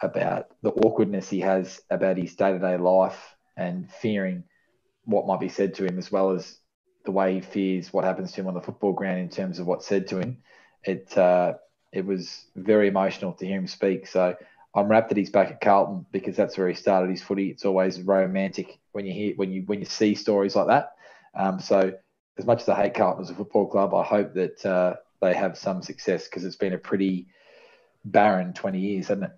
about 0.00 0.48
the 0.62 0.70
awkwardness 0.70 1.28
he 1.28 1.40
has 1.40 1.80
about 1.90 2.16
his 2.16 2.34
day-to-day 2.34 2.76
life 2.76 3.36
and 3.56 3.90
fearing 3.90 4.44
what 5.04 5.26
might 5.26 5.40
be 5.40 5.48
said 5.48 5.74
to 5.74 5.84
him 5.84 5.98
as 5.98 6.10
well 6.10 6.30
as 6.30 6.56
the 7.04 7.10
way 7.10 7.34
he 7.34 7.40
fears 7.40 7.92
what 7.92 8.04
happens 8.04 8.32
to 8.32 8.40
him 8.40 8.46
on 8.48 8.54
the 8.54 8.60
football 8.60 8.92
ground 8.92 9.18
in 9.20 9.28
terms 9.28 9.58
of 9.58 9.66
what's 9.66 9.86
said 9.86 10.06
to 10.08 10.18
him 10.18 10.38
it 10.84 11.16
uh, 11.16 11.54
it 11.92 12.04
was 12.04 12.44
very 12.56 12.88
emotional 12.88 13.32
to 13.32 13.46
hear 13.46 13.58
him 13.58 13.66
speak 13.66 14.06
so 14.06 14.34
I'm 14.74 14.88
rapt 14.88 15.08
that 15.10 15.18
he's 15.18 15.30
back 15.30 15.50
at 15.50 15.60
Carlton 15.60 16.04
because 16.10 16.36
that's 16.36 16.58
where 16.58 16.68
he 16.68 16.74
started 16.74 17.08
his 17.10 17.22
footy. 17.22 17.48
It's 17.48 17.64
always 17.64 18.00
romantic 18.02 18.78
when 18.92 19.06
you 19.06 19.12
hear 19.12 19.34
when 19.36 19.52
you 19.52 19.62
when 19.66 19.78
you 19.78 19.84
see 19.84 20.14
stories 20.16 20.56
like 20.56 20.66
that. 20.66 20.90
Um, 21.36 21.60
so 21.60 21.92
as 22.38 22.46
much 22.46 22.62
as 22.62 22.68
I 22.68 22.82
hate 22.82 22.94
Carlton 22.94 23.22
as 23.22 23.30
a 23.30 23.34
football 23.34 23.66
club, 23.66 23.94
I 23.94 24.02
hope 24.02 24.34
that 24.34 24.64
uh, 24.66 24.96
they 25.20 25.34
have 25.34 25.56
some 25.56 25.82
success 25.82 26.24
because 26.24 26.44
it's 26.44 26.56
been 26.56 26.72
a 26.72 26.78
pretty 26.78 27.26
barren 28.04 28.52
20 28.52 28.78
years, 28.78 29.08
hasn't 29.08 29.24
it? 29.24 29.32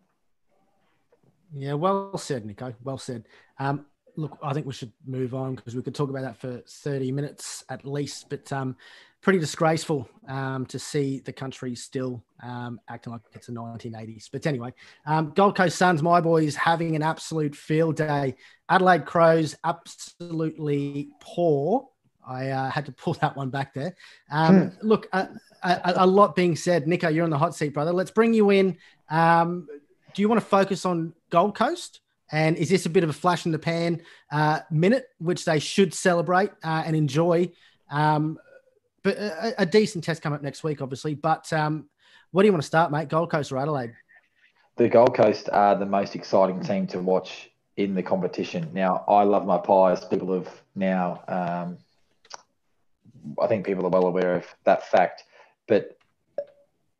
Yeah, 1.54 1.74
well 1.74 2.16
said, 2.18 2.44
Nico. 2.44 2.74
Well 2.82 2.98
said. 2.98 3.24
Um, 3.58 3.86
look, 4.16 4.38
I 4.42 4.52
think 4.52 4.66
we 4.66 4.72
should 4.72 4.92
move 5.06 5.34
on 5.34 5.54
because 5.54 5.74
we 5.74 5.82
could 5.82 5.94
talk 5.94 6.10
about 6.10 6.22
that 6.22 6.36
for 6.36 6.62
30 6.66 7.12
minutes 7.12 7.64
at 7.68 7.86
least. 7.86 8.28
But 8.28 8.52
um, 8.52 8.76
pretty 9.22 9.38
disgraceful 9.38 10.08
um, 10.28 10.66
to 10.66 10.78
see 10.78 11.20
the 11.20 11.32
country 11.32 11.74
still 11.74 12.22
um, 12.42 12.80
acting 12.88 13.12
like 13.12 13.22
it's 13.32 13.46
the 13.46 13.52
1980s. 13.52 14.28
But 14.30 14.46
anyway, 14.46 14.72
um, 15.06 15.32
Gold 15.34 15.56
Coast 15.56 15.78
Suns, 15.78 16.02
my 16.02 16.20
boys, 16.20 16.56
having 16.56 16.96
an 16.96 17.02
absolute 17.02 17.54
field 17.54 17.96
day. 17.96 18.36
Adelaide 18.68 19.04
Crows, 19.04 19.56
absolutely 19.64 21.10
poor. 21.20 21.88
I 22.26 22.48
uh, 22.48 22.70
had 22.70 22.86
to 22.86 22.92
pull 22.92 23.14
that 23.14 23.36
one 23.36 23.50
back 23.50 23.72
there. 23.72 23.94
Um, 24.30 24.70
hmm. 24.70 24.86
Look, 24.86 25.08
a, 25.12 25.28
a, 25.62 26.06
lot 26.06 26.34
being 26.34 26.56
said. 26.56 26.88
Nico, 26.88 27.08
you're 27.08 27.24
on 27.24 27.30
the 27.30 27.38
hot 27.38 27.54
seat, 27.54 27.72
brother. 27.72 27.92
Let's 27.92 28.10
bring 28.10 28.34
you 28.34 28.50
in. 28.50 28.76
Um, 29.08 29.68
do 30.14 30.22
you 30.22 30.28
want 30.28 30.40
to 30.40 30.46
focus 30.46 30.84
on 30.84 31.12
Gold 31.30 31.54
Coast? 31.54 32.00
And 32.32 32.56
is 32.56 32.68
this 32.68 32.86
a 32.86 32.90
bit 32.90 33.04
of 33.04 33.10
a 33.10 33.12
flash 33.12 33.46
in 33.46 33.52
the 33.52 33.58
pan 33.58 34.02
uh, 34.32 34.60
minute, 34.70 35.08
which 35.18 35.44
they 35.44 35.60
should 35.60 35.94
celebrate 35.94 36.50
uh, 36.64 36.82
and 36.84 36.96
enjoy? 36.96 37.50
Um, 37.90 38.38
but 39.04 39.16
a, 39.16 39.62
a, 39.62 39.66
decent 39.66 40.02
test 40.02 40.22
coming 40.22 40.36
up 40.36 40.42
next 40.42 40.64
week, 40.64 40.82
obviously. 40.82 41.14
But 41.14 41.52
um, 41.52 41.88
what 42.32 42.42
do 42.42 42.46
you 42.46 42.52
want 42.52 42.62
to 42.62 42.66
start, 42.66 42.90
mate? 42.90 43.08
Gold 43.08 43.30
Coast 43.30 43.52
or 43.52 43.58
Adelaide? 43.58 43.94
The 44.76 44.88
Gold 44.88 45.14
Coast 45.14 45.48
are 45.52 45.76
the 45.76 45.86
most 45.86 46.16
exciting 46.16 46.60
team 46.60 46.88
to 46.88 46.98
watch 46.98 47.50
in 47.76 47.94
the 47.94 48.02
competition. 48.02 48.68
Now, 48.72 49.04
I 49.06 49.22
love 49.22 49.46
my 49.46 49.58
pies. 49.58 50.04
People 50.04 50.34
have 50.34 50.62
now 50.74 51.22
um, 51.28 51.78
I 53.40 53.46
think 53.46 53.66
people 53.66 53.86
are 53.86 53.90
well 53.90 54.06
aware 54.06 54.34
of 54.34 54.46
that 54.64 54.86
fact. 54.88 55.24
But 55.68 55.96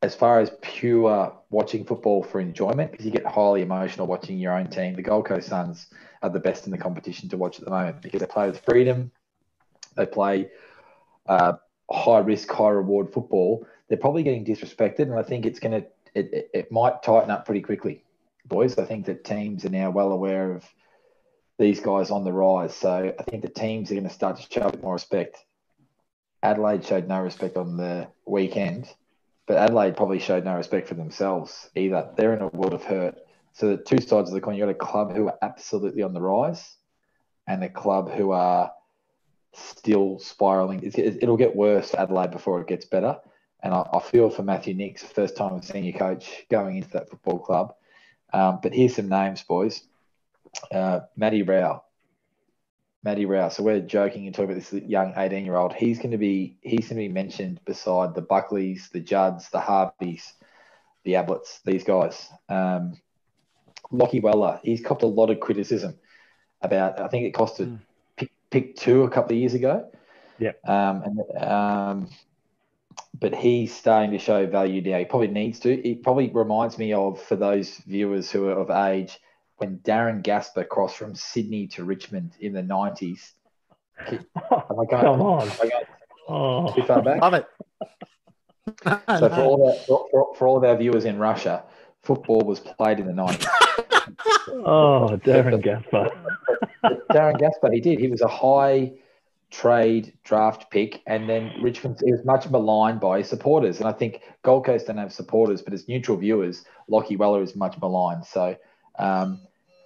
as 0.02 0.14
far 0.14 0.40
as 0.40 0.50
pure 0.62 1.36
watching 1.50 1.84
football 1.84 2.22
for 2.22 2.40
enjoyment, 2.40 2.90
because 2.90 3.06
you 3.06 3.12
get 3.12 3.26
highly 3.26 3.62
emotional 3.62 4.06
watching 4.06 4.38
your 4.38 4.52
own 4.52 4.68
team, 4.68 4.94
the 4.94 5.02
Gold 5.02 5.26
Coast 5.26 5.48
Suns 5.48 5.88
are 6.22 6.30
the 6.30 6.40
best 6.40 6.66
in 6.66 6.72
the 6.72 6.78
competition 6.78 7.28
to 7.30 7.36
watch 7.36 7.58
at 7.58 7.64
the 7.64 7.70
moment 7.70 8.02
because 8.02 8.20
they 8.20 8.26
play 8.26 8.46
with 8.46 8.60
freedom. 8.60 9.10
They 9.96 10.06
play 10.06 10.50
uh, 11.26 11.54
high 11.90 12.18
risk, 12.18 12.50
high 12.50 12.70
reward 12.70 13.12
football. 13.12 13.66
They're 13.88 13.98
probably 13.98 14.22
getting 14.22 14.44
disrespected, 14.44 15.00
and 15.00 15.14
I 15.14 15.22
think 15.22 15.46
it's 15.46 15.60
going 15.60 15.82
to 15.82 15.88
it, 16.14 16.50
it, 16.54 16.72
might 16.72 17.02
tighten 17.02 17.30
up 17.30 17.44
pretty 17.44 17.60
quickly, 17.60 18.02
boys. 18.46 18.78
I 18.78 18.86
think 18.86 19.04
that 19.06 19.24
teams 19.24 19.64
are 19.64 19.70
now 19.70 19.90
well 19.90 20.12
aware 20.12 20.52
of 20.52 20.64
these 21.58 21.80
guys 21.80 22.10
on 22.10 22.24
the 22.24 22.32
rise. 22.32 22.74
So 22.74 23.14
I 23.18 23.22
think 23.22 23.42
the 23.42 23.50
teams 23.50 23.90
are 23.90 23.94
going 23.94 24.08
to 24.08 24.12
start 24.12 24.36
to 24.36 24.42
show 24.50 24.66
a 24.66 24.70
bit 24.70 24.82
more 24.82 24.94
respect. 24.94 25.44
Adelaide 26.46 26.84
showed 26.84 27.08
no 27.08 27.20
respect 27.20 27.56
on 27.56 27.76
the 27.76 28.08
weekend, 28.24 28.88
but 29.46 29.56
Adelaide 29.56 29.96
probably 29.96 30.20
showed 30.20 30.44
no 30.44 30.54
respect 30.54 30.86
for 30.86 30.94
themselves 30.94 31.68
either. 31.74 32.10
They're 32.16 32.34
in 32.34 32.42
a 32.42 32.48
world 32.48 32.72
of 32.72 32.84
hurt. 32.84 33.16
So 33.52 33.70
the 33.70 33.82
two 33.82 33.98
sides 33.98 34.30
of 34.30 34.34
the 34.34 34.40
coin, 34.40 34.54
you've 34.54 34.66
got 34.66 34.70
a 34.70 34.74
club 34.74 35.12
who 35.12 35.26
are 35.26 35.38
absolutely 35.42 36.02
on 36.02 36.12
the 36.12 36.20
rise 36.20 36.76
and 37.48 37.64
a 37.64 37.68
club 37.68 38.10
who 38.10 38.30
are 38.30 38.70
still 39.54 40.20
spiraling. 40.20 40.82
it'll 40.84 41.36
get 41.36 41.56
worse 41.56 41.90
for 41.90 42.00
Adelaide 42.00 42.30
before 42.30 42.60
it 42.60 42.68
gets 42.68 42.84
better. 42.84 43.18
And 43.62 43.74
I, 43.74 43.88
I 43.92 43.98
feel 43.98 44.30
for 44.30 44.44
Matthew 44.44 44.74
Nicks, 44.74 45.02
first 45.02 45.36
time 45.36 45.60
senior 45.62 45.98
coach 45.98 46.44
going 46.48 46.76
into 46.76 46.90
that 46.90 47.10
football 47.10 47.40
club. 47.40 47.74
Um, 48.32 48.60
but 48.62 48.72
here's 48.72 48.94
some 48.94 49.08
names, 49.08 49.42
boys. 49.42 49.82
Uh, 50.70 51.00
Matty 51.16 51.42
Rowell. 51.42 51.85
Matty 53.06 53.24
Rowell. 53.24 53.50
So 53.50 53.62
we're 53.62 53.78
joking 53.78 54.26
and 54.26 54.34
talking 54.34 54.50
about 54.50 54.60
this 54.60 54.72
young 54.72 55.14
18 55.16 55.44
year 55.44 55.54
old. 55.54 55.72
He's 55.72 55.98
going 55.98 56.10
to 56.10 56.18
be 56.18 56.58
he's 56.60 56.88
going 56.88 57.00
to 57.00 57.06
be 57.06 57.08
mentioned 57.08 57.60
beside 57.64 58.16
the 58.16 58.20
Buckleys, 58.20 58.90
the 58.90 58.98
Judds, 58.98 59.48
the 59.50 59.60
Harveys, 59.60 60.32
the 61.04 61.12
Ablets, 61.12 61.60
these 61.64 61.84
guys. 61.84 62.28
Um, 62.48 63.00
Lachie 63.92 64.20
Weller. 64.20 64.58
He's 64.64 64.82
copped 64.84 65.04
a 65.04 65.06
lot 65.06 65.30
of 65.30 65.38
criticism 65.38 65.96
about. 66.60 67.00
I 67.00 67.06
think 67.06 67.26
it 67.26 67.32
costed 67.32 67.68
mm. 67.68 67.78
pick, 68.16 68.32
pick 68.50 68.74
two 68.74 69.04
a 69.04 69.10
couple 69.10 69.36
of 69.36 69.38
years 69.38 69.54
ago. 69.54 69.88
Yeah. 70.40 70.52
Um, 70.66 71.02
and 71.04 71.44
um, 71.44 72.08
but 73.16 73.36
he's 73.36 73.72
starting 73.72 74.10
to 74.10 74.18
show 74.18 74.48
value 74.48 74.82
now. 74.82 74.98
He 74.98 75.04
probably 75.04 75.28
needs 75.28 75.60
to. 75.60 75.72
It 75.72 76.02
probably 76.02 76.28
reminds 76.30 76.76
me 76.76 76.92
of 76.92 77.22
for 77.22 77.36
those 77.36 77.70
viewers 77.86 78.32
who 78.32 78.48
are 78.48 78.58
of 78.58 78.70
age 78.70 79.16
when 79.58 79.78
Darren 79.78 80.22
Gaspar 80.22 80.64
crossed 80.64 80.96
from 80.96 81.14
Sydney 81.14 81.66
to 81.68 81.84
Richmond 81.84 82.32
in 82.40 82.52
the 82.52 82.62
nineties. 82.62 83.32
Am 84.08 84.18
I 84.52 84.84
going, 84.84 84.88
Come 84.88 85.22
on. 85.22 85.50
oh. 86.28 86.74
too 86.74 86.82
far 86.82 87.02
back? 87.02 87.20
Love 87.20 87.34
it. 87.34 87.46
so 88.84 89.28
for 89.28 89.40
all, 89.40 89.66
the, 89.66 89.84
for, 89.86 90.34
for 90.36 90.48
all 90.48 90.56
of 90.58 90.64
our 90.64 90.76
viewers 90.76 91.04
in 91.04 91.18
Russia, 91.18 91.64
football 92.02 92.40
was 92.40 92.60
played 92.60 92.98
in 92.98 93.06
the 93.06 93.12
nineties. 93.12 93.46
oh, 94.48 95.18
Darren 95.24 95.62
Gaspar. 95.62 96.10
Darren 97.12 97.38
Gaspar, 97.38 97.72
he 97.72 97.80
did. 97.80 97.98
He 97.98 98.08
was 98.08 98.20
a 98.20 98.28
high 98.28 98.92
trade 99.50 100.12
draft 100.24 100.70
pick, 100.70 101.02
and 101.06 101.28
then 101.28 101.52
Richmond 101.62 102.00
he 102.04 102.12
was 102.12 102.24
much 102.24 102.48
maligned 102.50 103.00
by 103.00 103.18
his 103.18 103.28
supporters. 103.28 103.78
And 103.78 103.88
I 103.88 103.92
think 103.92 104.20
Gold 104.42 104.66
Coast 104.66 104.86
don't 104.86 104.98
have 104.98 105.12
supporters, 105.12 105.62
but 105.62 105.72
as 105.72 105.88
neutral 105.88 106.16
viewers, 106.16 106.64
Lachie 106.90 107.18
Weller 107.18 107.42
is 107.42 107.56
much 107.56 107.78
maligned. 107.80 108.24
So, 108.24 108.56
um, 108.98 109.40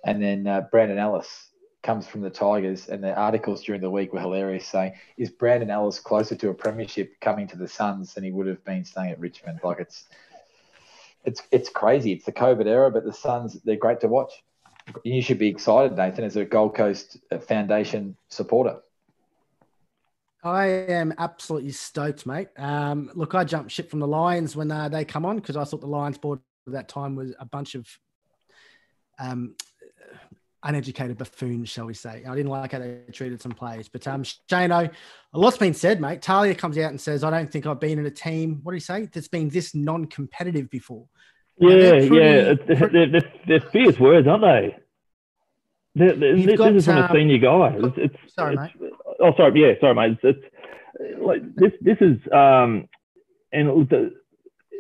and 0.05 0.23
then 0.23 0.47
uh, 0.47 0.63
Brandon 0.71 0.99
Ellis 0.99 1.49
comes 1.83 2.07
from 2.07 2.21
the 2.21 2.31
Tigers, 2.31 2.89
and 2.89 3.03
the 3.03 3.15
articles 3.15 3.63
during 3.63 3.81
the 3.81 3.91
week 3.91 4.13
were 4.13 4.21
hilarious, 4.21 4.67
saying, 4.67 4.95
"Is 5.17 5.31
Brandon 5.31 5.71
Ellis 5.71 5.99
closer 5.99 6.35
to 6.37 6.51
a 6.51 6.55
premiership 6.55 7.19
coming 7.21 7.47
to 7.49 7.57
the 7.57 7.69
Suns 7.69 8.15
than 8.15 8.25
he 8.25 8.33
would 8.33 8.47
have 8.47 8.65
been 8.65 8.85
staying 8.85 9.11
at 9.11 9.21
Richmond?" 9.21 9.61
Like 9.63 9.81
it's, 9.81 10.05
it's, 11.25 11.43
it's 11.51 11.69
crazy. 11.69 12.13
It's 12.13 12.25
the 12.25 12.33
COVID 12.33 12.67
era, 12.67 12.91
but 12.91 13.05
the 13.05 13.13
Suns 13.13 13.61
they're 13.65 13.77
great 13.77 14.01
to 14.01 14.09
watch. 14.09 14.43
You 15.05 15.23
should 15.23 15.39
be 15.39 15.49
excited, 15.49 15.97
Nathan, 15.97 16.25
as 16.25 16.37
a 16.37 16.45
Gold 16.45 16.75
Coast 16.75 17.19
Foundation 17.47 18.17
supporter. 18.29 18.81
I 20.43 20.67
am 20.67 21.13
absolutely 21.19 21.73
stoked, 21.73 22.25
mate. 22.25 22.49
Um, 22.57 23.11
look, 23.15 23.35
I 23.35 23.45
jumped 23.45 23.71
ship 23.71 23.91
from 23.91 24.01
the 24.01 24.07
Lions 24.07 24.57
when 24.57 24.71
uh, 24.71 24.89
they 24.89 25.05
come 25.05 25.27
on 25.27 25.37
because 25.37 25.57
I 25.57 25.65
thought 25.65 25.83
the 25.83 25.87
Lions 25.87 26.17
board 26.17 26.41
at 26.67 26.73
that 26.73 26.89
time 26.89 27.15
was 27.15 27.35
a 27.39 27.45
bunch 27.45 27.75
of 27.75 27.87
um, 29.21 29.55
uneducated 30.63 31.19
buffoons, 31.19 31.69
shall 31.69 31.87
we 31.87 31.95
say. 31.95 32.25
I 32.29 32.35
didn't 32.35 32.51
like 32.51 32.73
how 32.73 32.79
they 32.81 33.01
treated 33.13 33.41
some 33.41 33.53
players. 33.53 33.89
But 33.89 34.07
um, 34.07 34.23
Shano, 34.23 34.91
a 35.33 35.39
lot's 35.39 35.59
been 35.59 35.75
said, 35.75 36.01
mate. 36.01 36.23
Talia 36.23 36.55
comes 36.55 36.77
out 36.79 36.91
and 36.91 37.01
says, 37.01 37.25
I 37.25 37.31
don't 37.31 37.51
think 37.51 37.67
I've 37.67 37.81
been 37.81 37.99
in 37.99 38.07
a 38.07 38.11
team, 38.11 38.61
what 38.63 38.73
do 38.73 38.77
you 38.77 38.81
say, 38.81 39.07
that's 39.07 39.29
been 39.29 39.49
this 39.49 39.75
non 39.75 40.07
competitive 40.07 40.71
before. 40.71 41.07
Yeah, 41.59 41.91
pretty, 41.91 42.17
yeah. 42.17 42.55
They're, 42.67 43.07
they're, 43.07 43.33
they're, 43.47 43.71
fierce 43.71 43.99
words, 43.99 44.27
aren't 44.27 44.43
they? 44.43 44.77
They're, 45.95 46.17
this 46.17 46.57
got, 46.57 46.75
is 46.75 46.85
from 46.87 46.99
um, 46.99 47.05
a 47.05 47.13
senior 47.13 47.39
guy. 47.39 47.75
It's, 47.77 47.95
it's, 47.97 48.35
sorry, 48.35 48.55
it's, 48.55 48.81
mate. 48.81 48.93
Oh, 49.21 49.35
sorry. 49.37 49.61
Yeah, 49.61 49.75
sorry, 49.81 49.95
mate. 49.95 50.19
It's, 50.23 50.39
it's 51.01 51.21
like 51.21 51.43
this. 51.57 51.73
This 51.83 51.99
is 52.01 52.17
um, 52.33 52.89
and 53.53 53.89
the, 53.91 54.15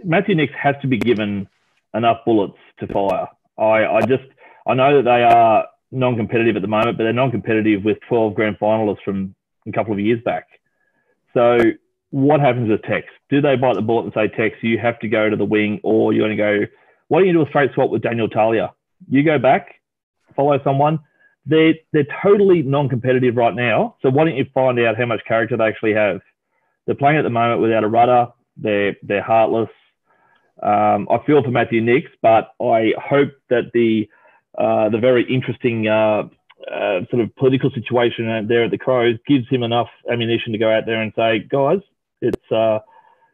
Matthew 0.04 0.34
Nicks 0.34 0.54
has 0.60 0.76
to 0.82 0.86
be 0.86 0.98
given 0.98 1.48
enough 1.94 2.18
bullets 2.24 2.56
to 2.78 2.86
fire. 2.86 3.28
I, 3.60 3.96
I 3.96 4.00
just 4.02 4.24
I 4.66 4.74
know 4.74 4.96
that 4.96 5.04
they 5.04 5.22
are 5.22 5.66
non-competitive 5.92 6.56
at 6.56 6.62
the 6.62 6.68
moment, 6.68 6.96
but 6.96 7.04
they're 7.04 7.12
non-competitive 7.12 7.84
with 7.84 7.98
12 8.08 8.34
grand 8.34 8.58
finalists 8.58 9.02
from 9.04 9.34
a 9.66 9.72
couple 9.72 9.92
of 9.92 10.00
years 10.00 10.20
back. 10.24 10.46
So 11.34 11.58
what 12.10 12.40
happens 12.40 12.68
with 12.70 12.82
Tex? 12.82 13.06
Do 13.28 13.40
they 13.40 13.56
bite 13.56 13.74
the 13.74 13.82
bullet 13.82 14.04
and 14.04 14.12
say, 14.14 14.28
Tex, 14.28 14.56
you 14.62 14.78
have 14.78 14.98
to 15.00 15.08
go 15.08 15.30
to 15.30 15.36
the 15.36 15.44
wing, 15.44 15.80
or 15.82 16.12
you're 16.12 16.26
going 16.26 16.36
to 16.36 16.42
go? 16.66 16.72
Why 17.08 17.20
don't 17.20 17.26
you 17.26 17.32
do 17.32 17.42
a 17.42 17.48
straight 17.48 17.72
swap 17.74 17.90
with 17.90 18.02
Daniel 18.02 18.28
Talia? 18.28 18.72
You 19.08 19.24
go 19.24 19.38
back, 19.38 19.74
follow 20.36 20.58
someone, 20.62 21.00
they're 21.46 21.74
they're 21.92 22.06
totally 22.22 22.62
non-competitive 22.62 23.36
right 23.36 23.54
now. 23.54 23.96
So 24.02 24.10
why 24.10 24.24
don't 24.24 24.36
you 24.36 24.46
find 24.52 24.78
out 24.80 24.96
how 24.96 25.06
much 25.06 25.20
character 25.26 25.56
they 25.56 25.64
actually 25.64 25.94
have? 25.94 26.20
They're 26.86 26.94
playing 26.94 27.18
at 27.18 27.22
the 27.22 27.30
moment 27.30 27.60
without 27.60 27.84
a 27.84 27.88
rudder. 27.88 28.28
They're 28.56 28.96
they're 29.02 29.22
heartless. 29.22 29.70
Um, 30.62 31.08
I 31.10 31.18
feel 31.26 31.42
for 31.42 31.50
Matthew 31.50 31.80
Nicks, 31.80 32.10
but 32.22 32.52
I 32.60 32.92
hope 32.98 33.32
that 33.48 33.70
the 33.72 34.08
uh, 34.58 34.88
the 34.88 34.98
very 34.98 35.22
interesting 35.32 35.86
uh, 35.86 36.24
uh, 36.70 37.00
sort 37.10 37.22
of 37.22 37.34
political 37.36 37.70
situation 37.70 38.46
there 38.46 38.64
at 38.64 38.70
the 38.70 38.78
Crows 38.78 39.16
gives 39.26 39.48
him 39.48 39.62
enough 39.62 39.88
ammunition 40.10 40.52
to 40.52 40.58
go 40.58 40.70
out 40.70 40.84
there 40.86 41.00
and 41.00 41.12
say, 41.16 41.38
guys, 41.38 41.78
it's 42.20 42.52
uh, 42.52 42.80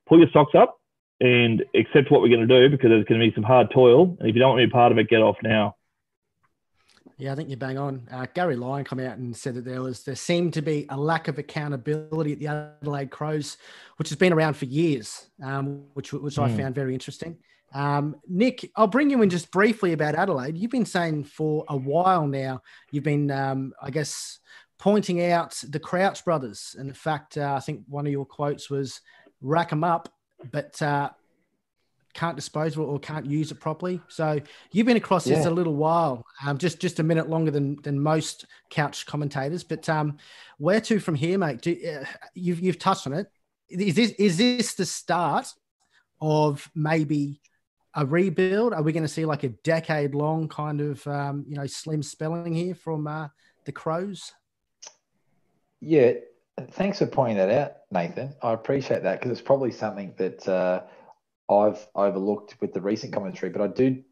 pull 0.07 0.19
your 0.19 0.29
socks 0.33 0.55
up 0.55 0.81
and 1.21 1.65
accept 1.75 2.11
what 2.11 2.21
we're 2.21 2.29
going 2.29 2.47
to 2.47 2.69
do 2.69 2.69
because 2.69 2.91
there's 2.91 3.05
going 3.07 3.21
to 3.21 3.27
be 3.27 3.35
some 3.35 3.43
hard 3.43 3.71
toil. 3.73 4.17
And 4.21 4.29
if 4.29 4.35
you 4.35 4.41
don't 4.41 4.51
want 4.51 4.61
to 4.61 4.67
be 4.67 4.73
part 4.73 4.93
of 4.93 4.99
it, 4.99 5.09
get 5.09 5.23
off 5.23 5.37
now. 5.43 5.77
Yeah, 7.19 7.33
I 7.33 7.35
think 7.35 7.49
you're 7.49 7.57
bang 7.57 7.79
on. 7.79 8.07
Uh, 8.11 8.27
Gary 8.35 8.57
Lyon 8.57 8.85
come 8.85 9.01
out 9.01 9.17
and 9.17 9.35
said 9.35 9.55
that 9.55 9.65
there 9.65 9.81
was 9.81 10.03
there 10.03 10.15
seemed 10.15 10.53
to 10.55 10.63
be 10.63 10.87
a 10.91 10.97
lack 10.97 11.29
of 11.29 11.39
accountability 11.39 12.33
at 12.33 12.39
the 12.39 12.47
Adelaide 12.49 13.11
Crows, 13.11 13.57
which 13.97 14.11
has 14.11 14.19
been 14.19 14.35
around 14.35 14.55
for 14.55 14.67
years, 14.67 15.29
um, 15.43 15.85
which 15.95 16.13
which 16.13 16.37
mm. 16.37 16.43
I 16.43 16.51
hmm. 16.51 16.59
found 16.59 16.75
very 16.75 16.93
interesting. 16.93 17.39
Um, 17.73 18.17
Nick, 18.29 18.71
I'll 18.77 18.87
bring 18.87 19.11
you 19.11 19.23
in 19.23 19.31
just 19.31 19.51
briefly 19.51 19.93
about 19.93 20.15
Adelaide. 20.15 20.59
You've 20.59 20.71
been 20.71 20.87
saying 20.87 21.25
for 21.25 21.65
a 21.69 21.77
while 21.77 22.27
now. 22.27 22.63
You've 22.91 23.05
been, 23.05 23.31
um, 23.31 23.73
I 23.83 23.91
guess, 23.91 24.39
pointing 24.79 25.23
out 25.31 25.61
the 25.69 25.81
Crouch 25.81 26.23
brothers, 26.23 26.77
and 26.79 26.89
in 26.89 26.95
fact, 26.95 27.39
uh, 27.39 27.55
I 27.57 27.61
think 27.61 27.83
one 27.89 28.07
of 28.07 28.13
your 28.13 28.27
quotes 28.27 28.69
was 28.69 29.01
"rack 29.41 29.71
them 29.71 29.85
up," 29.85 30.11
but 30.53 30.81
uh, 30.83 31.11
can't 32.17 32.35
dispose 32.35 32.73
of 32.75 32.81
it 32.81 32.87
or 32.87 32.99
can't 32.99 33.27
use 33.27 33.53
it 33.53 33.61
properly. 33.61 34.01
So 34.09 34.41
you've 34.73 34.87
been 34.87 34.97
across 34.97 35.27
yeah. 35.27 35.37
this 35.37 35.47
a 35.47 35.51
little 35.51 35.77
while, 35.77 36.25
um, 36.45 36.57
just 36.57 36.81
just 36.81 36.99
a 36.99 37.03
minute 37.03 37.29
longer 37.29 37.51
than 37.51 37.77
than 37.83 38.01
most 38.01 38.47
couch 38.71 39.05
commentators. 39.05 39.63
But 39.63 39.89
um, 39.89 40.17
where 40.59 40.81
to 40.81 40.99
from 40.99 41.15
here, 41.15 41.37
mate? 41.39 41.61
Do, 41.61 41.77
uh, 41.87 42.05
you've 42.35 42.61
you've 42.61 42.79
touched 42.79 43.07
on 43.07 43.13
it. 43.13 43.31
Is 43.69 43.95
this 43.95 44.11
is 44.13 44.39
this 44.39 44.75
the 44.75 44.87
start 44.87 45.53
of 46.21 46.69
maybe 46.75 47.41
a 47.95 48.07
rebuild? 48.07 48.73
Are 48.73 48.83
we 48.83 48.93
going 48.93 49.03
to 49.03 49.09
see 49.09 49.27
like 49.27 49.45
a 49.45 49.51
decade 49.51 50.15
long 50.15 50.49
kind 50.49 50.81
of 50.81 51.07
um, 51.07 51.45
you 51.47 51.57
know 51.57 51.67
slim 51.67 52.03
spelling 52.03 52.55
here 52.55 52.75
from 52.75 53.07
uh, 53.07 53.29
the 53.67 53.73
Crows? 53.73 54.33
Yeah, 55.81 56.13
thanks 56.73 56.99
for 56.99 57.07
pointing 57.07 57.37
that 57.37 57.51
out, 57.51 57.73
Nathan. 57.91 58.35
I 58.43 58.55
appreciate 58.55 59.03
that 59.03 59.21
because 59.21 59.33
it's 59.33 59.47
probably 59.47 59.71
something 59.71 60.15
that. 60.17 60.49
Uh, 60.49 60.83
I've 61.49 61.87
overlooked 61.95 62.57
with 62.61 62.73
the 62.73 62.81
recent 62.81 63.13
commentary, 63.13 63.51
but 63.51 63.63
I 63.63 63.69
do. 63.69 64.03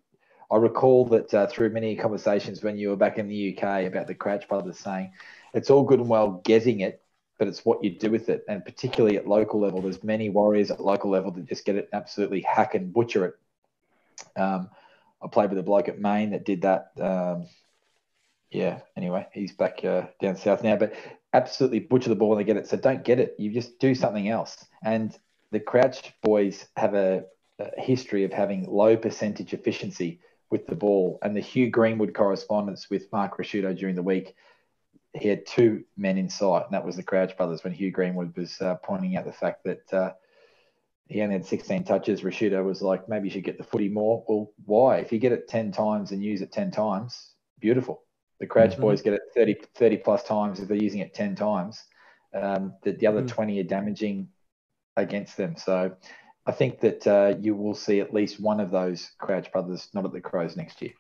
I 0.50 0.56
recall 0.56 1.06
that 1.06 1.32
uh, 1.34 1.46
through 1.46 1.70
many 1.70 1.96
conversations 1.96 2.62
when 2.62 2.76
you 2.76 2.90
were 2.90 2.96
back 2.96 3.18
in 3.18 3.28
the 3.28 3.56
UK 3.56 3.86
about 3.86 4.06
the 4.06 4.14
Crouch 4.14 4.46
brothers 4.48 4.78
saying, 4.78 5.12
it's 5.52 5.70
all 5.70 5.84
good 5.84 6.00
and 6.00 6.09
well 6.09 6.42
getting 6.44 6.80
it, 6.80 7.02
but 7.38 7.48
it's 7.48 7.64
what 7.64 7.82
you 7.82 7.98
do 7.98 8.11
with 8.11 8.28
it. 8.28 8.44
And 8.48 8.64
particularly 8.64 9.16
at 9.16 9.26
local 9.26 9.61
level, 9.61 9.80
there's 9.80 10.04
many 10.04 10.28
warriors 10.28 10.70
at 10.70 10.80
local 10.80 11.11
level 11.11 11.30
that 11.32 11.48
just 11.48 11.64
get 11.64 11.76
it 11.76 11.88
absolutely 11.92 12.42
hack 12.42 12.74
and 12.74 12.92
butcher 12.92 13.26
it. 13.26 14.40
Um, 14.40 14.70
I 15.22 15.28
played 15.28 15.50
with 15.50 15.59
a 15.59 15.62
bloke 15.62 15.88
at 15.88 15.98
Maine 15.98 16.30
that 16.30 16.44
did 16.44 16.62
that. 16.62 16.92
Um, 17.00 17.46
yeah, 18.50 18.80
anyway, 18.96 19.26
he's 19.32 19.52
back 19.52 19.84
uh, 19.84 20.02
down 20.20 20.36
south 20.36 20.62
now, 20.62 20.76
but 20.76 20.94
absolutely 21.32 21.80
butcher 21.80 22.11
the 22.11 22.14
ball 22.14 22.32
and 22.32 22.40
they 22.40 22.44
get 22.44 22.56
it. 22.56 22.68
So 22.68 22.76
don't 22.76 23.04
get 23.04 23.18
it. 23.18 23.34
You 23.38 23.50
just 23.50 23.78
do 23.80 23.94
something 23.94 24.28
else. 24.28 24.64
And 24.84 25.16
the 25.55 25.61
Crouch 25.61 26.12
boys 26.22 26.66
have 26.76 26.94
a, 26.94 27.24
a 27.59 27.80
history 27.80 28.24
of 28.24 28.32
having 28.32 28.66
low 28.66 28.96
percentage 28.96 29.52
efficiency 29.52 30.20
with 30.50 30.66
the 30.66 30.74
ball. 30.74 31.18
And 31.22 31.36
the 31.36 31.40
Hugh 31.40 31.70
Greenwood 31.70 32.14
correspondence 32.14 32.88
with 32.90 33.11
Mark 33.12 33.38
Ricciuto 33.38 33.76
during 33.76 33.94
the 33.94 34.02
week, 34.02 34.34
he 35.12 35.28
had 35.28 35.46
two 35.46 35.84
men 35.96 36.18
in 36.18 36.28
sight, 36.28 36.64
and 36.64 36.74
that 36.74 36.84
was 36.84 36.96
the 36.96 37.02
Crouch 37.02 37.36
brothers 37.36 37.62
when 37.62 37.72
Hugh 37.72 37.92
Greenwood 37.92 38.36
was 38.36 38.61
uh, 38.61 38.74
pointing 38.82 39.16
out 39.16 39.24
the 39.24 39.32
fact 39.32 39.64
that 39.64 39.92
uh, 39.92 40.12
he 41.07 41.22
only 41.22 41.34
had 41.34 41.46
16 41.46 41.84
touches. 41.84 42.22
Ricciuto 42.22 42.64
was 42.64 42.82
like, 42.82 43.09
maybe 43.09 43.28
you 43.28 43.32
should 43.32 43.44
get 43.44 43.59
the 43.59 43.64
footy 43.64 43.88
more. 43.88 44.24
Well, 44.28 44.50
why? 44.64 44.96
If 44.98 45.12
you 45.12 45.18
get 45.18 45.32
it 45.32 45.48
10 45.48 45.70
times 45.70 46.11
and 46.11 46.22
use 46.22 46.42
it 46.42 46.50
10 46.50 46.72
times, 46.72 47.34
beautiful. 47.61 48.02
The 48.40 48.46
Crouch 48.46 48.72
mm-hmm. 48.72 48.80
boys 48.80 49.02
get 49.02 49.12
it 49.12 49.22
30, 49.34 49.57
30 49.76 49.96
plus 49.98 50.24
times 50.24 50.59
if 50.59 50.66
they're 50.66 50.76
using 50.76 51.00
it 51.00 51.14
10 51.14 51.36
times. 51.36 51.84
Um, 52.34 52.74
the, 52.82 52.92
the 52.92 53.07
other 53.07 53.22
mm. 53.22 53.28
20 53.28 53.61
are 53.61 53.64
damaging 53.64 54.28
against 54.97 55.36
them. 55.36 55.57
So 55.57 55.97
I 56.47 56.53
think 56.53 56.80
that 56.80 57.07
uh, 57.07 57.34
you 57.40 57.55
will 57.55 57.74
see 57.74 58.01
at 58.01 58.12
least 58.12 58.40
one 58.40 58.61
of 58.61 58.70
those 58.70 59.11
Crouch 59.18 59.51
brothers 59.53 59.88
not 59.95 60.05
at 60.05 60.12
the 60.12 60.20
Crows 60.20 60.57
next 60.57 60.82
year. 60.82 60.92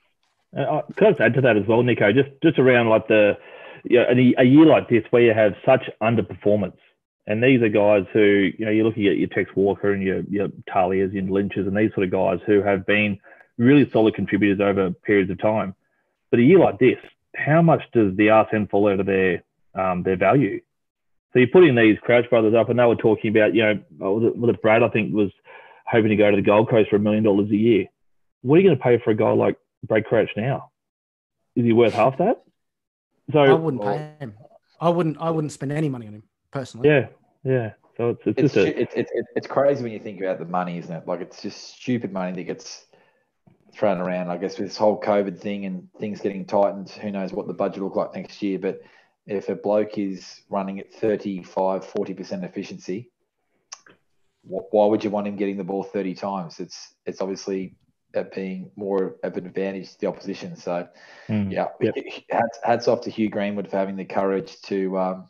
Uh, 0.56 0.82
could 0.96 1.20
I 1.20 1.24
add 1.24 1.34
to 1.34 1.40
that 1.42 1.56
as 1.56 1.66
well, 1.66 1.82
Nico? 1.82 2.12
Just 2.12 2.30
just 2.42 2.58
around 2.58 2.88
like 2.88 3.08
the 3.08 3.36
yeah, 3.84 4.04
a, 4.08 4.42
a 4.42 4.44
year 4.44 4.66
like 4.66 4.88
this 4.88 5.04
where 5.10 5.22
you 5.22 5.34
have 5.34 5.54
such 5.66 5.90
underperformance, 6.02 6.78
and 7.26 7.42
these 7.42 7.60
are 7.60 7.68
guys 7.68 8.06
who 8.12 8.50
you 8.56 8.64
know 8.64 8.70
you're 8.70 8.84
looking 8.84 9.06
at 9.06 9.18
your 9.18 9.28
Tex 9.28 9.50
Walker 9.56 9.92
and 9.92 10.02
your 10.02 10.20
your 10.30 10.48
Talias 10.68 11.16
and 11.18 11.30
Lynches 11.30 11.66
and 11.66 11.76
these 11.76 11.92
sort 11.94 12.06
of 12.06 12.12
guys 12.12 12.38
who 12.46 12.62
have 12.62 12.86
been 12.86 13.18
really 13.58 13.88
solid 13.90 14.14
contributors 14.14 14.60
over 14.60 14.90
periods 14.90 15.30
of 15.30 15.40
time. 15.40 15.74
But 16.30 16.40
a 16.40 16.42
year 16.42 16.58
like 16.58 16.78
this, 16.78 16.98
how 17.36 17.62
much 17.62 17.82
does 17.92 18.16
the 18.16 18.28
RSN 18.28 18.70
fall 18.70 18.88
out 18.88 19.00
of 19.00 19.06
their 19.06 19.42
um, 19.74 20.04
their 20.04 20.16
value? 20.16 20.60
So 21.34 21.40
you're 21.40 21.48
putting 21.48 21.74
these 21.74 21.98
Crouch 22.00 22.30
brothers 22.30 22.54
up, 22.54 22.68
and 22.68 22.78
they 22.78 22.84
were 22.84 22.94
talking 22.94 23.36
about, 23.36 23.54
you 23.54 23.62
know, 23.62 23.72
uh, 24.00 24.10
was 24.12 24.24
it, 24.24 24.36
was 24.38 24.54
it 24.54 24.62
Brad? 24.62 24.84
I 24.84 24.88
think 24.88 25.12
was 25.12 25.32
hoping 25.84 26.10
to 26.10 26.16
go 26.16 26.30
to 26.30 26.36
the 26.36 26.42
Gold 26.42 26.70
Coast 26.70 26.90
for 26.90 26.96
a 26.96 27.00
million 27.00 27.24
dollars 27.24 27.50
a 27.50 27.56
year. 27.56 27.86
What 28.42 28.56
are 28.56 28.60
you 28.60 28.68
going 28.68 28.78
to 28.78 28.82
pay 28.82 28.98
for 29.02 29.10
a 29.10 29.16
guy 29.16 29.32
like 29.32 29.56
Brad 29.82 30.04
Crouch 30.04 30.30
now? 30.36 30.70
Is 31.56 31.64
he 31.64 31.72
worth 31.72 31.92
half 31.92 32.18
that? 32.18 32.44
So 33.32 33.40
I 33.40 33.52
wouldn't 33.52 33.82
pay 33.82 34.14
oh. 34.20 34.24
him. 34.24 34.34
I 34.80 34.88
wouldn't. 34.90 35.18
I 35.20 35.30
wouldn't 35.30 35.52
spend 35.52 35.72
any 35.72 35.88
money 35.88 36.06
on 36.06 36.14
him 36.14 36.22
personally. 36.52 36.88
Yeah, 36.88 37.08
yeah. 37.42 37.72
So 37.96 38.10
it's 38.10 38.20
it's 38.26 38.38
it's, 38.38 38.54
just 38.54 38.66
a, 38.66 38.80
it's, 38.80 38.94
it's, 38.94 39.10
it's 39.34 39.46
crazy 39.48 39.82
when 39.82 39.92
you 39.92 39.98
think 39.98 40.20
about 40.20 40.38
the 40.38 40.44
money, 40.44 40.78
isn't 40.78 40.94
it? 40.94 41.06
Like 41.06 41.20
it's 41.20 41.42
just 41.42 41.74
stupid 41.74 42.12
money 42.12 42.32
that 42.32 42.44
gets 42.44 42.86
thrown 43.72 43.98
around. 43.98 44.30
I 44.30 44.36
guess 44.36 44.58
with 44.58 44.68
this 44.68 44.76
whole 44.76 45.00
COVID 45.00 45.40
thing 45.40 45.64
and 45.64 45.88
things 45.98 46.20
getting 46.20 46.44
tightened, 46.44 46.90
who 46.90 47.10
knows 47.10 47.32
what 47.32 47.48
the 47.48 47.54
budget 47.54 47.80
will 47.80 47.88
look 47.88 47.96
like 47.96 48.14
next 48.14 48.42
year? 48.42 48.58
But 48.58 48.82
if 49.26 49.48
a 49.48 49.54
bloke 49.54 49.98
is 49.98 50.42
running 50.48 50.80
at 50.80 50.92
35, 50.92 51.84
40% 51.84 52.44
efficiency, 52.44 53.10
why 54.42 54.86
would 54.86 55.02
you 55.02 55.10
want 55.10 55.26
him 55.26 55.36
getting 55.36 55.56
the 55.56 55.64
ball 55.64 55.82
30 55.82 56.14
times? 56.14 56.60
It's 56.60 56.94
it's 57.06 57.22
obviously 57.22 57.76
being 58.34 58.70
more 58.76 59.16
of 59.22 59.36
an 59.36 59.46
advantage 59.46 59.92
to 59.92 60.00
the 60.00 60.06
opposition. 60.06 60.54
So, 60.54 60.86
mm, 61.28 61.50
yeah, 61.50 61.68
yep. 61.80 61.94
hats, 62.30 62.58
hats, 62.62 62.88
off 62.88 63.00
to 63.02 63.10
Hugh 63.10 63.28
Greenwood 63.28 63.68
for 63.68 63.76
having 63.76 63.96
the 63.96 64.04
courage 64.04 64.60
to 64.62 64.98
um, 64.98 65.28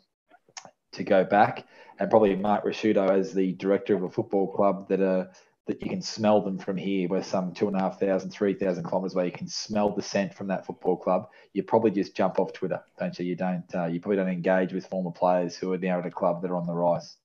to 0.91 1.03
go 1.03 1.23
back, 1.23 1.65
and 1.99 2.09
probably 2.09 2.35
Mark 2.35 2.65
Ricciuto 2.65 3.09
as 3.09 3.33
the 3.33 3.53
director 3.53 3.95
of 3.95 4.03
a 4.03 4.09
football 4.09 4.51
club 4.53 4.87
that 4.89 5.01
are 5.01 5.31
that 5.67 5.81
you 5.81 5.89
can 5.89 6.01
smell 6.01 6.41
them 6.41 6.57
from 6.57 6.77
here. 6.77 7.07
We're 7.07 7.23
some 7.23 7.53
two 7.53 7.67
and 7.67 7.75
a 7.75 7.79
half 7.79 7.99
thousand, 7.99 8.29
three 8.29 8.53
thousand 8.53 8.83
kilometers 8.83 9.15
away. 9.15 9.25
You 9.25 9.31
can 9.31 9.47
smell 9.47 9.89
the 9.89 10.01
scent 10.01 10.33
from 10.33 10.47
that 10.47 10.65
football 10.65 10.95
club. 10.95 11.29
You 11.53 11.63
probably 11.63 11.91
just 11.91 12.15
jump 12.15 12.39
off 12.39 12.53
Twitter, 12.53 12.83
don't 12.99 13.17
you? 13.17 13.25
You 13.25 13.35
don't. 13.35 13.63
Uh, 13.73 13.85
you 13.85 13.99
probably 13.99 14.17
don't 14.17 14.29
engage 14.29 14.73
with 14.73 14.85
former 14.85 15.11
players 15.11 15.55
who 15.55 15.73
are 15.73 15.77
now 15.77 15.99
at 15.99 16.05
a 16.05 16.11
club 16.11 16.41
that 16.41 16.51
are 16.51 16.55
on 16.57 16.67
the 16.67 16.73
rise. 16.73 17.17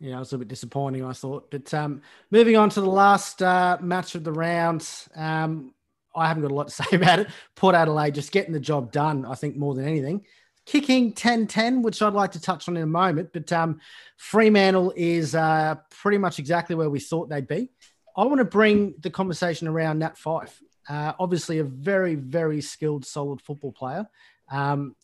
Yeah, 0.00 0.16
it 0.16 0.20
was 0.20 0.32
a 0.32 0.38
bit 0.38 0.48
disappointing, 0.48 1.04
I 1.04 1.12
thought. 1.12 1.48
But 1.50 1.72
um, 1.72 2.02
moving 2.32 2.56
on 2.56 2.70
to 2.70 2.80
the 2.80 2.90
last 2.90 3.40
uh, 3.40 3.78
match 3.80 4.16
of 4.16 4.24
the 4.24 4.32
round, 4.32 4.88
um, 5.14 5.72
I 6.16 6.26
haven't 6.26 6.42
got 6.42 6.50
a 6.50 6.54
lot 6.54 6.68
to 6.68 6.74
say 6.82 6.96
about 6.96 7.20
it. 7.20 7.28
Port 7.54 7.76
Adelaide 7.76 8.16
just 8.16 8.32
getting 8.32 8.52
the 8.52 8.60
job 8.60 8.90
done, 8.90 9.24
I 9.24 9.36
think, 9.36 9.56
more 9.56 9.74
than 9.74 9.84
anything 9.84 10.24
kicking 10.66 11.12
10 11.12 11.46
10, 11.46 11.82
which 11.82 12.02
I'd 12.02 12.12
like 12.12 12.32
to 12.32 12.40
touch 12.40 12.68
on 12.68 12.76
in 12.76 12.82
a 12.82 12.86
moment. 12.86 13.30
But 13.32 13.52
um, 13.52 13.80
Fremantle 14.16 14.92
is 14.96 15.34
uh, 15.34 15.76
pretty 15.90 16.18
much 16.18 16.38
exactly 16.38 16.76
where 16.76 16.90
we 16.90 17.00
thought 17.00 17.28
they'd 17.28 17.46
be. 17.46 17.70
I 18.16 18.24
want 18.24 18.38
to 18.38 18.44
bring 18.44 18.94
the 19.00 19.10
conversation 19.10 19.68
around 19.68 20.00
Nat 20.00 20.16
Fyfe. 20.18 20.60
Uh, 20.88 21.12
obviously, 21.18 21.58
a 21.58 21.64
very, 21.64 22.14
very 22.14 22.60
skilled, 22.60 23.04
solid 23.04 23.40
football 23.40 23.72
player. 23.72 24.06
Um, 24.50 24.94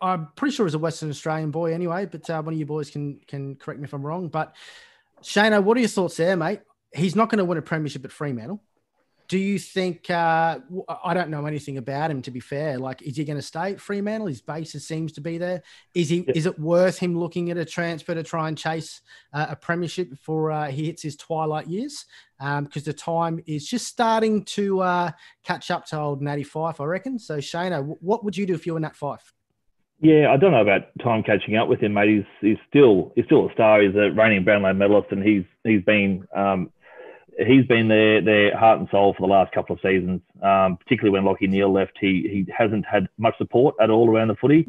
I'm 0.00 0.28
pretty 0.36 0.54
sure 0.54 0.66
he's 0.66 0.74
a 0.74 0.78
Western 0.78 1.10
Australian 1.10 1.50
boy 1.50 1.74
anyway, 1.74 2.06
but 2.06 2.28
uh, 2.30 2.40
one 2.40 2.54
of 2.54 2.58
you 2.58 2.66
boys 2.66 2.90
can 2.90 3.20
can 3.26 3.56
correct 3.56 3.80
me 3.80 3.84
if 3.84 3.92
I'm 3.92 4.06
wrong. 4.06 4.28
But 4.28 4.54
Shano, 5.22 5.62
what 5.62 5.76
are 5.76 5.80
your 5.80 5.88
thoughts 5.88 6.16
there, 6.16 6.36
mate? 6.36 6.60
He's 6.94 7.16
not 7.16 7.28
going 7.28 7.38
to 7.38 7.44
win 7.44 7.58
a 7.58 7.62
premiership 7.62 8.04
at 8.04 8.12
Fremantle 8.12 8.62
do 9.28 9.38
you 9.38 9.58
think 9.58 10.10
uh, 10.10 10.58
I 11.04 11.12
don't 11.12 11.28
know 11.28 11.44
anything 11.44 11.76
about 11.76 12.10
him 12.10 12.22
to 12.22 12.30
be 12.30 12.40
fair? 12.40 12.78
Like, 12.78 13.02
is 13.02 13.18
he 13.18 13.24
going 13.24 13.36
to 13.36 13.42
stay 13.42 13.72
at 13.72 13.80
Fremantle? 13.80 14.26
His 14.26 14.40
basis 14.40 14.88
seems 14.88 15.12
to 15.12 15.20
be 15.20 15.36
there. 15.36 15.62
Is 15.94 16.08
he? 16.08 16.24
Yeah. 16.26 16.32
Is 16.34 16.46
it 16.46 16.58
worth 16.58 16.98
him 16.98 17.18
looking 17.18 17.50
at 17.50 17.58
a 17.58 17.64
transfer 17.64 18.14
to 18.14 18.22
try 18.22 18.48
and 18.48 18.56
chase 18.56 19.02
uh, 19.34 19.46
a 19.50 19.56
premiership 19.56 20.08
before 20.08 20.50
uh, 20.50 20.70
he 20.70 20.86
hits 20.86 21.02
his 21.02 21.16
twilight 21.16 21.66
years? 21.66 22.06
Because 22.38 22.58
um, 22.58 22.82
the 22.84 22.92
time 22.92 23.40
is 23.46 23.68
just 23.68 23.86
starting 23.86 24.44
to 24.44 24.80
uh, 24.80 25.10
catch 25.44 25.70
up 25.70 25.84
to 25.86 25.98
old 25.98 26.22
Natty 26.22 26.44
Fyfe, 26.44 26.80
I 26.80 26.84
reckon. 26.84 27.18
So, 27.18 27.36
Shano, 27.36 27.96
what 28.00 28.24
would 28.24 28.36
you 28.36 28.46
do 28.46 28.54
if 28.54 28.66
you 28.66 28.74
were 28.74 28.80
Nat 28.80 28.96
Fyfe? 28.96 29.32
Yeah, 30.00 30.30
I 30.32 30.36
don't 30.36 30.52
know 30.52 30.62
about 30.62 30.82
time 31.02 31.22
catching 31.22 31.56
up 31.56 31.68
with 31.68 31.80
him, 31.80 31.94
mate. 31.94 32.08
He's 32.08 32.24
he's 32.40 32.58
still 32.68 33.12
he's 33.14 33.24
still 33.26 33.48
a 33.48 33.52
star. 33.52 33.82
He's 33.82 33.96
a 33.96 34.10
reigning 34.10 34.44
Brownlow 34.44 34.72
medalist, 34.72 35.08
and 35.10 35.22
he's 35.22 35.44
he's 35.64 35.82
been 35.82 36.26
um, 36.34 36.70
he's 37.46 37.66
been 37.66 37.88
their 37.88 38.20
their 38.20 38.56
heart 38.56 38.80
and 38.80 38.88
soul 38.90 39.14
for 39.14 39.26
the 39.26 39.32
last 39.32 39.52
couple 39.52 39.74
of 39.74 39.80
seasons. 39.80 40.20
Um, 40.42 40.76
particularly 40.76 41.18
when 41.18 41.24
Lachie 41.24 41.48
Neale 41.48 41.72
left, 41.72 41.98
he 42.00 42.28
he 42.30 42.52
hasn't 42.56 42.84
had 42.84 43.08
much 43.18 43.36
support 43.38 43.74
at 43.80 43.90
all 43.90 44.10
around 44.10 44.28
the 44.28 44.36
footy. 44.36 44.68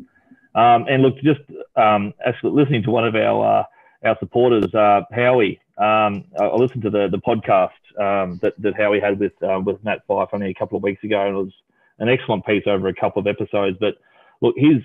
Um, 0.55 0.85
and 0.89 1.03
look, 1.03 1.15
just 1.21 1.41
um, 1.75 2.13
actually 2.25 2.51
listening 2.51 2.83
to 2.83 2.91
one 2.91 3.05
of 3.07 3.15
our 3.15 3.59
uh, 3.59 4.07
our 4.07 4.17
supporters, 4.19 4.73
uh, 4.73 5.01
Howie. 5.11 5.59
Um, 5.77 6.25
I 6.39 6.55
listened 6.55 6.83
to 6.83 6.89
the 6.89 7.07
the 7.09 7.19
podcast 7.19 7.69
um, 7.99 8.39
that 8.41 8.53
that 8.59 8.75
Howie 8.75 8.99
had 8.99 9.19
with 9.19 9.33
uh, 9.43 9.59
with 9.63 9.83
Nat 9.83 9.99
Fyfe 10.07 10.29
only 10.33 10.49
a 10.49 10.53
couple 10.53 10.77
of 10.77 10.83
weeks 10.83 11.03
ago, 11.03 11.21
and 11.21 11.35
it 11.35 11.39
was 11.39 11.53
an 11.99 12.09
excellent 12.09 12.45
piece 12.45 12.63
over 12.65 12.87
a 12.87 12.93
couple 12.93 13.19
of 13.19 13.27
episodes. 13.27 13.77
But 13.79 13.95
look, 14.41 14.55
his 14.57 14.81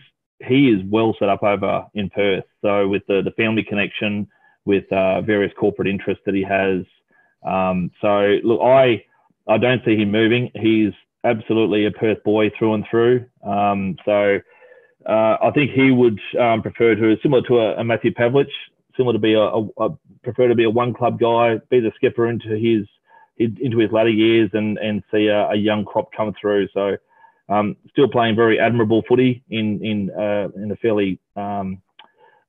he 0.46 0.68
is 0.68 0.82
well 0.86 1.14
set 1.18 1.28
up 1.28 1.42
over 1.42 1.86
in 1.94 2.10
Perth. 2.10 2.44
So 2.62 2.88
with 2.88 3.02
the 3.08 3.22
the 3.22 3.32
family 3.32 3.64
connection, 3.64 4.28
with 4.64 4.90
uh, 4.92 5.20
various 5.22 5.52
corporate 5.58 5.88
interests 5.88 6.22
that 6.26 6.34
he 6.34 6.42
has. 6.42 6.84
Um, 7.44 7.90
so 8.00 8.38
look, 8.42 8.60
I 8.62 9.04
I 9.48 9.58
don't 9.58 9.82
see 9.84 9.96
him 9.96 10.10
moving. 10.10 10.50
He's 10.54 10.92
absolutely 11.24 11.86
a 11.86 11.90
Perth 11.90 12.22
boy 12.24 12.50
through 12.58 12.74
and 12.74 12.84
through. 12.90 13.26
Um, 13.44 13.96
so 14.04 14.38
uh, 15.08 15.36
I 15.42 15.50
think 15.54 15.72
he 15.72 15.90
would 15.90 16.18
um, 16.40 16.62
prefer 16.62 16.94
to 16.94 17.16
similar 17.22 17.42
to 17.42 17.58
a, 17.58 17.76
a, 17.76 17.84
Matthew 17.84 18.12
Pavlich, 18.12 18.50
similar 18.96 19.12
to 19.12 19.18
be 19.18 19.34
a, 19.34 19.40
a, 19.40 19.68
a, 19.78 19.88
prefer 20.22 20.48
to 20.48 20.54
be 20.54 20.64
a 20.64 20.70
one 20.70 20.94
club 20.94 21.18
guy, 21.18 21.58
be 21.70 21.80
the 21.80 21.92
skipper 21.96 22.28
into 22.28 22.56
his, 22.56 22.86
into 23.38 23.78
his 23.78 23.90
latter 23.90 24.10
years 24.10 24.50
and 24.52 24.78
and 24.78 25.02
see 25.12 25.26
a, 25.26 25.54
young 25.54 25.84
crop 25.84 26.10
come 26.16 26.32
through. 26.40 26.68
So 26.72 26.96
um, 27.48 27.76
still 27.90 28.08
playing 28.08 28.36
very 28.36 28.58
admirable 28.58 29.02
footy 29.08 29.42
in 29.50 29.84
in 29.84 30.10
uh, 30.10 30.48
in 30.56 30.70
a 30.70 30.76
fairly 30.76 31.18
um, 31.36 31.82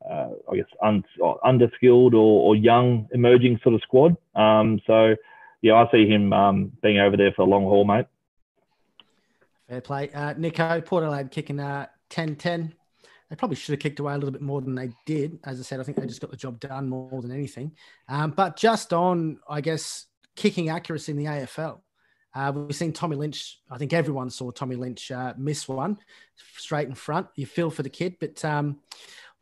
uh, 0.09 0.29
I 0.51 0.55
guess, 0.57 0.65
un, 0.81 1.03
underskilled 1.21 2.13
or, 2.13 2.47
or, 2.47 2.55
young 2.55 3.07
emerging 3.11 3.59
sort 3.63 3.75
of 3.75 3.81
squad. 3.81 4.15
Um, 4.35 4.79
so, 4.85 5.15
yeah, 5.61 5.73
I 5.75 5.91
see 5.91 6.07
him 6.07 6.31
um, 6.33 6.71
being 6.81 6.99
over 6.99 7.17
there 7.17 7.31
for 7.31 7.45
the 7.45 7.49
long 7.49 7.63
haul, 7.63 7.85
mate. 7.85 8.05
Fair 9.67 9.81
play. 9.81 10.11
Uh, 10.11 10.33
Nico, 10.37 10.81
Port 10.81 11.03
Adelaide 11.03 11.31
kicking 11.31 11.59
uh, 11.59 11.87
10 12.09 12.35
10. 12.35 12.73
They 13.29 13.35
probably 13.35 13.55
should 13.55 13.73
have 13.73 13.79
kicked 13.79 13.99
away 13.99 14.13
a 14.13 14.17
little 14.17 14.31
bit 14.31 14.41
more 14.41 14.61
than 14.61 14.75
they 14.75 14.91
did. 15.07 15.39
As 15.43 15.59
I 15.59 15.63
said, 15.63 15.79
I 15.79 15.83
think 15.83 15.97
they 15.97 16.05
just 16.05 16.21
got 16.21 16.29
the 16.29 16.37
job 16.37 16.59
done 16.59 16.87
more 16.87 17.21
than 17.21 17.31
anything. 17.31 17.71
Um, 18.07 18.31
but 18.31 18.55
just 18.55 18.93
on, 18.93 19.39
I 19.49 19.61
guess, 19.61 20.05
kicking 20.35 20.69
accuracy 20.69 21.11
in 21.11 21.17
the 21.17 21.25
AFL. 21.25 21.79
Uh, 22.35 22.51
we've 22.53 22.75
seen 22.75 22.91
Tommy 22.91 23.15
Lynch. 23.15 23.59
I 23.71 23.77
think 23.77 23.93
everyone 23.93 24.29
saw 24.29 24.51
Tommy 24.51 24.75
Lynch 24.75 25.09
uh, 25.09 25.33
miss 25.37 25.67
one 25.67 25.97
straight 26.57 26.87
in 26.87 26.93
front. 26.93 27.27
You 27.35 27.45
feel 27.45 27.71
for 27.71 27.81
the 27.81 27.89
kid, 27.89 28.17
but 28.19 28.43
um, 28.43 28.79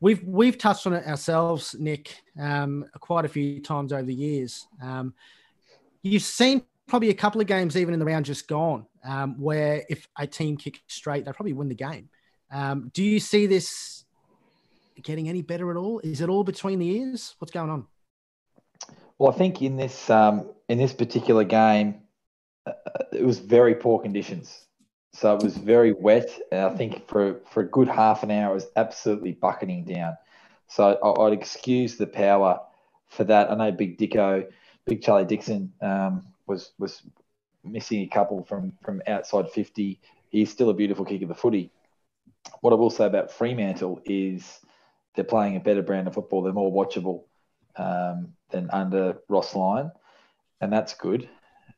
We've 0.03 0.21
we've 0.25 0.57
touched 0.57 0.85
on 0.85 0.91
it 0.91 1.07
ourselves, 1.07 1.77
Nick, 1.79 2.23
um, 2.37 2.85
quite 2.99 3.23
a 3.23 3.29
few 3.29 3.61
times 3.61 3.93
over 3.93 4.03
the 4.03 4.13
years. 4.13 4.67
Um, 4.81 5.13
you've 6.01 6.23
seen 6.23 6.65
probably 6.87 7.09
a 7.09 7.13
couple 7.13 7.39
of 7.39 7.47
games, 7.47 7.77
even 7.77 7.93
in 7.93 8.01
the 8.01 8.05
round 8.05 8.25
just 8.25 8.49
gone, 8.49 8.85
um, 9.05 9.39
where 9.39 9.85
if 9.87 10.05
a 10.19 10.27
team 10.27 10.57
kicks 10.57 10.81
straight, 10.87 11.23
they 11.23 11.31
probably 11.31 11.53
win 11.53 11.69
the 11.69 11.75
game. 11.75 12.09
Um, 12.51 12.91
do 12.93 13.01
you 13.01 13.21
see 13.21 13.45
this 13.45 14.03
getting 15.01 15.29
any 15.29 15.41
better 15.41 15.71
at 15.71 15.77
all? 15.77 15.99
Is 15.99 16.19
it 16.19 16.27
all 16.27 16.43
between 16.43 16.79
the 16.79 16.97
ears? 16.97 17.35
What's 17.37 17.53
going 17.53 17.69
on? 17.69 17.87
Well, 19.17 19.31
I 19.31 19.37
think 19.37 19.61
in 19.61 19.77
this 19.77 20.09
um, 20.09 20.49
in 20.67 20.79
this 20.79 20.91
particular 20.91 21.45
game, 21.45 22.01
uh, 22.65 22.73
it 23.13 23.23
was 23.23 23.39
very 23.39 23.75
poor 23.75 24.01
conditions. 24.01 24.65
So 25.13 25.35
it 25.35 25.43
was 25.43 25.55
very 25.55 25.93
wet, 25.93 26.29
and 26.51 26.61
I 26.61 26.75
think 26.75 27.07
for 27.07 27.39
for 27.51 27.61
a 27.61 27.67
good 27.67 27.87
half 27.87 28.23
an 28.23 28.31
hour 28.31 28.51
it 28.51 28.55
was 28.55 28.67
absolutely 28.75 29.33
bucketing 29.33 29.85
down. 29.85 30.17
So 30.67 30.97
I, 31.03 31.23
would 31.23 31.33
excuse 31.33 31.97
the 31.97 32.07
power 32.07 32.59
for 33.09 33.23
that. 33.25 33.51
I 33.51 33.55
know 33.55 33.71
Big 33.71 33.97
Dicko, 33.97 34.49
Big 34.85 35.03
Charlie 35.03 35.25
Dixon 35.25 35.71
um, 35.81 36.25
was 36.47 36.71
was 36.79 37.03
missing 37.63 38.01
a 38.01 38.07
couple 38.07 38.43
from 38.43 38.73
from 38.81 39.03
outside 39.05 39.51
fifty. 39.51 39.99
He's 40.29 40.51
still 40.51 40.71
a 40.71 40.73
beautiful 40.73 41.05
kick 41.05 41.21
of 41.21 41.29
the 41.29 41.35
footy. 41.35 41.71
What 42.61 42.73
I 42.73 42.75
will 42.75 42.89
say 42.89 43.05
about 43.05 43.31
Fremantle 43.31 44.01
is 44.05 44.59
they're 45.15 45.23
playing 45.23 45.55
a 45.55 45.59
better 45.59 45.83
brand 45.83 46.07
of 46.07 46.15
football. 46.15 46.41
They're 46.41 46.53
more 46.53 46.73
watchable 46.73 47.25
um, 47.75 48.33
than 48.49 48.71
under 48.71 49.19
Ross 49.29 49.55
Lyon, 49.55 49.91
and 50.59 50.73
that's 50.73 50.95
good 50.95 51.29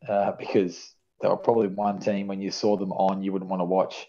uh, 0.08 0.32
because 0.40 0.95
they 1.22 1.28
were 1.28 1.38
probably 1.38 1.68
one 1.68 2.00
team 2.00 2.28
when 2.28 2.42
you 2.42 2.52
saw 2.52 2.78
them 2.78 2.92
on, 2.92 3.24
you 3.24 3.32
wouldn't 3.32 3.50
want 3.50 3.62
to 3.62 3.66
watch 3.66 4.08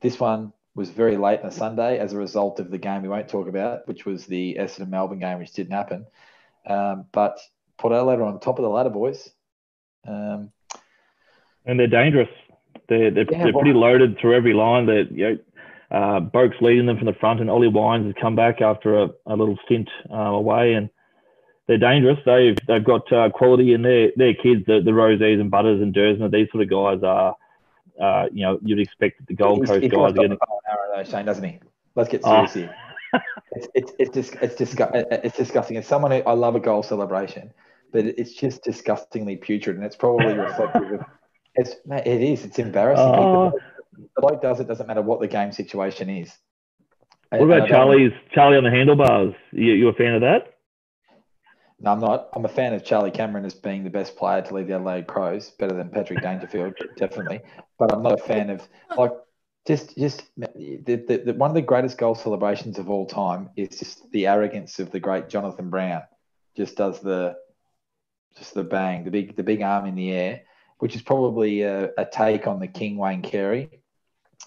This 0.00 0.18
one 0.18 0.52
was 0.74 0.90
very 0.90 1.16
late 1.16 1.40
on 1.40 1.46
a 1.46 1.50
Sunday 1.50 1.98
as 1.98 2.12
a 2.12 2.18
result 2.18 2.58
of 2.58 2.70
the 2.70 2.78
game 2.78 3.02
we 3.02 3.08
won't 3.08 3.28
talk 3.28 3.46
about, 3.48 3.86
which 3.86 4.04
was 4.06 4.26
the 4.26 4.56
Essendon 4.58 4.88
Melbourne 4.88 5.18
game, 5.18 5.38
which 5.38 5.52
didn't 5.52 5.72
happen. 5.72 6.06
Um, 6.66 7.06
but 7.12 7.38
Port 7.78 7.92
Adelaide 7.92 8.18
are 8.18 8.24
on 8.24 8.40
top 8.40 8.58
of 8.58 8.62
the 8.62 8.68
ladder, 8.68 8.90
boys. 8.90 9.30
Um, 10.06 10.50
and 11.66 11.78
they're 11.78 11.86
dangerous. 11.86 12.28
They're 12.88 13.10
they're, 13.10 13.26
yeah, 13.30 13.44
they're 13.44 13.52
pretty 13.52 13.74
loaded 13.74 14.18
through 14.18 14.36
every 14.36 14.54
line. 14.54 14.86
They're 14.86 15.02
you 15.02 15.28
know, 15.28 15.38
uh, 15.90 16.20
Boak's 16.20 16.56
leading 16.60 16.86
them 16.86 16.96
from 16.96 17.06
the 17.06 17.12
front, 17.12 17.40
and 17.40 17.50
Ollie 17.50 17.68
Wines 17.68 18.06
has 18.06 18.14
come 18.20 18.34
back 18.34 18.60
after 18.60 19.02
a, 19.02 19.10
a 19.26 19.36
little 19.36 19.58
stint 19.64 19.88
uh, 20.10 20.16
away, 20.16 20.72
and 20.72 20.88
they're 21.66 21.78
dangerous. 21.78 22.18
They've 22.26 22.56
they've 22.66 22.84
got 22.84 23.12
uh, 23.12 23.30
quality 23.30 23.72
in 23.72 23.82
their 23.82 24.10
their 24.16 24.34
kids, 24.34 24.64
the, 24.66 24.80
the 24.84 24.90
Rozees 24.90 25.40
and 25.40 25.50
Butters 25.50 25.80
and 25.80 25.94
Duursma. 25.94 26.30
These 26.30 26.50
sort 26.50 26.64
of 26.64 26.70
guys 26.70 27.02
are, 27.04 27.36
uh, 28.00 28.28
you 28.32 28.42
know, 28.42 28.58
you'd 28.62 28.80
expect 28.80 29.26
the 29.26 29.34
Gold 29.34 29.66
Coast 29.66 29.80
guys 29.80 29.92
are 29.92 30.12
getting. 30.12 30.32
Arrow, 30.32 30.96
though, 30.96 31.04
Shane, 31.04 31.24
doesn't 31.24 31.44
he? 31.44 31.60
Let's 31.94 32.10
get 32.10 32.24
serious 32.24 32.50
oh. 32.50 32.60
here. 32.60 32.74
it's 33.52 33.68
it's 33.74 33.92
it's, 33.98 34.10
dis- 34.10 34.36
it's, 34.40 34.54
disgu- 34.54 35.06
it's 35.24 35.36
disgusting. 35.36 35.76
As 35.76 35.86
someone 35.86 36.10
who 36.10 36.18
I 36.18 36.32
love 36.32 36.56
a 36.56 36.60
goal 36.60 36.82
celebration, 36.82 37.52
but 37.92 38.06
it's 38.06 38.32
just 38.32 38.64
disgustingly 38.64 39.36
putrid, 39.36 39.76
and 39.76 39.84
it's 39.84 39.96
probably 39.96 40.34
reflective 40.34 40.92
of. 40.92 41.04
It's, 41.54 41.74
it 41.84 42.22
is. 42.22 42.46
It's 42.46 42.58
embarrassing. 42.58 43.04
Oh. 43.04 43.52
The 44.16 44.22
bloke 44.22 44.40
does 44.40 44.60
it. 44.60 44.68
Doesn't 44.68 44.86
matter 44.86 45.02
what 45.02 45.20
the 45.20 45.28
game 45.28 45.52
situation 45.52 46.08
is. 46.08 46.34
What 47.28 47.42
about 47.42 47.68
Charlie's 47.68 48.12
Charlie 48.32 48.56
on 48.56 48.64
the 48.64 48.70
handlebars? 48.70 49.34
You 49.52 49.74
you 49.74 49.88
a 49.88 49.92
fan 49.92 50.14
of 50.14 50.22
that? 50.22 50.54
No, 51.82 51.90
I'm 51.90 52.00
not. 52.00 52.28
I'm 52.32 52.44
a 52.44 52.48
fan 52.48 52.74
of 52.74 52.84
Charlie 52.84 53.10
Cameron 53.10 53.44
as 53.44 53.54
being 53.54 53.82
the 53.82 53.90
best 53.90 54.14
player 54.16 54.40
to 54.40 54.54
lead 54.54 54.68
the 54.68 54.74
Adelaide 54.74 55.08
Crows, 55.08 55.50
better 55.50 55.74
than 55.74 55.88
Patrick 55.88 56.22
Dangerfield, 56.22 56.74
definitely. 56.96 57.40
But 57.76 57.92
I'm 57.92 58.02
not 58.02 58.20
a 58.20 58.22
fan 58.22 58.50
of 58.50 58.68
like 58.96 59.10
just 59.66 59.96
just 59.98 60.22
the, 60.36 60.80
the, 60.84 61.22
the, 61.26 61.34
one 61.34 61.50
of 61.50 61.54
the 61.54 61.62
greatest 61.62 61.98
goal 61.98 62.14
celebrations 62.14 62.78
of 62.78 62.88
all 62.88 63.04
time 63.06 63.50
is 63.56 63.70
just 63.70 64.08
the 64.12 64.28
arrogance 64.28 64.78
of 64.78 64.92
the 64.92 65.00
great 65.00 65.28
Jonathan 65.28 65.70
Brown. 65.70 66.02
Just 66.56 66.76
does 66.76 67.00
the 67.00 67.34
just 68.38 68.54
the 68.54 68.62
bang, 68.62 69.02
the 69.02 69.10
big 69.10 69.34
the 69.34 69.42
big 69.42 69.60
arm 69.60 69.86
in 69.86 69.96
the 69.96 70.12
air, 70.12 70.42
which 70.78 70.94
is 70.94 71.02
probably 71.02 71.62
a, 71.62 71.90
a 71.98 72.04
take 72.04 72.46
on 72.46 72.60
the 72.60 72.68
King 72.68 72.96
Wayne 72.96 73.22
Carey. 73.22 73.82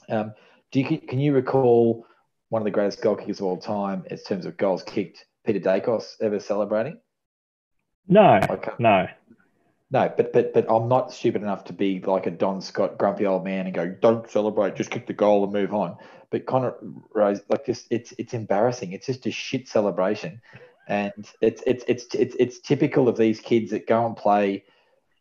Um, 0.07 0.33
do 0.71 0.79
you 0.79 0.99
can 0.99 1.19
you 1.19 1.33
recall 1.33 2.07
one 2.47 2.61
of 2.61 2.65
the 2.65 2.71
greatest 2.71 3.01
goal 3.01 3.17
kickers 3.17 3.41
of 3.41 3.45
all 3.45 3.57
time 3.57 4.05
in 4.09 4.17
terms 4.19 4.45
of 4.45 4.55
goals 4.55 4.83
kicked? 4.83 5.25
Peter 5.45 5.59
Daicos 5.59 6.13
ever 6.21 6.39
celebrating? 6.39 6.97
No, 8.07 8.39
no, 8.79 9.07
no. 9.91 10.13
But 10.15 10.33
but 10.33 10.53
but 10.53 10.65
I'm 10.69 10.87
not 10.87 11.11
stupid 11.11 11.41
enough 11.41 11.63
to 11.65 11.73
be 11.73 11.99
like 12.01 12.27
a 12.27 12.31
Don 12.31 12.61
Scott 12.61 12.97
grumpy 12.97 13.25
old 13.25 13.43
man 13.43 13.65
and 13.65 13.73
go, 13.73 13.87
"Don't 13.87 14.29
celebrate, 14.29 14.75
just 14.75 14.91
kick 14.91 15.07
the 15.07 15.13
goal 15.13 15.43
and 15.43 15.53
move 15.53 15.73
on." 15.73 15.97
But 16.29 16.45
Connor 16.45 16.75
Rozee, 17.15 17.41
like 17.49 17.65
just 17.65 17.87
it's 17.89 18.13
it's 18.17 18.33
embarrassing. 18.33 18.91
It's 18.91 19.07
just 19.07 19.25
a 19.25 19.31
shit 19.31 19.67
celebration, 19.67 20.41
and 20.87 21.13
it's 21.41 21.63
it's 21.65 21.83
it's 21.87 22.13
it's 22.13 22.35
it's 22.39 22.59
typical 22.59 23.07
of 23.07 23.17
these 23.17 23.39
kids 23.39 23.71
that 23.71 23.87
go 23.87 24.05
and 24.05 24.15
play 24.15 24.65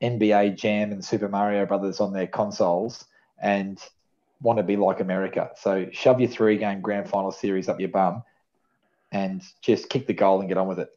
NBA 0.02 0.56
Jam 0.56 0.92
and 0.92 1.04
Super 1.04 1.28
Mario 1.28 1.64
Brothers 1.66 2.00
on 2.00 2.12
their 2.12 2.26
consoles 2.26 3.04
and 3.40 3.78
want 4.42 4.58
to 4.58 4.62
be 4.62 4.76
like 4.76 5.00
America. 5.00 5.50
So 5.56 5.88
shove 5.92 6.20
your 6.20 6.28
three 6.28 6.58
game 6.58 6.80
grand 6.80 7.08
final 7.08 7.32
series 7.32 7.68
up 7.68 7.80
your 7.80 7.88
bum 7.88 8.22
and 9.10 9.42
just 9.62 9.88
kick 9.88 10.06
the 10.06 10.12
goal 10.12 10.40
and 10.40 10.48
get 10.48 10.58
on 10.58 10.68
with 10.68 10.80
it. 10.80 10.93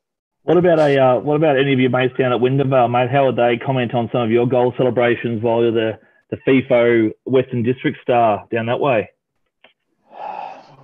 What 0.47 0.55
about 0.55 0.79
a 0.79 0.97
uh, 0.97 1.19
what 1.19 1.35
about 1.35 1.59
any 1.59 1.73
of 1.73 1.79
your 1.81 1.89
mates 1.89 2.13
down 2.17 2.31
at 2.31 2.39
Wyndham, 2.39 2.69
mate? 2.69 3.09
How 3.11 3.25
would 3.25 3.35
they 3.35 3.57
comment 3.57 3.93
on 3.93 4.09
some 4.13 4.21
of 4.21 4.31
your 4.31 4.47
goal 4.47 4.73
celebrations 4.77 5.43
while 5.43 5.61
you're 5.61 5.73
the 5.73 5.99
the 6.29 6.37
FIFO 6.47 7.11
Western 7.25 7.63
District 7.63 7.97
star 8.01 8.47
down 8.49 8.67
that 8.67 8.79
way? 8.79 9.09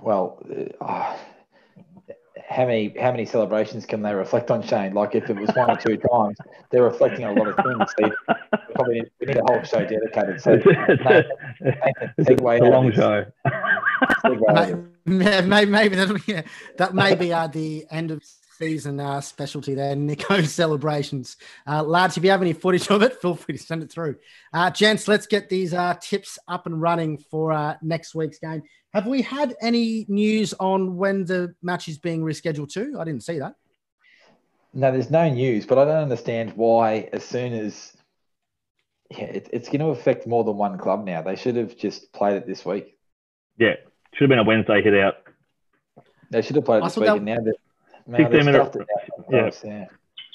Well, 0.02 0.38
uh, 0.82 1.16
how 2.46 2.66
many 2.66 2.94
how 3.00 3.10
many 3.10 3.24
celebrations 3.24 3.86
can 3.86 4.02
they 4.02 4.14
reflect 4.14 4.50
on 4.50 4.62
Shane? 4.62 4.92
Like 4.92 5.14
if 5.14 5.30
it 5.30 5.36
was 5.36 5.48
one 5.54 5.70
or 5.70 5.76
two 5.76 5.96
times, 5.96 6.36
they're 6.68 6.82
reflecting 6.82 7.24
a 7.24 7.32
lot 7.32 7.48
of 7.48 7.56
things. 7.56 7.90
So 7.98 8.36
probably 8.74 8.94
need, 8.96 9.10
we 9.18 9.26
need 9.28 9.38
a 9.38 9.44
whole 9.46 9.62
show 9.62 9.82
dedicated. 9.86 10.42
So 10.42 10.56
Nathan, 10.56 11.24
it's 12.18 12.28
a 12.28 12.34
long 12.64 12.92
show. 12.92 13.24
maybe, 15.06 15.70
maybe 15.70 15.96
that, 15.96 16.44
that 16.76 16.94
may 16.94 17.14
be 17.14 17.32
uh, 17.32 17.46
the 17.46 17.86
end 17.90 18.10
of 18.10 18.22
season 18.58 19.00
uh, 19.00 19.20
specialty 19.20 19.74
there, 19.74 19.96
Nico 19.96 20.42
celebrations. 20.44 21.36
Uh, 21.66 21.82
lads, 21.82 22.16
if 22.16 22.24
you 22.24 22.30
have 22.30 22.42
any 22.42 22.52
footage 22.52 22.88
of 22.90 23.02
it, 23.02 23.20
feel 23.20 23.34
free 23.34 23.56
to 23.56 23.62
send 23.62 23.82
it 23.82 23.90
through. 23.90 24.16
Uh, 24.52 24.70
gents, 24.70 25.08
let's 25.08 25.26
get 25.26 25.48
these 25.48 25.74
uh, 25.74 25.94
tips 26.00 26.38
up 26.48 26.66
and 26.66 26.80
running 26.80 27.18
for 27.18 27.52
uh, 27.52 27.76
next 27.82 28.14
week's 28.14 28.38
game. 28.38 28.62
Have 28.92 29.06
we 29.06 29.22
had 29.22 29.54
any 29.60 30.06
news 30.08 30.54
on 30.60 30.96
when 30.96 31.24
the 31.24 31.54
match 31.62 31.88
is 31.88 31.98
being 31.98 32.22
rescheduled 32.22 32.72
to? 32.74 32.96
I 32.98 33.04
didn't 33.04 33.24
see 33.24 33.38
that. 33.38 33.54
No, 34.72 34.90
there's 34.90 35.10
no 35.10 35.28
news, 35.28 35.66
but 35.66 35.78
I 35.78 35.84
don't 35.84 36.02
understand 36.02 36.52
why, 36.56 37.08
as 37.12 37.24
soon 37.24 37.52
as 37.52 37.96
yeah, 39.10 39.24
it, 39.24 39.48
it's 39.52 39.68
going 39.68 39.80
to 39.80 39.86
affect 39.86 40.26
more 40.26 40.44
than 40.44 40.56
one 40.56 40.78
club 40.78 41.04
now. 41.04 41.22
They 41.22 41.36
should 41.36 41.56
have 41.56 41.76
just 41.76 42.12
played 42.12 42.36
it 42.36 42.46
this 42.46 42.64
week. 42.64 42.96
Yeah, 43.56 43.74
should 44.12 44.24
have 44.24 44.28
been 44.28 44.38
a 44.38 44.44
Wednesday 44.44 44.82
hit 44.82 44.94
out. 44.94 45.14
They 46.30 46.42
should 46.42 46.56
have 46.56 46.64
played 46.64 46.78
it 46.78 46.84
this 46.84 46.96
week, 46.96 47.06
that... 47.06 47.16
and 47.16 47.24
now 47.24 47.36
that 47.36 47.54
16 48.10 48.44
minutes. 48.44 48.76
Yeah. 49.30 49.50
yeah. 49.64 49.84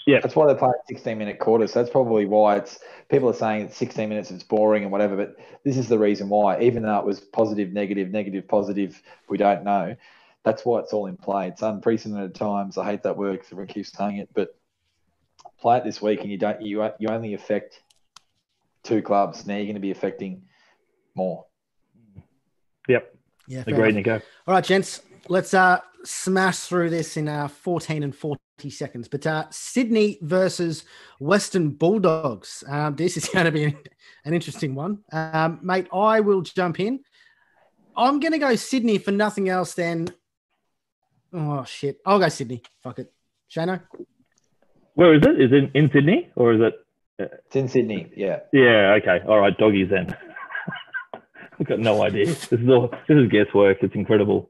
Yeah. 0.06 0.20
That's 0.22 0.36
why 0.36 0.52
they 0.52 0.58
play 0.58 0.72
16 0.88 1.18
minute 1.18 1.40
quarters. 1.40 1.74
So 1.74 1.80
that's 1.80 1.92
probably 1.92 2.26
why 2.26 2.56
it's 2.56 2.80
people 3.10 3.30
are 3.30 3.34
saying 3.34 3.66
it's 3.66 3.78
16 3.78 4.10
minutes 4.10 4.32
it's 4.32 4.44
boring 4.44 4.84
and 4.84 4.92
whatever, 4.92 5.16
but 5.16 5.36
this 5.64 5.78
is 5.78 5.88
the 5.88 6.00
reason 6.00 6.30
why. 6.30 6.60
Even 6.62 6.84
though 6.84 6.98
it 6.98 7.06
was 7.06 7.20
positive, 7.20 7.72
negative, 7.72 8.10
negative, 8.10 8.48
positive, 8.48 9.02
we 9.30 9.38
don't 9.38 9.64
know. 9.64 9.96
That's 10.44 10.66
why 10.66 10.80
it's 10.80 10.94
all 10.94 11.06
in 11.06 11.18
play. 11.18 11.50
It's 11.50 11.62
unprecedented 11.62 12.34
times. 12.34 12.78
I 12.78 12.86
hate 12.86 13.04
that 13.04 13.18
word 13.18 13.34
because 13.34 13.48
everyone 13.52 13.68
keeps 13.68 13.92
saying 13.92 14.18
it, 14.18 14.30
but 14.34 14.56
play 15.60 15.78
it 15.78 15.84
this 15.84 16.02
week 16.02 16.22
and 16.22 16.32
you 16.32 16.38
don't 16.38 16.62
you 16.62 16.90
you 17.00 17.10
only 17.10 17.34
affect 17.34 17.82
two 18.84 19.02
clubs. 19.02 19.46
Now 19.46 19.58
you're 19.58 19.66
going 19.66 19.76
to 19.76 19.82
be 19.82 19.92
affecting 19.92 20.44
more. 21.14 21.46
Yep. 22.88 23.16
Yeah. 23.48 23.64
Agreed, 23.68 23.96
Nico. 23.96 24.22
All 24.48 24.54
right, 24.56 24.64
gents 24.64 25.02
let's 25.28 25.54
uh, 25.54 25.80
smash 26.04 26.60
through 26.60 26.90
this 26.90 27.18
in 27.18 27.28
uh, 27.28 27.48
14 27.48 28.04
and 28.04 28.16
40 28.16 28.40
seconds. 28.70 29.08
But 29.08 29.26
uh, 29.28 29.46
Sydney 29.50 30.18
versus 30.22 30.86
Western 31.20 31.70
Bulldogs. 31.72 32.64
Um, 32.68 32.96
this 32.96 33.18
is 33.18 33.28
going 33.34 33.46
to 33.46 33.52
be 33.52 33.64
an 34.26 34.34
interesting 34.34 34.76
one. 34.76 35.00
Um, 35.12 35.60
mate, 35.62 35.88
I 35.94 36.20
will 36.20 36.42
jump 36.42 36.80
in. 36.80 37.02
I'm 37.96 38.20
going 38.20 38.32
to 38.32 38.40
go 38.40 38.56
Sydney 38.56 38.98
for 38.98 39.12
nothing 39.12 39.50
else 39.50 39.74
than. 39.74 40.08
Oh, 41.34 41.64
shit. 41.66 42.00
I'll 42.06 42.20
go 42.20 42.30
Sydney. 42.30 42.64
Fuck 42.82 43.00
it. 43.00 43.12
Shano? 43.54 43.82
Where 44.94 45.14
is 45.14 45.22
it? 45.24 45.42
Is 45.42 45.52
it 45.52 45.72
in 45.74 45.90
Sydney 45.94 46.30
or 46.36 46.54
is 46.54 46.62
it? 46.62 46.74
It's 47.20 47.56
in 47.56 47.68
Sydney, 47.68 48.12
yeah. 48.16 48.40
Yeah, 48.54 48.98
okay. 49.02 49.20
All 49.28 49.40
right, 49.40 49.58
doggies 49.58 49.90
then. 49.90 50.16
I've 51.60 51.68
got 51.68 51.80
no 51.80 52.02
idea. 52.02 52.28
This 52.28 52.52
is 52.54 52.70
all 52.70 52.90
this 53.08 53.18
is 53.18 53.30
guesswork. 53.30 53.78
It's 53.82 53.96
incredible. 53.96 54.50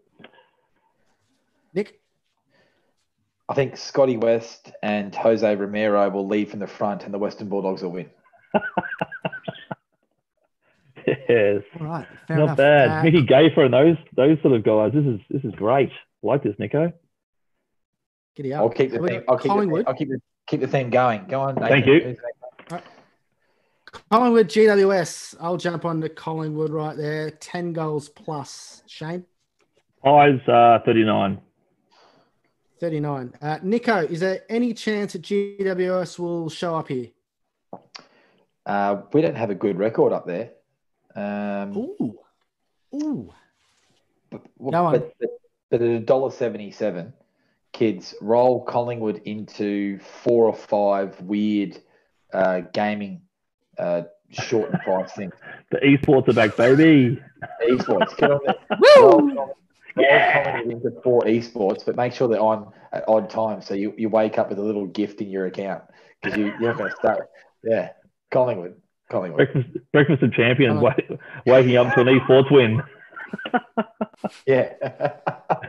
Nick? 1.74 2.00
I 3.48 3.54
think 3.56 3.78
Scotty 3.78 4.18
West 4.18 4.72
and 4.84 5.14
Jose 5.16 5.56
Romero 5.56 6.10
will 6.10 6.28
lead 6.28 6.50
from 6.52 6.60
the 6.60 6.68
front 6.68 7.04
and 7.04 7.14
the 7.14 7.18
Western 7.18 7.50
Bulldogs 7.50 7.82
will 7.82 7.92
win. 7.92 8.10
yes. 11.06 11.64
All 11.80 11.88
right. 11.88 12.08
Not 12.30 12.40
enough. 12.40 12.58
bad. 12.58 12.90
Uh, 12.90 13.04
Mickey 13.04 13.24
Gayfer 13.24 13.66
and 13.66 13.74
those 13.74 13.98
those 14.16 14.38
sort 14.42 14.54
of 14.54 14.64
guys. 14.64 14.94
This 14.94 15.06
is 15.06 15.20
this 15.30 15.44
is 15.44 15.54
great. 15.56 15.90
I 15.92 16.28
like 16.28 16.44
this, 16.44 16.56
Nico. 16.60 16.94
Giddy 18.36 18.54
up. 18.54 18.62
I'll 18.62 18.70
keep 18.70 18.92
the 18.92 19.00
theme, 19.00 19.24
I'll 19.28 19.38
keep 19.38 19.52
the, 19.52 19.84
I'll 19.88 19.96
keep 19.96 20.10
the, 20.10 20.22
keep 20.48 20.60
the 20.62 20.68
theme 20.68 20.92
going. 20.92 21.26
Go 21.28 21.42
on. 21.42 21.56
Nathan. 21.56 21.70
Thank 21.70 21.88
you. 21.88 22.18
Right. 22.70 22.84
Collingwood 24.12 24.48
GWS. 24.48 25.36
I'll 25.40 25.58
jump 25.58 25.86
on 25.86 26.02
to 26.02 26.10
Collingwood 26.10 26.70
right 26.70 26.96
there. 26.96 27.32
10 27.32 27.74
goals 27.74 28.10
plus. 28.10 28.84
Shane? 28.88 29.26
Eyes 30.06 30.40
uh, 30.48 30.80
39. 30.86 31.42
39. 32.80 33.34
Uh, 33.42 33.60
Nico, 33.62 33.98
is 34.06 34.22
there 34.22 34.44
any 34.50 34.74
chance 34.74 35.14
that 35.14 35.22
GWS 35.24 36.18
will 36.20 36.50
show 36.50 36.76
up 36.76 36.88
here? 36.88 37.08
Uh, 38.66 39.02
we 39.14 39.22
don't 39.22 39.36
have 39.36 39.50
a 39.50 39.56
good 39.56 39.78
record 39.78 40.14
up 40.14 40.26
there. 40.26 40.52
Um, 41.16 41.76
Ooh. 41.78 42.20
Ooh. 42.96 43.34
But, 44.30 44.42
no 44.60 44.92
but, 44.92 45.14
but, 45.20 45.30
but 45.70 45.82
at 45.82 46.06
$1.77, 46.06 47.14
kids 47.72 48.16
roll 48.22 48.64
Collingwood 48.64 49.22
into 49.26 50.00
four 50.00 50.46
or 50.46 50.56
five 50.56 51.20
weird 51.22 51.80
uh, 52.34 52.62
gaming 52.74 53.22
uh, 53.78 54.04
short 54.32 54.72
and 54.72 54.82
price 54.82 55.12
things. 55.14 55.34
The 55.72 55.78
esports 55.78 56.28
are 56.28 56.34
back, 56.34 56.58
baby. 56.58 57.22
Esports. 57.62 58.18
Get 58.18 58.32
on 58.32 58.40
Woo! 58.98 59.54
Yeah. 59.98 60.60
into 60.62 60.92
four 61.04 61.22
esports, 61.24 61.86
but 61.86 61.96
make 61.96 62.14
sure 62.14 62.28
they're 62.28 62.40
on 62.40 62.72
at 62.92 63.04
odd 63.08 63.30
times. 63.30 63.66
So 63.66 63.74
you, 63.74 63.94
you 63.98 64.10
wake 64.10 64.38
up 64.38 64.50
with 64.50 64.60
a 64.60 64.64
little 64.64 64.88
gift 64.88 65.22
in 65.22 65.30
your 65.30 65.46
account 65.46 65.84
because 66.22 66.38
you, 66.38 66.46
you're 66.60 66.70
not 66.70 66.78
going 66.78 66.90
to 66.92 66.96
start. 66.96 67.30
Yeah, 67.64 67.90
Collingwood. 68.32 68.76
Collingwood. 69.10 69.38
Breakfast, 69.38 69.78
breakfast 69.92 70.24
of 70.24 70.34
champions, 70.34 70.82
waking 71.46 71.78
up 71.78 71.94
to 71.96 72.02
an 72.02 72.08
esports 72.08 72.52
win. 72.52 72.82
Yeah. 74.46 74.74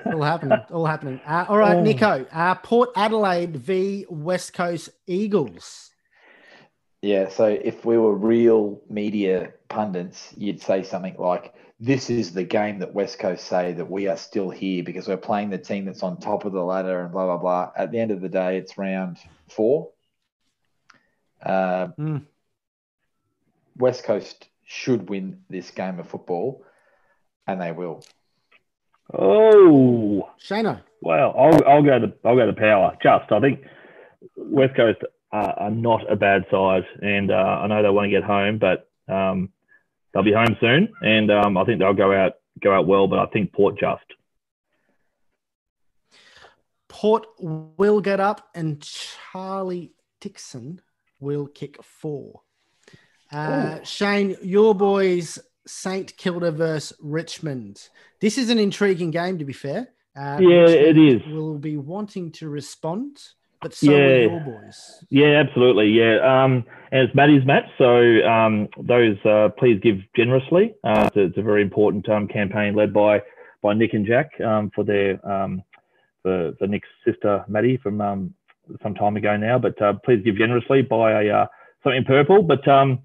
all 0.06 0.22
happening. 0.22 0.58
All 0.70 0.86
happening. 0.86 1.20
Uh, 1.26 1.46
all 1.48 1.58
right, 1.58 1.76
Oh. 1.76 1.82
Nico. 1.82 2.26
Uh, 2.32 2.54
Port 2.56 2.90
Adelaide 2.96 3.56
v 3.56 4.06
West 4.08 4.54
Coast 4.54 4.90
Eagles. 5.06 5.90
Yeah, 7.02 7.28
so 7.28 7.46
if 7.46 7.84
we 7.84 7.96
were 7.96 8.14
real 8.14 8.80
media 8.90 9.52
pundits, 9.68 10.34
you'd 10.36 10.60
say 10.60 10.82
something 10.82 11.16
like, 11.18 11.54
This 11.82 12.10
is 12.10 12.32
the 12.34 12.44
game 12.44 12.80
that 12.80 12.92
West 12.92 13.18
Coast 13.18 13.46
say 13.46 13.72
that 13.72 13.90
we 13.90 14.06
are 14.06 14.16
still 14.18 14.50
here 14.50 14.82
because 14.84 15.08
we're 15.08 15.16
playing 15.16 15.48
the 15.48 15.56
team 15.56 15.86
that's 15.86 16.02
on 16.02 16.18
top 16.18 16.44
of 16.44 16.52
the 16.52 16.62
ladder 16.62 17.00
and 17.00 17.10
blah, 17.10 17.24
blah, 17.24 17.38
blah. 17.38 17.70
At 17.74 17.90
the 17.90 17.98
end 17.98 18.10
of 18.10 18.20
the 18.20 18.28
day, 18.28 18.58
it's 18.58 18.76
round 18.76 19.16
four. 19.48 19.90
Uh, 21.42 21.88
Mm. 21.98 22.22
West 23.78 24.04
Coast 24.04 24.46
should 24.66 25.08
win 25.08 25.40
this 25.48 25.70
game 25.70 25.98
of 25.98 26.06
football, 26.08 26.62
and 27.46 27.58
they 27.62 27.72
will. 27.72 28.04
Oh, 29.14 30.28
Shano. 30.38 30.80
well, 31.00 31.34
I'll, 31.36 31.66
I'll 31.66 31.82
go 31.82 31.98
to 31.98 32.12
I'll 32.24 32.36
go 32.36 32.44
to 32.46 32.52
power. 32.52 32.96
Just 33.02 33.32
I 33.32 33.40
think 33.40 33.64
West 34.36 34.76
Coast 34.76 34.98
are, 35.32 35.52
are 35.58 35.70
not 35.70 36.10
a 36.12 36.16
bad 36.16 36.44
side, 36.50 36.84
and 37.00 37.30
uh, 37.30 37.34
I 37.34 37.66
know 37.68 37.82
they 37.82 37.88
want 37.88 38.04
to 38.06 38.10
get 38.10 38.22
home, 38.22 38.58
but 38.58 38.88
um, 39.08 39.48
they'll 40.12 40.22
be 40.22 40.32
home 40.32 40.56
soon, 40.60 40.92
and 41.02 41.30
um, 41.30 41.56
I 41.56 41.64
think 41.64 41.78
they'll 41.78 41.94
go 41.94 42.12
out 42.12 42.32
go 42.62 42.74
out 42.74 42.86
well. 42.86 43.06
But 43.06 43.20
I 43.20 43.26
think 43.26 43.52
Port 43.52 43.78
just. 43.78 44.04
Port 46.88 47.26
will 47.38 48.00
get 48.00 48.20
up, 48.20 48.48
and 48.54 48.82
Charlie 48.82 49.92
Dixon 50.20 50.80
will 51.20 51.46
kick 51.46 51.82
four. 51.82 52.42
Uh, 53.32 53.82
Shane, 53.84 54.36
your 54.42 54.74
boys, 54.74 55.38
St 55.66 56.16
Kilda 56.16 56.50
versus 56.50 56.96
Richmond. 57.00 57.88
This 58.20 58.36
is 58.36 58.50
an 58.50 58.58
intriguing 58.58 59.12
game, 59.12 59.38
to 59.38 59.44
be 59.44 59.52
fair. 59.52 59.88
Uh, 60.16 60.38
Yeah, 60.40 60.66
it 60.66 60.98
is. 60.98 61.22
Will 61.32 61.58
be 61.58 61.76
wanting 61.76 62.32
to 62.32 62.48
respond, 62.48 63.22
but 63.60 63.74
so 63.74 63.90
Yeah. 63.90 64.16
your 64.16 64.40
boys. 64.40 65.04
Yeah, 65.10 65.42
absolutely. 65.46 65.88
Yeah, 65.88 66.16
um, 66.18 66.64
and 66.92 67.02
it's 67.06 67.14
Maddie's 67.14 67.44
match, 67.44 67.66
so 67.78 67.96
um, 68.26 68.68
those 68.78 69.16
uh, 69.24 69.50
please 69.58 69.78
give 69.82 69.98
generously. 70.16 70.74
Uh, 70.84 71.04
it's, 71.06 71.16
a, 71.16 71.20
it's 71.20 71.38
a 71.38 71.42
very 71.42 71.62
important 71.62 72.08
um, 72.08 72.26
campaign 72.26 72.74
led 72.74 72.92
by 72.92 73.22
by 73.62 73.74
Nick 73.74 73.92
and 73.92 74.06
Jack 74.06 74.30
um, 74.40 74.70
for 74.74 74.84
their 74.84 75.24
um, 75.30 75.62
for, 76.22 76.52
for 76.58 76.66
Nick's 76.66 76.88
sister 77.04 77.44
Maddie 77.48 77.76
from 77.76 78.00
um, 78.00 78.34
some 78.82 78.94
time 78.94 79.16
ago 79.16 79.36
now. 79.36 79.58
But 79.58 79.80
uh, 79.82 79.94
please 80.04 80.22
give 80.24 80.36
generously. 80.36 80.82
Buy 80.82 81.22
a 81.22 81.30
uh, 81.30 81.46
something 81.84 82.04
purple. 82.04 82.42
But 82.42 82.66
um, 82.66 83.00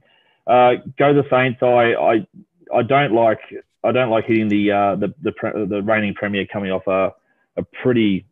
uh, 0.47 0.75
go 0.97 1.13
the 1.13 1.25
Saints. 1.29 1.59
I, 1.61 1.93
I 1.93 2.27
I 2.73 2.81
don't 2.83 3.13
like 3.13 3.39
I 3.83 3.91
don't 3.91 4.09
like 4.09 4.25
hitting 4.25 4.47
the 4.47 4.71
uh, 4.71 4.95
the 4.95 5.13
the, 5.21 5.31
pre- 5.31 5.65
the 5.65 5.81
reigning 5.83 6.13
premier 6.13 6.45
coming 6.51 6.71
off 6.71 6.87
a 6.87 7.13
a 7.57 7.63
pretty 7.83 8.25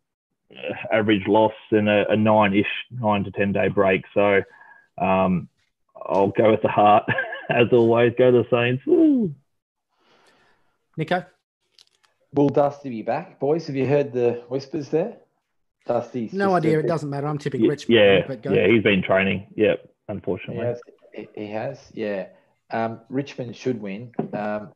average 0.92 1.26
loss 1.26 1.52
in 1.72 1.88
a, 1.88 2.04
a 2.08 2.16
nine-ish, 2.16 2.66
nine 2.90 3.24
to 3.24 3.30
ten 3.30 3.52
day 3.52 3.68
break. 3.68 4.04
So 4.14 4.42
um, 4.98 5.48
I'll 5.96 6.28
go 6.30 6.50
with 6.50 6.62
the 6.62 6.68
heart 6.68 7.04
as 7.50 7.68
always. 7.72 8.12
Go 8.18 8.30
the 8.32 8.44
Saints. 8.50 8.84
Woo. 8.86 9.34
Nico, 10.96 11.24
Will 12.32 12.48
Dusty 12.48 12.88
be 12.90 13.02
back, 13.02 13.38
boys? 13.40 13.66
Have 13.66 13.76
you 13.76 13.86
heard 13.86 14.12
the 14.12 14.44
whispers 14.48 14.88
there? 14.90 15.16
Dusty's 15.86 16.32
no 16.32 16.54
idea. 16.54 16.76
a- 16.78 16.80
It 16.80 16.86
doesn't 16.86 17.10
matter. 17.10 17.26
I'm 17.26 17.38
tipping 17.38 17.62
Y- 17.62 17.68
Richmond. 17.68 18.00
Yeah, 18.00 18.26
but 18.26 18.42
go. 18.42 18.52
yeah, 18.52 18.66
he's 18.68 18.82
been 18.82 19.02
training. 19.02 19.46
Yep, 19.56 19.80
He 19.82 19.88
unfortunately. 20.08 20.64
has. 20.64 20.80
He 21.12 21.28
he 21.34 21.46
has. 21.50 21.78
Yeah. 21.92 22.26
Um, 22.70 23.00
Richmond 23.08 23.54
should 23.54 23.80
win. 23.80 24.12
Um, 24.32 24.72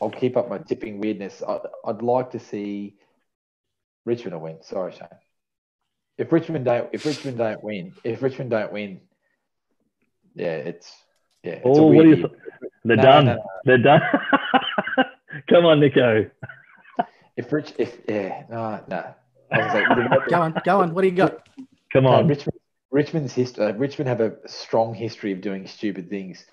I'll 0.00 0.10
keep 0.10 0.36
up 0.36 0.48
my 0.48 0.58
tipping 0.58 1.00
weirdness. 1.00 1.42
I, 1.46 1.58
I'd 1.86 2.02
like 2.02 2.30
to 2.32 2.38
see 2.38 2.96
Richmond 4.04 4.34
will 4.34 4.42
win. 4.42 4.62
Sorry, 4.62 4.92
Shane. 4.92 5.08
If 6.18 6.30
Richmond 6.32 6.64
don't, 6.64 6.88
if 6.92 7.04
Richmond 7.06 7.38
don't 7.38 7.62
win, 7.64 7.94
if 8.04 8.22
Richmond 8.22 8.50
don't 8.50 8.72
win, 8.72 9.00
yeah, 10.34 10.56
it's 10.56 10.92
yeah. 11.42 11.52
It's 11.54 11.64
a 11.64 11.68
Oh, 11.68 11.86
what 11.86 11.96
weird 12.06 12.18
you? 12.18 12.28
They're 12.84 12.96
No, 12.96 13.02
done. 13.02 13.24
no, 13.26 13.34
no. 13.34 13.42
They're 13.64 13.78
done. 13.78 14.00
Come 15.48 15.64
on, 15.66 15.80
Nico. 15.80 16.30
If 17.36 17.50
Rich, 17.52 17.74
if 17.78 17.98
yeah, 18.08 18.44
no, 18.50 18.80
no. 18.88 19.14
I 19.50 19.74
like, 19.80 20.28
Go 20.28 20.40
on, 20.40 20.60
go 20.64 20.80
on. 20.80 20.94
What 20.94 21.02
do 21.02 21.08
you 21.08 21.14
got? 21.14 21.46
Come 21.92 22.04
No, 22.04 22.10
on. 22.10 22.28
Richmond, 22.28 22.58
Richmond's 22.90 23.32
history. 23.32 23.64
Uh, 23.66 23.72
Richmond 23.72 24.08
have 24.08 24.20
a 24.20 24.36
strong 24.46 24.94
history 24.94 25.32
of 25.32 25.40
doing 25.40 25.66
stupid 25.66 26.08
things. 26.10 26.44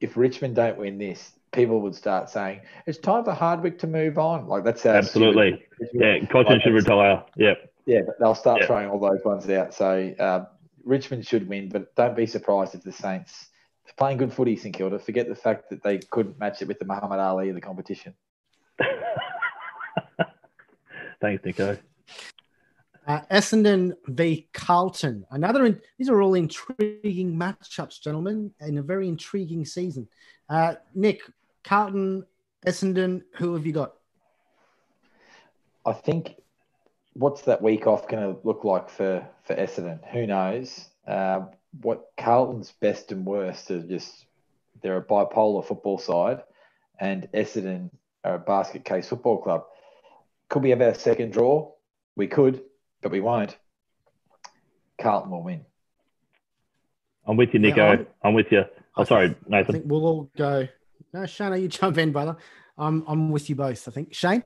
If 0.00 0.16
Richmond 0.16 0.56
don't 0.56 0.78
win 0.78 0.98
this, 0.98 1.32
people 1.52 1.80
would 1.80 1.94
start 1.94 2.28
saying 2.28 2.60
it's 2.86 2.98
time 2.98 3.24
for 3.24 3.32
Hardwick 3.32 3.78
to 3.80 3.86
move 3.86 4.18
on. 4.18 4.46
Like 4.46 4.64
that's 4.64 4.84
Absolutely. 4.84 5.64
Yeah, 5.92 6.18
Cotchin 6.26 6.50
Like 6.50 6.62
should 6.62 6.74
retire. 6.74 7.24
Yep. 7.36 7.72
Yeah, 7.86 8.00
but 8.06 8.18
they'll 8.18 8.34
start 8.34 8.60
Yeah. 8.60 8.66
throwing 8.66 8.88
all 8.90 8.98
those 8.98 9.24
ones 9.24 9.48
out. 9.48 9.72
So 9.74 10.12
uh, 10.18 10.46
Richmond 10.84 11.26
should 11.26 11.48
win, 11.48 11.68
but 11.68 11.94
don't 11.94 12.16
be 12.16 12.26
surprised 12.26 12.74
if 12.74 12.82
the 12.82 12.92
Saints 12.92 13.48
they're 13.84 13.94
playing 13.96 14.18
good 14.18 14.32
footy, 14.32 14.56
St 14.56 14.74
Kilda. 14.74 14.98
Forget 14.98 15.28
the 15.28 15.36
fact 15.36 15.70
that 15.70 15.82
they 15.82 15.98
couldn't 15.98 16.38
match 16.40 16.60
it 16.60 16.68
with 16.68 16.80
the 16.80 16.84
Muhammad 16.84 17.20
Ali 17.20 17.48
of 17.50 17.54
the 17.54 17.60
competition. 17.60 18.14
Thanks, 21.20 21.44
Nico. 21.44 21.78
Uh, 23.06 23.20
Essendon 23.30 23.94
v 24.08 24.48
Carlton. 24.52 25.24
Another. 25.30 25.66
In, 25.66 25.80
these 25.96 26.08
are 26.08 26.20
all 26.20 26.34
intriguing 26.34 27.36
matchups, 27.36 28.00
gentlemen, 28.00 28.52
in 28.60 28.78
a 28.78 28.82
very 28.82 29.08
intriguing 29.08 29.64
season. 29.64 30.08
Uh, 30.48 30.74
Nick, 30.94 31.22
Carlton, 31.62 32.26
Essendon. 32.66 33.22
Who 33.36 33.54
have 33.54 33.64
you 33.64 33.72
got? 33.72 33.94
I 35.84 35.92
think 35.92 36.34
what's 37.12 37.42
that 37.42 37.62
week 37.62 37.86
off 37.86 38.08
going 38.08 38.34
to 38.34 38.40
look 38.42 38.64
like 38.64 38.90
for 38.90 39.26
for 39.44 39.54
Essendon? 39.54 40.00
Who 40.12 40.26
knows? 40.26 40.88
Uh, 41.06 41.46
what 41.82 42.06
Carlton's 42.18 42.72
best 42.80 43.12
and 43.12 43.24
worst 43.24 43.70
are 43.70 43.82
just 43.82 44.26
they're 44.82 44.96
a 44.96 45.04
bipolar 45.04 45.64
football 45.64 45.98
side, 45.98 46.42
and 46.98 47.28
Essendon 47.32 47.90
are 48.24 48.34
a 48.34 48.38
basket 48.38 48.84
case 48.84 49.08
football 49.08 49.40
club. 49.40 49.64
Could 50.48 50.62
we 50.62 50.70
have 50.70 50.82
our 50.82 50.94
second 50.94 51.32
draw? 51.32 51.72
We 52.16 52.26
could, 52.26 52.62
but 53.06 53.12
we 53.12 53.20
won't. 53.20 53.56
Carlton 55.00 55.30
will 55.30 55.44
win. 55.44 55.64
I'm 57.24 57.36
with 57.36 57.50
you, 57.54 57.60
Yeah, 57.60 57.68
Nico. 57.68 57.82
I'm- 57.86 58.06
I'm 58.24 58.34
with 58.34 58.50
you. 58.50 58.64
Oh, 58.96 59.04
sorry, 59.04 59.26
I 59.28 59.34
Nathan. 59.48 59.74
I 59.76 59.78
think 59.78 59.84
we'll 59.86 60.04
all 60.06 60.30
go. 60.36 60.66
No, 61.12 61.24
Shane, 61.26 61.54
you 61.62 61.68
jump 61.80 61.98
in, 61.98 62.10
brother. 62.10 62.36
I'm 62.76 63.04
I'm 63.06 63.30
with 63.30 63.48
you 63.48 63.54
both. 63.54 63.86
I 63.86 63.92
think 63.92 64.12
Shane. 64.12 64.42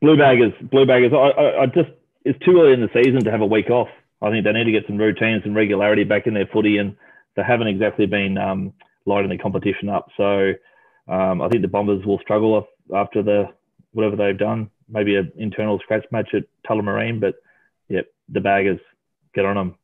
Blue 0.00 0.16
baggers, 0.16 0.52
blue 0.62 0.84
baggers. 0.84 1.12
I, 1.12 1.16
I, 1.16 1.62
I 1.62 1.66
just 1.66 1.90
it's 2.24 2.38
too 2.44 2.60
early 2.60 2.72
in 2.72 2.80
the 2.80 2.90
season 2.92 3.22
to 3.24 3.30
have 3.30 3.40
a 3.40 3.46
week 3.46 3.70
off. 3.70 3.88
I 4.20 4.30
think 4.30 4.44
they 4.44 4.52
need 4.52 4.64
to 4.64 4.72
get 4.72 4.86
some 4.88 4.96
routines 4.96 5.42
and 5.44 5.54
regularity 5.54 6.02
back 6.02 6.26
in 6.26 6.34
their 6.34 6.46
footy, 6.52 6.78
and 6.78 6.96
they 7.36 7.42
haven't 7.44 7.68
exactly 7.68 8.06
been 8.06 8.36
um, 8.36 8.72
lighting 9.06 9.30
the 9.30 9.38
competition 9.38 9.88
up. 9.88 10.08
So 10.16 10.54
um, 11.06 11.40
I 11.40 11.48
think 11.48 11.62
the 11.62 11.68
Bombers 11.68 12.04
will 12.04 12.18
struggle 12.18 12.66
after 12.94 13.22
the 13.22 13.44
whatever 13.98 14.14
they've 14.14 14.38
done. 14.38 14.70
Maybe 14.88 15.16
an 15.16 15.32
internal 15.36 15.80
scratch 15.80 16.04
match 16.12 16.32
at 16.32 16.44
Tullamarine, 16.64 17.20
but 17.20 17.34
yep, 17.88 18.06
the 18.28 18.40
baggers 18.40 18.78
get 19.34 19.44
on 19.44 19.56
them. 19.56 19.74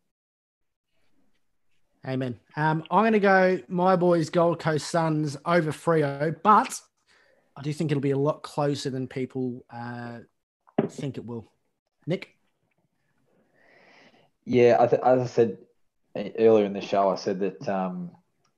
Amen. 2.06 2.38
Um, 2.54 2.84
I'm 2.92 3.02
going 3.02 3.12
to 3.14 3.18
go 3.18 3.58
my 3.66 3.96
boys 3.96 4.30
Gold 4.30 4.60
Coast 4.60 4.88
Suns 4.88 5.36
over 5.44 5.72
Freo, 5.72 6.36
but 6.44 6.80
I 7.56 7.62
do 7.62 7.72
think 7.72 7.90
it'll 7.90 8.00
be 8.00 8.12
a 8.12 8.16
lot 8.16 8.44
closer 8.44 8.88
than 8.88 9.08
people 9.08 9.64
uh, 9.68 10.18
think 10.88 11.16
it 11.16 11.26
will. 11.26 11.50
Nick, 12.06 12.36
Yeah, 14.44 14.76
I 14.78 14.86
th- 14.86 15.02
as 15.02 15.20
I 15.22 15.26
said 15.26 15.58
earlier 16.38 16.66
in 16.66 16.72
the 16.72 16.80
show, 16.80 17.08
I 17.08 17.16
said 17.16 17.40
that 17.40 17.68
um, 17.68 18.12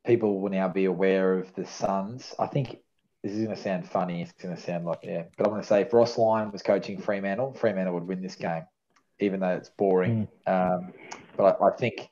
people 0.05 0.39
will 0.41 0.51
now 0.51 0.69
be 0.69 0.85
aware 0.85 1.39
of 1.39 1.55
the 1.55 1.65
Suns. 1.65 2.35
I 2.39 2.47
think 2.47 2.81
this 3.27 3.35
is 3.35 3.45
going 3.45 3.57
to 3.57 3.63
sound 3.63 3.89
funny. 3.89 4.23
It's 4.23 4.33
going 4.33 4.55
to 4.55 4.61
sound 4.61 4.85
like 4.85 5.01
yeah, 5.03 5.25
but 5.37 5.47
I'm 5.47 5.51
going 5.51 5.63
to 5.63 5.67
say 5.67 5.81
if 5.81 5.93
Ross 5.93 6.17
Lyon 6.17 6.53
was 6.53 6.63
coaching 6.63 7.01
Fremantle, 7.01 7.55
Fremantle 7.55 7.95
would 7.95 8.07
win 8.07 8.23
this 8.23 8.37
game, 8.37 8.63
even 9.19 9.41
though 9.41 9.57
it's 9.57 9.69
boring. 9.69 10.29
Um, 10.47 10.93
but 11.37 11.61
I, 11.61 11.67
I 11.67 11.77
think 11.77 12.09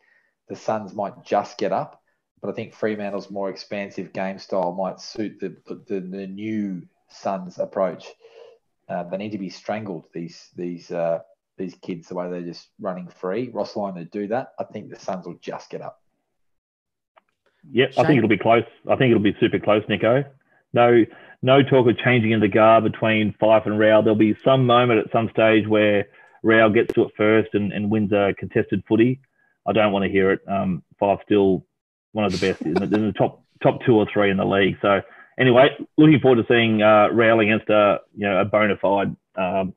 the 0.49 0.57
Suns 0.57 0.93
might 0.93 1.25
just 1.25 1.57
get 1.57 1.71
up. 1.73 2.03
But 2.43 2.51
I 2.51 2.53
think 2.53 2.75
Fremantle's 2.75 3.31
more 3.31 3.49
expansive 3.49 4.13
game 4.13 4.39
style 4.39 4.73
might 4.73 5.01
suit 5.01 5.39
the 5.39 5.57
the, 5.67 6.01
the 6.01 6.27
new 6.27 6.83
Suns 7.09 7.61
approach. 7.61 8.09
Uh, 8.89 9.05
they 9.05 9.17
need 9.17 9.33
to 9.33 9.39
be 9.39 9.51
strangled. 9.51 10.07
These 10.13 10.51
these 10.57 10.91
uh, 10.91 11.21
these 11.57 11.77
kids 11.77 12.09
the 12.09 12.17
way 12.17 12.29
they're 12.29 12.43
just 12.43 12.71
running 12.81 13.07
free. 13.07 13.51
Ross 13.51 13.77
Lyon 13.77 13.95
to 13.95 14.05
do 14.05 14.27
that. 14.29 14.49
I 14.59 14.65
think 14.65 14.91
the 14.91 14.99
Suns 14.99 15.27
will 15.27 15.39
just 15.41 15.71
get 15.71 15.81
up. 15.81 16.01
Yep, 17.71 17.93
I 17.99 18.05
think 18.05 18.19
it'll 18.19 18.29
be 18.29 18.37
close. 18.37 18.65
I 18.91 18.97
think 18.97 19.13
it'll 19.13 19.23
be 19.23 19.37
super 19.39 19.61
close, 19.61 19.85
Nico. 19.89 20.25
No, 20.75 21.05
no 21.43 21.63
talk 21.63 21.89
of 21.89 21.97
changing 21.99 22.33
in 22.33 22.41
the 22.41 22.49
guard 22.49 22.85
between 22.85 23.35
Fyfe 23.41 23.67
and 23.67 23.79
Rowell. 23.79 24.03
There'll 24.03 24.19
be 24.19 24.37
some 24.45 24.67
moment 24.67 25.01
at 25.01 25.13
some 25.13 25.31
stage 25.31 25.67
where 25.67 26.07
Rowell 26.43 26.71
gets 26.71 26.93
to 26.95 27.05
it 27.05 27.13
first 27.17 27.55
and, 27.55 27.73
and 27.73 27.91
wins 27.91 28.13
a 28.13 28.35
contested 28.39 28.83
footy. 28.87 29.21
I 29.67 29.73
don't 29.73 29.93
want 29.93 30.05
to 30.05 30.11
hear 30.11 30.33
it. 30.33 30.41
Um, 30.47 30.83
Fyfe 31.01 31.23
still 31.25 31.65
one 32.13 32.25
of 32.25 32.33
the 32.33 32.47
best 32.47 32.63
in 32.63 32.75
the, 32.75 32.85
in 32.85 33.07
the 33.07 33.13
top 33.13 33.43
top 33.63 33.81
two 33.87 33.95
or 33.95 34.07
three 34.13 34.31
in 34.31 34.37
the 34.37 34.45
league. 34.45 34.77
So 34.83 35.01
anyway, 35.39 35.71
looking 35.97 36.21
forward 36.21 36.47
to 36.47 36.53
seeing 36.53 36.83
uh, 36.83 37.09
Rowell 37.13 37.41
against 37.41 37.69
a 37.71 38.01
you 38.15 38.27
know 38.29 38.41
a 38.41 38.45
bona 38.45 38.77
fide 38.81 39.17
um, 39.37 39.75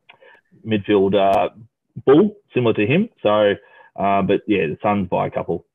midfield 0.65 1.15
uh, 1.15 1.49
bull 2.05 2.35
similar 2.53 2.73
to 2.73 2.85
him. 2.85 3.09
So, 3.23 3.53
uh, 3.95 4.21
but 4.21 4.41
yeah, 4.47 4.67
the 4.67 4.77
Suns 4.81 5.07
by 5.09 5.27
a 5.27 5.31
couple. 5.31 5.65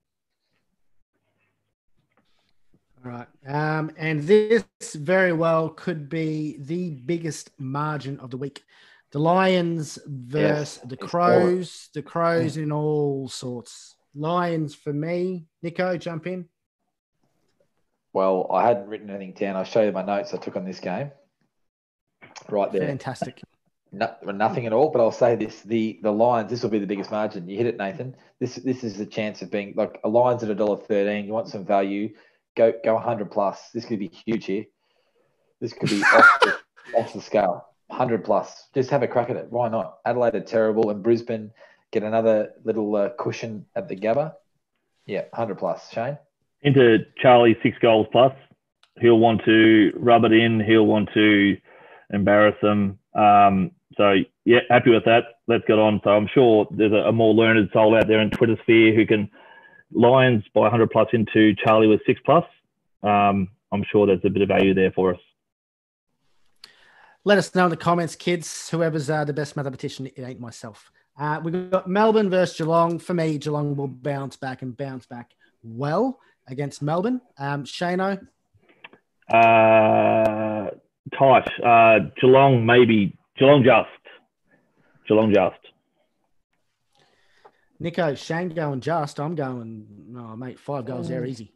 All 3.04 3.10
right. 3.10 3.26
Um, 3.46 3.90
and 3.96 4.22
this 4.22 4.64
very 4.94 5.32
well 5.32 5.70
could 5.70 6.08
be 6.08 6.56
the 6.60 6.90
biggest 6.90 7.50
margin 7.58 8.18
of 8.20 8.30
the 8.30 8.36
week. 8.36 8.64
The 9.10 9.18
Lions 9.18 9.98
versus 10.06 10.78
yes, 10.84 10.88
the 10.88 10.96
Crows. 10.96 11.88
The 11.94 12.02
Crows 12.02 12.56
in 12.56 12.70
all 12.70 13.28
sorts. 13.28 13.96
Lions 14.14 14.74
for 14.74 14.92
me. 14.92 15.46
Nico, 15.62 15.96
jump 15.96 16.26
in. 16.26 16.48
Well, 18.12 18.46
I 18.52 18.66
hadn't 18.68 18.88
written 18.88 19.10
anything 19.10 19.34
down. 19.34 19.56
I'll 19.56 19.64
show 19.64 19.82
you 19.82 19.92
my 19.92 20.02
notes 20.02 20.32
I 20.32 20.36
took 20.36 20.56
on 20.56 20.64
this 20.64 20.80
game. 20.80 21.10
Right 22.48 22.72
there. 22.72 22.86
Fantastic. 22.86 23.40
No, 23.94 24.10
nothing 24.24 24.64
at 24.64 24.72
all. 24.72 24.88
But 24.88 25.02
I'll 25.02 25.12
say 25.12 25.36
this: 25.36 25.60
the 25.60 26.00
the 26.02 26.10
Lions. 26.10 26.48
This 26.48 26.62
will 26.62 26.70
be 26.70 26.78
the 26.78 26.86
biggest 26.86 27.10
margin. 27.10 27.46
You 27.46 27.58
hit 27.58 27.66
it, 27.66 27.76
Nathan. 27.76 28.16
This 28.40 28.54
this 28.54 28.84
is 28.84 28.96
the 28.96 29.04
chance 29.04 29.42
of 29.42 29.50
being 29.50 29.74
like 29.76 30.00
a 30.02 30.08
Lions 30.08 30.42
at 30.42 30.48
a 30.48 30.54
dollar 30.54 30.78
thirteen. 30.78 31.26
You 31.26 31.34
want 31.34 31.48
some 31.48 31.62
value? 31.62 32.14
Go 32.56 32.72
go 32.84 32.98
hundred 32.98 33.30
plus. 33.30 33.70
This 33.72 33.84
could 33.84 33.98
be 33.98 34.08
huge 34.08 34.46
here. 34.46 34.64
This 35.60 35.72
could 35.72 35.90
be 35.90 36.02
off, 36.02 36.40
the, 36.40 36.56
off 36.98 37.12
the 37.12 37.20
scale. 37.20 37.66
Hundred 37.90 38.24
plus. 38.24 38.68
Just 38.74 38.90
have 38.90 39.02
a 39.02 39.08
crack 39.08 39.30
at 39.30 39.36
it. 39.36 39.46
Why 39.50 39.68
not? 39.68 39.98
Adelaide 40.04 40.34
are 40.34 40.40
terrible, 40.40 40.90
and 40.90 41.02
Brisbane 41.02 41.50
get 41.92 42.02
another 42.02 42.52
little 42.64 42.94
uh, 42.96 43.10
cushion 43.18 43.66
at 43.76 43.88
the 43.88 43.96
Gabba. 43.96 44.34
Yeah, 45.06 45.24
hundred 45.32 45.58
plus. 45.58 45.90
Shane 45.90 46.18
into 46.62 46.98
Charlie 47.18 47.56
six 47.62 47.76
goals 47.78 48.06
plus. 48.10 48.32
He'll 49.00 49.18
want 49.18 49.42
to 49.44 49.92
rub 49.96 50.24
it 50.24 50.32
in. 50.32 50.60
He'll 50.60 50.86
want 50.86 51.10
to 51.14 51.56
embarrass 52.10 52.56
them. 52.62 52.98
Um, 53.14 53.72
so 53.96 54.14
yeah, 54.44 54.60
happy 54.70 54.90
with 54.90 55.04
that. 55.04 55.24
Let's 55.48 55.64
get 55.66 55.78
on. 55.78 56.00
So 56.04 56.10
I'm 56.10 56.28
sure 56.32 56.66
there's 56.70 56.92
a, 56.92 57.08
a, 57.08 57.12
more 57.12 57.34
learned 57.34 57.68
soul 57.72 57.96
out 57.96 58.06
there 58.06 58.20
in 58.20 58.30
Twitter 58.30 58.56
sphere 58.62 58.94
who 58.94 59.06
can 59.06 59.30
Lions 59.94 60.44
by 60.54 60.62
100 60.62 60.90
plus 60.90 61.08
into 61.12 61.54
Charlie 61.54 61.86
with 61.86 62.00
six 62.06 62.20
plus. 62.24 62.44
Um, 63.02 63.48
I'm 63.72 63.84
sure 63.90 64.06
there's 64.06 64.20
a 64.24 64.30
bit 64.30 64.42
of 64.42 64.48
value 64.48 64.74
there 64.74 64.92
for 64.92 65.14
us. 65.14 65.20
Let 67.24 67.38
us 67.38 67.54
know 67.54 67.64
in 67.64 67.70
the 67.70 67.76
comments, 67.76 68.16
kids. 68.16 68.68
Whoever's 68.70 69.08
uh, 69.08 69.24
the 69.24 69.32
best 69.32 69.56
mathematician, 69.56 70.06
it 70.06 70.18
ain't 70.18 70.40
myself. 70.40 70.90
Uh, 71.18 71.40
we've 71.42 71.70
got 71.70 71.88
Melbourne 71.88 72.30
versus 72.30 72.56
Geelong. 72.56 72.98
For 72.98 73.14
me, 73.14 73.38
Geelong 73.38 73.76
will 73.76 73.88
bounce 73.88 74.36
back 74.36 74.62
and 74.62 74.76
bounce 74.76 75.06
back 75.06 75.30
well 75.62 76.18
against 76.48 76.82
Melbourne. 76.82 77.20
Um, 77.38 77.64
Shano? 77.64 78.20
Uh, 79.32 80.70
tight. 81.16 81.48
Uh, 81.64 82.10
Geelong, 82.20 82.66
maybe. 82.66 83.16
Geelong 83.38 83.62
just. 83.62 83.88
Geelong 85.06 85.32
just. 85.32 85.71
Nico, 87.82 88.14
Shane 88.14 88.50
going 88.50 88.80
just. 88.80 89.18
I'm 89.18 89.34
going, 89.34 90.14
oh, 90.16 90.36
mate, 90.36 90.60
five 90.60 90.84
goals 90.84 91.08
there, 91.08 91.26
easy. 91.26 91.52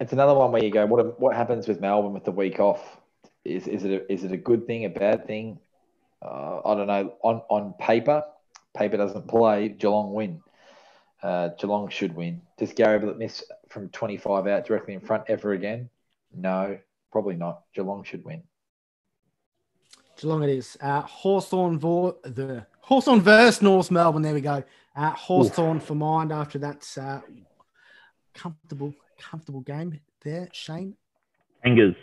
It's 0.00 0.12
another 0.12 0.34
one 0.34 0.52
where 0.52 0.62
you 0.62 0.70
go, 0.70 0.86
what 0.86 1.20
what 1.20 1.34
happens 1.34 1.66
with 1.66 1.80
Melbourne 1.80 2.12
with 2.12 2.24
the 2.24 2.30
week 2.30 2.60
off? 2.60 2.80
Is 3.44 3.66
is 3.66 3.84
it 3.84 3.90
a, 3.90 4.12
is 4.12 4.24
it 4.24 4.32
a 4.32 4.36
good 4.36 4.66
thing, 4.66 4.84
a 4.84 4.88
bad 4.88 5.26
thing? 5.26 5.58
Uh, 6.24 6.60
I 6.64 6.74
don't 6.74 6.86
know. 6.86 7.14
On 7.22 7.42
on 7.50 7.74
paper, 7.78 8.22
paper 8.74 8.96
doesn't 8.96 9.26
play. 9.26 9.68
Geelong 9.68 10.12
win. 10.12 10.40
Uh, 11.22 11.48
Geelong 11.58 11.88
should 11.88 12.14
win. 12.14 12.40
Does 12.56 12.72
Gary 12.72 12.96
Ablett 12.96 13.18
miss 13.18 13.44
from 13.68 13.88
25 13.90 14.46
out 14.46 14.64
directly 14.64 14.94
in 14.94 15.00
front 15.00 15.24
ever 15.28 15.52
again? 15.52 15.88
No, 16.34 16.78
probably 17.10 17.36
not. 17.36 17.62
Geelong 17.74 18.04
should 18.04 18.24
win. 18.24 18.42
Geelong 20.16 20.42
it 20.42 20.50
is. 20.50 20.76
Uh, 20.80 21.02
Hawthorn 21.02 21.78
vo- 21.78 22.16
the 22.22 22.66
Hawthorn 22.82 23.20
versus 23.20 23.62
North 23.62 23.90
Melbourne. 23.90 24.22
There 24.22 24.34
we 24.34 24.40
go. 24.40 24.62
Uh, 24.94 25.10
Hawthorn 25.10 25.80
for 25.80 25.94
mind 25.94 26.32
after 26.32 26.58
that 26.58 26.86
uh, 27.00 27.20
comfortable, 28.34 28.94
comfortable 29.18 29.60
game 29.60 30.00
there. 30.22 30.48
Shane. 30.52 30.94
Kangas, 31.64 31.96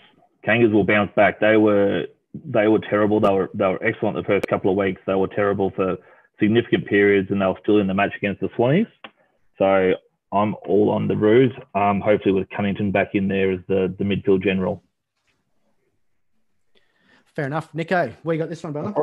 Kangas 0.46 0.72
will 0.72 0.86
bounce 0.86 1.12
back. 1.16 1.40
They 1.40 1.58
were 1.58 2.06
they 2.34 2.68
were 2.68 2.80
terrible. 2.80 3.20
They 3.20 3.30
were 3.30 3.50
they 3.54 3.66
were 3.66 3.84
excellent 3.84 4.16
the 4.16 4.24
first 4.24 4.48
couple 4.48 4.72
of 4.72 4.78
weeks. 4.78 5.02
They 5.06 5.16
were 5.16 5.28
terrible 5.28 5.72
for 5.76 5.98
significant 6.40 6.88
periods, 6.88 7.30
and 7.30 7.42
they 7.42 7.46
were 7.46 7.60
still 7.62 7.80
in 7.80 7.88
the 7.88 7.94
match 7.94 8.14
against 8.16 8.42
the 8.42 8.48
Swannies. 8.50 8.88
So 9.58 9.94
I'm 10.32 10.56
all 10.66 10.90
on 10.92 11.08
the 11.08 11.18
Roos. 11.18 11.52
Um, 11.76 12.02
hopefully, 12.02 12.34
with 12.34 12.50
Cunnington 12.50 12.92
back 12.92 13.10
in 13.14 13.28
there 13.28 13.52
as 13.52 13.60
the, 13.68 13.94
the 13.98 14.06
midfield 14.06 14.44
general. 14.44 14.82
Fair 17.36 17.46
enough. 17.46 17.74
Nico, 17.74 18.14
where 18.24 18.36
you 18.36 18.42
got 18.42 18.50
this 18.50 18.64
one, 18.64 18.74
brother? 18.74 18.94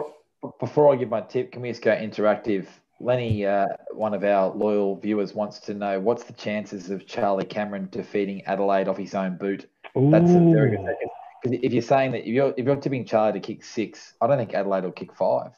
Before, 0.61 0.93
I 0.93 0.97
give 0.97 1.09
my 1.09 1.23
tip, 1.23 1.53
can 1.53 1.63
we 1.63 1.71
just 1.71 1.83
go 1.83 1.95
interactive? 1.95 2.67
Lenny, 3.01 3.45
uh, 3.45 3.67
one 3.93 4.15
of 4.15 4.25
our 4.25 4.55
loyal 4.55 4.97
viewers, 4.97 5.35
wants 5.35 5.59
to 5.61 5.75
know 5.75 6.01
what's 6.01 6.25
the 6.25 6.33
chances 6.33 6.91
of 6.91 7.07
Charlie 7.07 7.45
Cameron 7.45 7.89
defeating 7.91 8.45
Adelaide 8.47 8.89
off 8.89 8.97
his 8.97 9.15
own 9.15 9.37
boot? 9.37 9.69
Ooh. 9.97 10.11
That's 10.11 10.31
a 10.31 10.39
very 10.39 10.71
good 10.71 10.81
second. 10.81 11.11
Because 11.43 11.59
if 11.63 11.73
you're 11.73 11.83
saying 11.83 12.13
that 12.13 12.21
if 12.21 12.29
you're 12.29 12.55
if 12.57 12.65
you're 12.65 12.77
tipping 12.77 13.05
Charlie 13.05 13.39
to 13.39 13.41
kick 13.41 13.65
six, 13.65 14.15
I 14.21 14.27
don't 14.27 14.39
think 14.39 14.55
Adelaide 14.55 14.85
will 14.85 14.93
kick 14.93 15.15
five. 15.15 15.53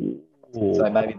Ooh. 0.00 0.22
So 0.54 0.88
maybe 0.90 1.16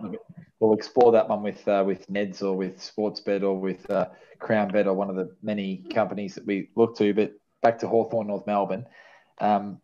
we'll 0.59 0.73
explore 0.73 1.11
that 1.11 1.29
one 1.29 1.43
with 1.43 1.67
uh, 1.67 1.83
with 1.85 2.07
Neds 2.07 2.41
or 2.41 2.53
with 2.53 2.79
Sportsbet 2.79 3.43
or 3.43 3.59
with 3.59 3.89
uh, 3.89 4.07
CrownBet 4.39 4.85
or 4.85 4.93
one 4.93 5.09
of 5.09 5.15
the 5.15 5.35
many 5.43 5.85
companies 5.93 6.35
that 6.35 6.45
we 6.45 6.69
look 6.75 6.97
to. 6.97 7.13
But 7.13 7.33
back 7.61 7.79
to 7.79 7.87
Hawthorn, 7.87 8.27
North 8.27 8.47
Melbourne. 8.47 8.85
Um, 9.39 9.81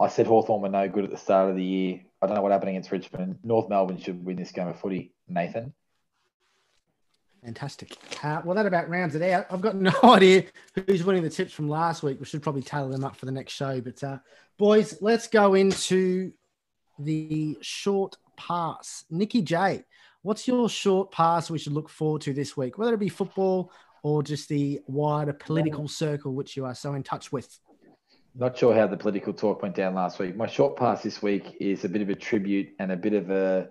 I 0.00 0.08
said 0.08 0.26
Hawthorn 0.26 0.62
were 0.62 0.68
no 0.68 0.88
good 0.88 1.04
at 1.04 1.10
the 1.10 1.16
start 1.16 1.50
of 1.50 1.56
the 1.56 1.64
year. 1.64 2.00
I 2.22 2.26
don't 2.26 2.36
know 2.36 2.42
what 2.42 2.52
happened 2.52 2.70
against 2.70 2.92
Richmond. 2.92 3.38
North 3.42 3.68
Melbourne 3.68 3.98
should 3.98 4.24
win 4.24 4.36
this 4.36 4.52
game 4.52 4.68
of 4.68 4.78
footy. 4.78 5.12
Nathan. 5.26 5.74
Fantastic. 7.44 7.96
Uh, 8.22 8.40
well, 8.44 8.54
that 8.54 8.66
about 8.66 8.88
rounds 8.88 9.16
it 9.16 9.22
out. 9.22 9.46
I've 9.50 9.60
got 9.60 9.74
no 9.76 9.92
idea 10.04 10.44
who's 10.86 11.02
winning 11.02 11.24
the 11.24 11.30
tips 11.30 11.52
from 11.52 11.68
last 11.68 12.04
week. 12.04 12.20
We 12.20 12.26
should 12.26 12.42
probably 12.42 12.62
tailor 12.62 12.92
them 12.92 13.04
up 13.04 13.16
for 13.16 13.26
the 13.26 13.32
next 13.32 13.54
show. 13.54 13.80
But, 13.80 14.02
uh, 14.04 14.18
boys, 14.56 14.98
let's 15.00 15.26
go 15.26 15.54
into 15.54 16.32
the 17.00 17.58
short 17.60 18.16
pass. 18.36 19.04
Nikki 19.10 19.42
J, 19.42 19.82
what's 20.22 20.46
your 20.46 20.68
short 20.68 21.10
pass 21.10 21.50
we 21.50 21.58
should 21.58 21.72
look 21.72 21.88
forward 21.88 22.22
to 22.22 22.32
this 22.32 22.56
week, 22.56 22.78
whether 22.78 22.94
it 22.94 23.00
be 23.00 23.08
football 23.08 23.72
or 24.04 24.22
just 24.22 24.48
the 24.48 24.80
wider 24.86 25.32
political 25.32 25.88
circle 25.88 26.34
which 26.34 26.56
you 26.56 26.64
are 26.64 26.74
so 26.74 26.94
in 26.94 27.02
touch 27.02 27.32
with? 27.32 27.58
Not 28.34 28.56
sure 28.56 28.74
how 28.74 28.86
the 28.86 28.96
political 28.96 29.34
talk 29.34 29.60
went 29.60 29.74
down 29.74 29.94
last 29.94 30.18
week. 30.18 30.34
My 30.34 30.46
short 30.46 30.76
pass 30.76 31.02
this 31.02 31.22
week 31.22 31.56
is 31.60 31.84
a 31.84 31.88
bit 31.88 32.00
of 32.00 32.08
a 32.08 32.14
tribute 32.14 32.70
and 32.78 32.90
a 32.90 32.96
bit 32.96 33.12
of 33.12 33.30
a 33.30 33.68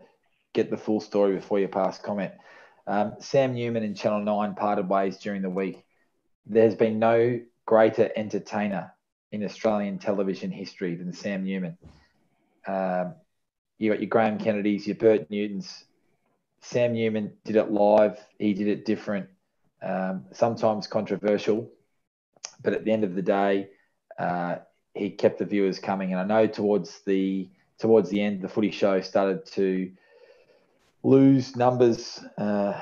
get 0.53 0.70
the 0.70 0.78
full 0.78 0.99
story 0.99 1.36
before 1.36 1.59
you 1.59 1.68
pass 1.68 1.97
comment. 1.97 2.34
Um, 2.86 3.14
Sam 3.20 3.55
Newman 3.55 3.84
and 3.84 3.97
Channel 3.97 4.22
9 4.22 4.53
parted 4.53 4.88
ways 4.88 5.18
during 5.18 5.41
the 5.41 5.49
week. 5.49 5.84
There's 6.45 6.76
been 6.76 6.99
no 6.99 7.39
greater 7.66 8.12
entertainer 8.16 8.93
in 9.32 9.43
Australian 9.43 9.97
television 9.97 10.51
history 10.51 10.95
than 10.95 11.12
Sam 11.14 11.43
Newman. 11.43 11.78
Um, 12.68 13.16
you 13.80 13.89
got 13.89 13.99
your 13.99 14.09
Graham 14.09 14.38
Kennedys, 14.38 14.86
your 14.86 14.95
Bert 14.95 15.32
Newtons. 15.32 15.86
Sam 16.59 16.93
Newman 16.93 17.34
did 17.45 17.55
it 17.55 17.72
live. 17.72 18.24
He 18.38 18.53
did 18.53 18.68
it 18.68 18.86
different, 18.86 19.28
um, 19.82 20.26
sometimes 20.34 20.86
controversial, 20.86 21.72
but 22.62 22.74
at 22.74 22.86
the 22.86 22.91
end 22.91 23.03
of 23.03 23.16
the 23.16 23.24
day, 23.24 23.70
uh, 24.18 24.55
he 24.93 25.09
kept 25.09 25.39
the 25.39 25.45
viewers 25.45 25.80
coming. 25.80 26.14
And 26.14 26.20
I 26.20 26.24
know 26.24 26.47
towards 26.47 26.99
the 27.01 27.49
towards 27.80 28.09
the 28.09 28.22
end, 28.22 28.41
the 28.41 28.49
footy 28.49 28.72
show 28.72 29.01
started 29.01 29.45
to 29.47 29.91
lose 31.03 31.55
numbers, 31.55 32.24
uh, 32.38 32.74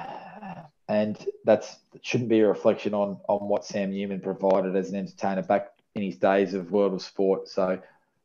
and 0.88 1.18
that's 1.46 1.78
that 1.94 2.06
shouldn't 2.06 2.30
be 2.30 2.40
a 2.40 2.48
reflection 2.48 2.94
on 2.94 3.18
on 3.28 3.48
what 3.48 3.66
Sam 3.66 3.92
Newman 3.92 4.22
provided 4.22 4.76
as 4.76 4.90
an 4.90 4.96
entertainer 4.98 5.44
back 5.44 5.72
in 5.96 6.04
his 6.04 6.18
days 6.18 6.54
of 6.54 6.72
World 6.72 6.94
of 6.94 7.02
Sport. 7.02 7.48
So 7.48 7.80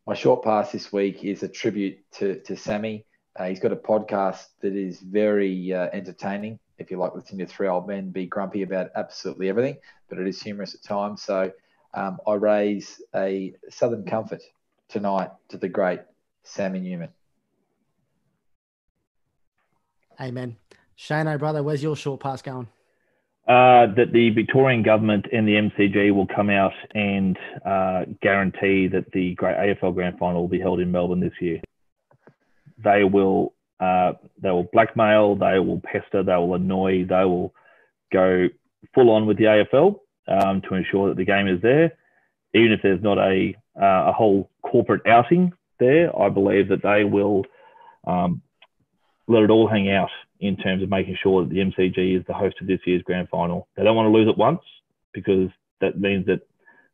my 0.06 0.14
short 0.14 0.44
pass 0.44 0.72
this 0.72 0.92
week 0.92 1.24
is 1.24 1.42
a 1.42 1.48
tribute 1.48 1.98
to, 2.12 2.40
to 2.40 2.56
Sammy. 2.56 3.06
Uh, 3.36 3.46
he's 3.46 3.60
got 3.60 3.72
a 3.72 3.76
podcast 3.76 4.46
that 4.60 4.74
is 4.76 5.00
very 5.00 5.72
uh, 5.72 5.88
entertaining. 5.92 6.58
If 6.78 6.90
you 6.90 6.98
like 6.98 7.14
listening 7.14 7.46
to 7.46 7.52
three 7.52 7.68
old 7.68 7.88
men 7.88 8.10
be 8.10 8.26
grumpy 8.26 8.62
about 8.62 8.90
absolutely 8.96 9.48
everything, 9.48 9.76
but 10.08 10.18
it 10.18 10.28
is 10.28 10.42
humorous 10.42 10.74
at 10.74 10.82
times. 10.82 11.22
So 11.22 11.50
um, 11.94 12.18
I 12.26 12.34
raise 12.34 13.00
a 13.14 13.54
Southern 13.70 14.04
Comfort 14.04 14.42
tonight 14.88 15.30
to 15.48 15.58
the 15.58 15.68
great 15.68 16.00
Sammy 16.42 16.80
Newman. 16.80 17.10
Amen. 20.20 20.56
Shane, 20.96 21.26
oh 21.26 21.38
brother, 21.38 21.62
where's 21.62 21.82
your 21.82 21.96
short 21.96 22.20
pass 22.20 22.42
going? 22.42 22.68
Uh, 23.46 23.92
that 23.94 24.10
the 24.12 24.30
Victorian 24.30 24.82
government 24.82 25.26
and 25.32 25.46
the 25.46 25.52
MCG 25.52 26.14
will 26.14 26.26
come 26.26 26.48
out 26.48 26.72
and 26.94 27.36
uh, 27.64 28.04
guarantee 28.22 28.88
that 28.88 29.10
the 29.12 29.34
great 29.34 29.56
AFL 29.56 29.94
Grand 29.94 30.18
Final 30.18 30.42
will 30.42 30.48
be 30.48 30.60
held 30.60 30.80
in 30.80 30.90
Melbourne 30.90 31.20
this 31.20 31.34
year. 31.40 31.60
They 32.82 33.04
will 33.04 33.52
uh, 33.80 34.12
they 34.40 34.50
will 34.50 34.68
blackmail, 34.72 35.36
they 35.36 35.58
will 35.58 35.80
pester, 35.80 36.22
they 36.22 36.36
will 36.36 36.54
annoy, 36.54 37.04
they 37.04 37.24
will 37.24 37.52
go 38.12 38.48
full 38.94 39.10
on 39.10 39.26
with 39.26 39.36
the 39.36 39.44
AFL 39.44 40.00
um, 40.28 40.62
to 40.62 40.74
ensure 40.74 41.08
that 41.08 41.16
the 41.16 41.24
game 41.24 41.48
is 41.48 41.60
there. 41.62 41.92
even 42.54 42.72
if 42.72 42.80
there's 42.82 43.02
not 43.02 43.18
a 43.18 43.54
uh, 43.80 44.10
a 44.10 44.12
whole 44.12 44.50
corporate 44.62 45.02
outing 45.06 45.52
there, 45.80 46.16
I 46.18 46.28
believe 46.28 46.68
that 46.68 46.82
they 46.82 47.04
will 47.04 47.44
um, 48.06 48.42
let 49.26 49.42
it 49.42 49.50
all 49.50 49.68
hang 49.68 49.90
out 49.90 50.10
in 50.40 50.56
terms 50.56 50.82
of 50.82 50.90
making 50.90 51.16
sure 51.22 51.42
that 51.42 51.50
the 51.50 51.58
MCG 51.58 52.18
is 52.18 52.24
the 52.26 52.34
host 52.34 52.56
of 52.60 52.66
this 52.66 52.80
year's 52.86 53.02
grand 53.02 53.28
final. 53.28 53.68
They 53.76 53.82
don't 53.82 53.96
want 53.96 54.06
to 54.06 54.12
lose 54.12 54.28
it 54.28 54.38
once 54.38 54.60
because 55.12 55.48
that 55.80 55.98
means 55.98 56.26
that 56.26 56.40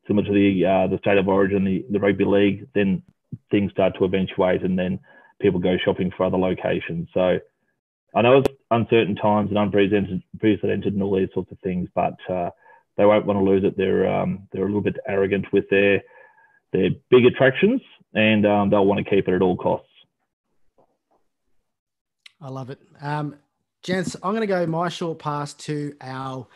similar 0.06 0.26
to 0.26 0.32
the 0.32 0.64
uh, 0.64 0.86
the 0.86 0.98
state 0.98 1.18
of 1.18 1.28
origin, 1.28 1.64
the, 1.64 1.84
the 1.90 2.00
rugby 2.00 2.24
league, 2.24 2.68
then 2.74 3.02
things 3.50 3.70
start 3.72 3.94
to 3.98 4.04
eventuate 4.04 4.62
and 4.62 4.78
then 4.78 4.98
people 5.40 5.60
go 5.60 5.76
shopping 5.84 6.10
for 6.16 6.24
other 6.24 6.38
locations. 6.38 7.08
So 7.14 7.38
I 8.14 8.22
know 8.22 8.38
it's 8.38 8.52
uncertain 8.70 9.16
times 9.16 9.50
and 9.50 9.58
unprecedented 9.58 10.22
unprecedented 10.32 10.94
and 10.94 11.02
all 11.02 11.16
these 11.16 11.28
sorts 11.34 11.52
of 11.52 11.58
things, 11.60 11.88
but 11.94 12.16
uh, 12.28 12.50
they 13.01 13.07
won't 13.07 13.24
want 13.24 13.38
to 13.38 13.42
lose 13.42 13.64
it. 13.64 13.78
They're 13.78 14.07
um, 14.07 14.46
they're 14.53 14.64
a 14.64 14.66
little 14.66 14.82
bit 14.82 14.98
arrogant 15.09 15.46
with 15.55 15.64
their 15.70 16.03
their 16.74 16.90
big 17.09 17.24
attractions, 17.24 17.80
and 18.12 18.46
um, 18.46 18.68
they'll 18.68 18.84
want 18.84 19.03
to 19.03 19.11
keep 19.11 19.26
it 19.26 19.34
at 19.34 19.40
all 19.40 19.57
costs. 19.57 19.88
I 22.42 22.51
love 22.51 22.68
it. 22.68 22.78
Um, 23.01 23.36
gents, 23.82 24.16
I'm 24.22 24.32
going 24.32 24.42
to 24.42 24.46
go 24.46 24.66
my 24.66 24.90
short 24.90 25.18
pass 25.18 25.55
to 25.55 25.94
our 26.03 26.46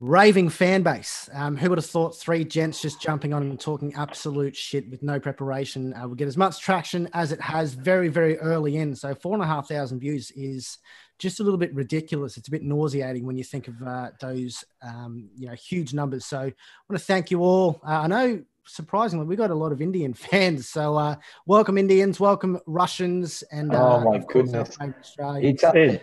raving 0.00 0.48
fan 0.50 0.82
base. 0.82 1.28
Um, 1.32 1.56
who 1.56 1.70
would 1.70 1.78
have 1.78 1.86
thought 1.86 2.16
three 2.16 2.44
gents 2.44 2.82
just 2.82 3.00
jumping 3.00 3.32
on 3.32 3.42
and 3.42 3.58
talking 3.58 3.94
absolute 3.94 4.54
shit 4.54 4.90
with 4.90 5.02
no 5.02 5.18
preparation 5.18 5.94
uh, 5.94 6.06
would 6.06 6.18
get 6.18 6.28
as 6.28 6.36
much 6.36 6.60
traction 6.60 7.08
as 7.12 7.32
it 7.32 7.40
has 7.40 7.74
very, 7.74 8.08
very 8.08 8.38
early 8.38 8.76
in. 8.76 8.94
So 8.94 9.14
four 9.14 9.34
and 9.34 9.42
a 9.42 9.46
half 9.46 9.68
thousand 9.68 10.00
views 10.00 10.30
is 10.32 10.78
just 11.18 11.40
a 11.40 11.42
little 11.42 11.58
bit 11.58 11.74
ridiculous. 11.74 12.36
It's 12.36 12.48
a 12.48 12.50
bit 12.50 12.62
nauseating 12.62 13.24
when 13.24 13.38
you 13.38 13.44
think 13.44 13.68
of 13.68 13.82
uh, 13.82 14.10
those, 14.20 14.64
um, 14.82 15.30
you 15.36 15.48
know, 15.48 15.54
huge 15.54 15.94
numbers. 15.94 16.26
So 16.26 16.40
I 16.40 16.52
want 16.88 16.98
to 17.00 17.06
thank 17.06 17.30
you 17.30 17.40
all. 17.40 17.80
Uh, 17.86 18.00
I 18.00 18.06
know 18.06 18.42
surprisingly, 18.66 19.24
we 19.24 19.36
got 19.36 19.50
a 19.50 19.54
lot 19.54 19.72
of 19.72 19.80
Indian 19.80 20.12
fans. 20.14 20.68
So 20.68 20.96
uh, 20.96 21.16
welcome 21.46 21.78
Indians, 21.78 22.20
welcome 22.20 22.58
Russians, 22.66 23.42
and 23.50 23.74
uh, 23.74 23.96
oh 23.96 24.10
my 24.10 24.18
goodness, 24.18 24.76
it's 24.80 25.64
uh, 25.64 25.98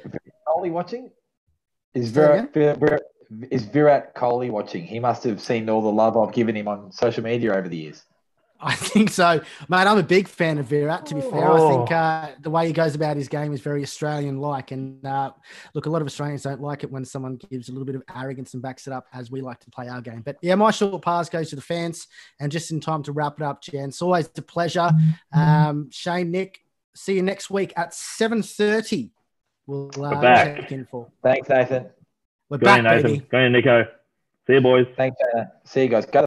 Kohli 0.48 0.72
watching. 0.72 1.12
Is 1.94 2.10
very 2.10 2.48
Virat, 2.54 3.04
is 3.50 3.64
Virat 3.64 4.16
Kohli 4.16 4.50
watching? 4.50 4.84
He 4.84 5.00
must 5.00 5.24
have 5.24 5.42
seen 5.42 5.70
all 5.70 5.82
the 5.82 5.92
love 5.92 6.18
I've 6.18 6.34
given 6.34 6.56
him 6.56 6.68
on 6.68 6.92
social 6.92 7.24
media 7.24 7.54
over 7.56 7.68
the 7.68 7.78
years. 7.78 8.04
I 8.64 8.76
think 8.76 9.10
so, 9.10 9.42
mate. 9.68 9.88
I'm 9.88 9.98
a 9.98 10.04
big 10.04 10.28
fan 10.28 10.58
of 10.58 10.68
Virat. 10.68 11.06
To 11.08 11.16
be 11.16 11.22
fair, 11.22 11.50
oh. 11.50 11.54
I 11.54 11.70
think 11.70 11.92
oh. 11.92 11.96
uh, 11.96 12.30
the 12.40 12.50
way 12.50 12.68
he 12.68 12.74
goes 12.74 12.96
about 12.96 13.18
his 13.18 13.28
game 13.28 13.52
is 13.54 13.60
very 13.60 13.84
Australian-like. 13.84 14.72
And 14.72 15.06
uh, 15.06 15.32
look, 15.74 15.86
a 15.86 15.90
lot 15.90 16.02
of 16.02 16.08
Australians 16.08 16.44
don't 16.44 16.62
like 16.62 16.84
it 16.84 16.92
when 16.92 17.04
someone 17.04 17.36
gives 17.36 17.68
a 17.68 17.74
little 17.74 17.86
bit 17.86 17.96
of 17.96 18.04
arrogance 18.16 18.54
and 18.54 18.64
backs 18.64 18.88
it 18.88 18.94
up, 18.94 19.08
as 19.14 19.30
we 19.30 19.42
like 19.42 19.60
to 19.60 19.70
play 19.70 19.90
our 19.90 20.02
game. 20.02 20.22
But 20.22 20.38
yeah, 20.42 20.56
my 20.56 20.72
short 20.72 21.04
pass 21.04 21.30
goes 21.30 21.50
to 21.50 21.56
the 21.58 21.62
fans. 21.62 22.08
And 22.40 22.52
just 22.52 22.72
in 22.72 22.80
time 22.80 23.04
to 23.04 23.12
wrap 23.12 23.40
it 23.40 23.44
up, 23.44 23.62
Jen. 23.62 23.90
It's 23.90 24.02
always 24.02 24.30
a 24.38 24.42
pleasure. 24.42 24.92
Um, 25.34 25.90
Shane, 25.92 26.32
Nick, 26.32 26.62
see 26.96 27.16
you 27.16 27.22
next 27.22 27.50
week 27.50 27.74
at 27.76 27.92
7:30. 27.92 29.12
We'll 29.66 29.92
uh, 30.04 30.22
check 30.22 30.72
in 30.72 30.86
for. 30.86 31.10
Thanks, 31.22 31.50
Nathan. 31.50 31.90
We're 32.54 32.60
Go 32.60 32.66
back, 32.66 32.78
in, 32.78 32.84
Nathan. 32.86 33.12
baby. 33.14 33.26
Go 33.32 33.38
in, 33.40 33.52
Nico. 33.52 33.84
See 34.46 34.54
you, 34.54 34.62
boys. 34.62 34.86
Thanks, 34.96 35.18
uh, 35.36 35.46
See 35.64 35.82
you 35.82 35.90
guys. 35.90 36.06
Go 36.06 36.22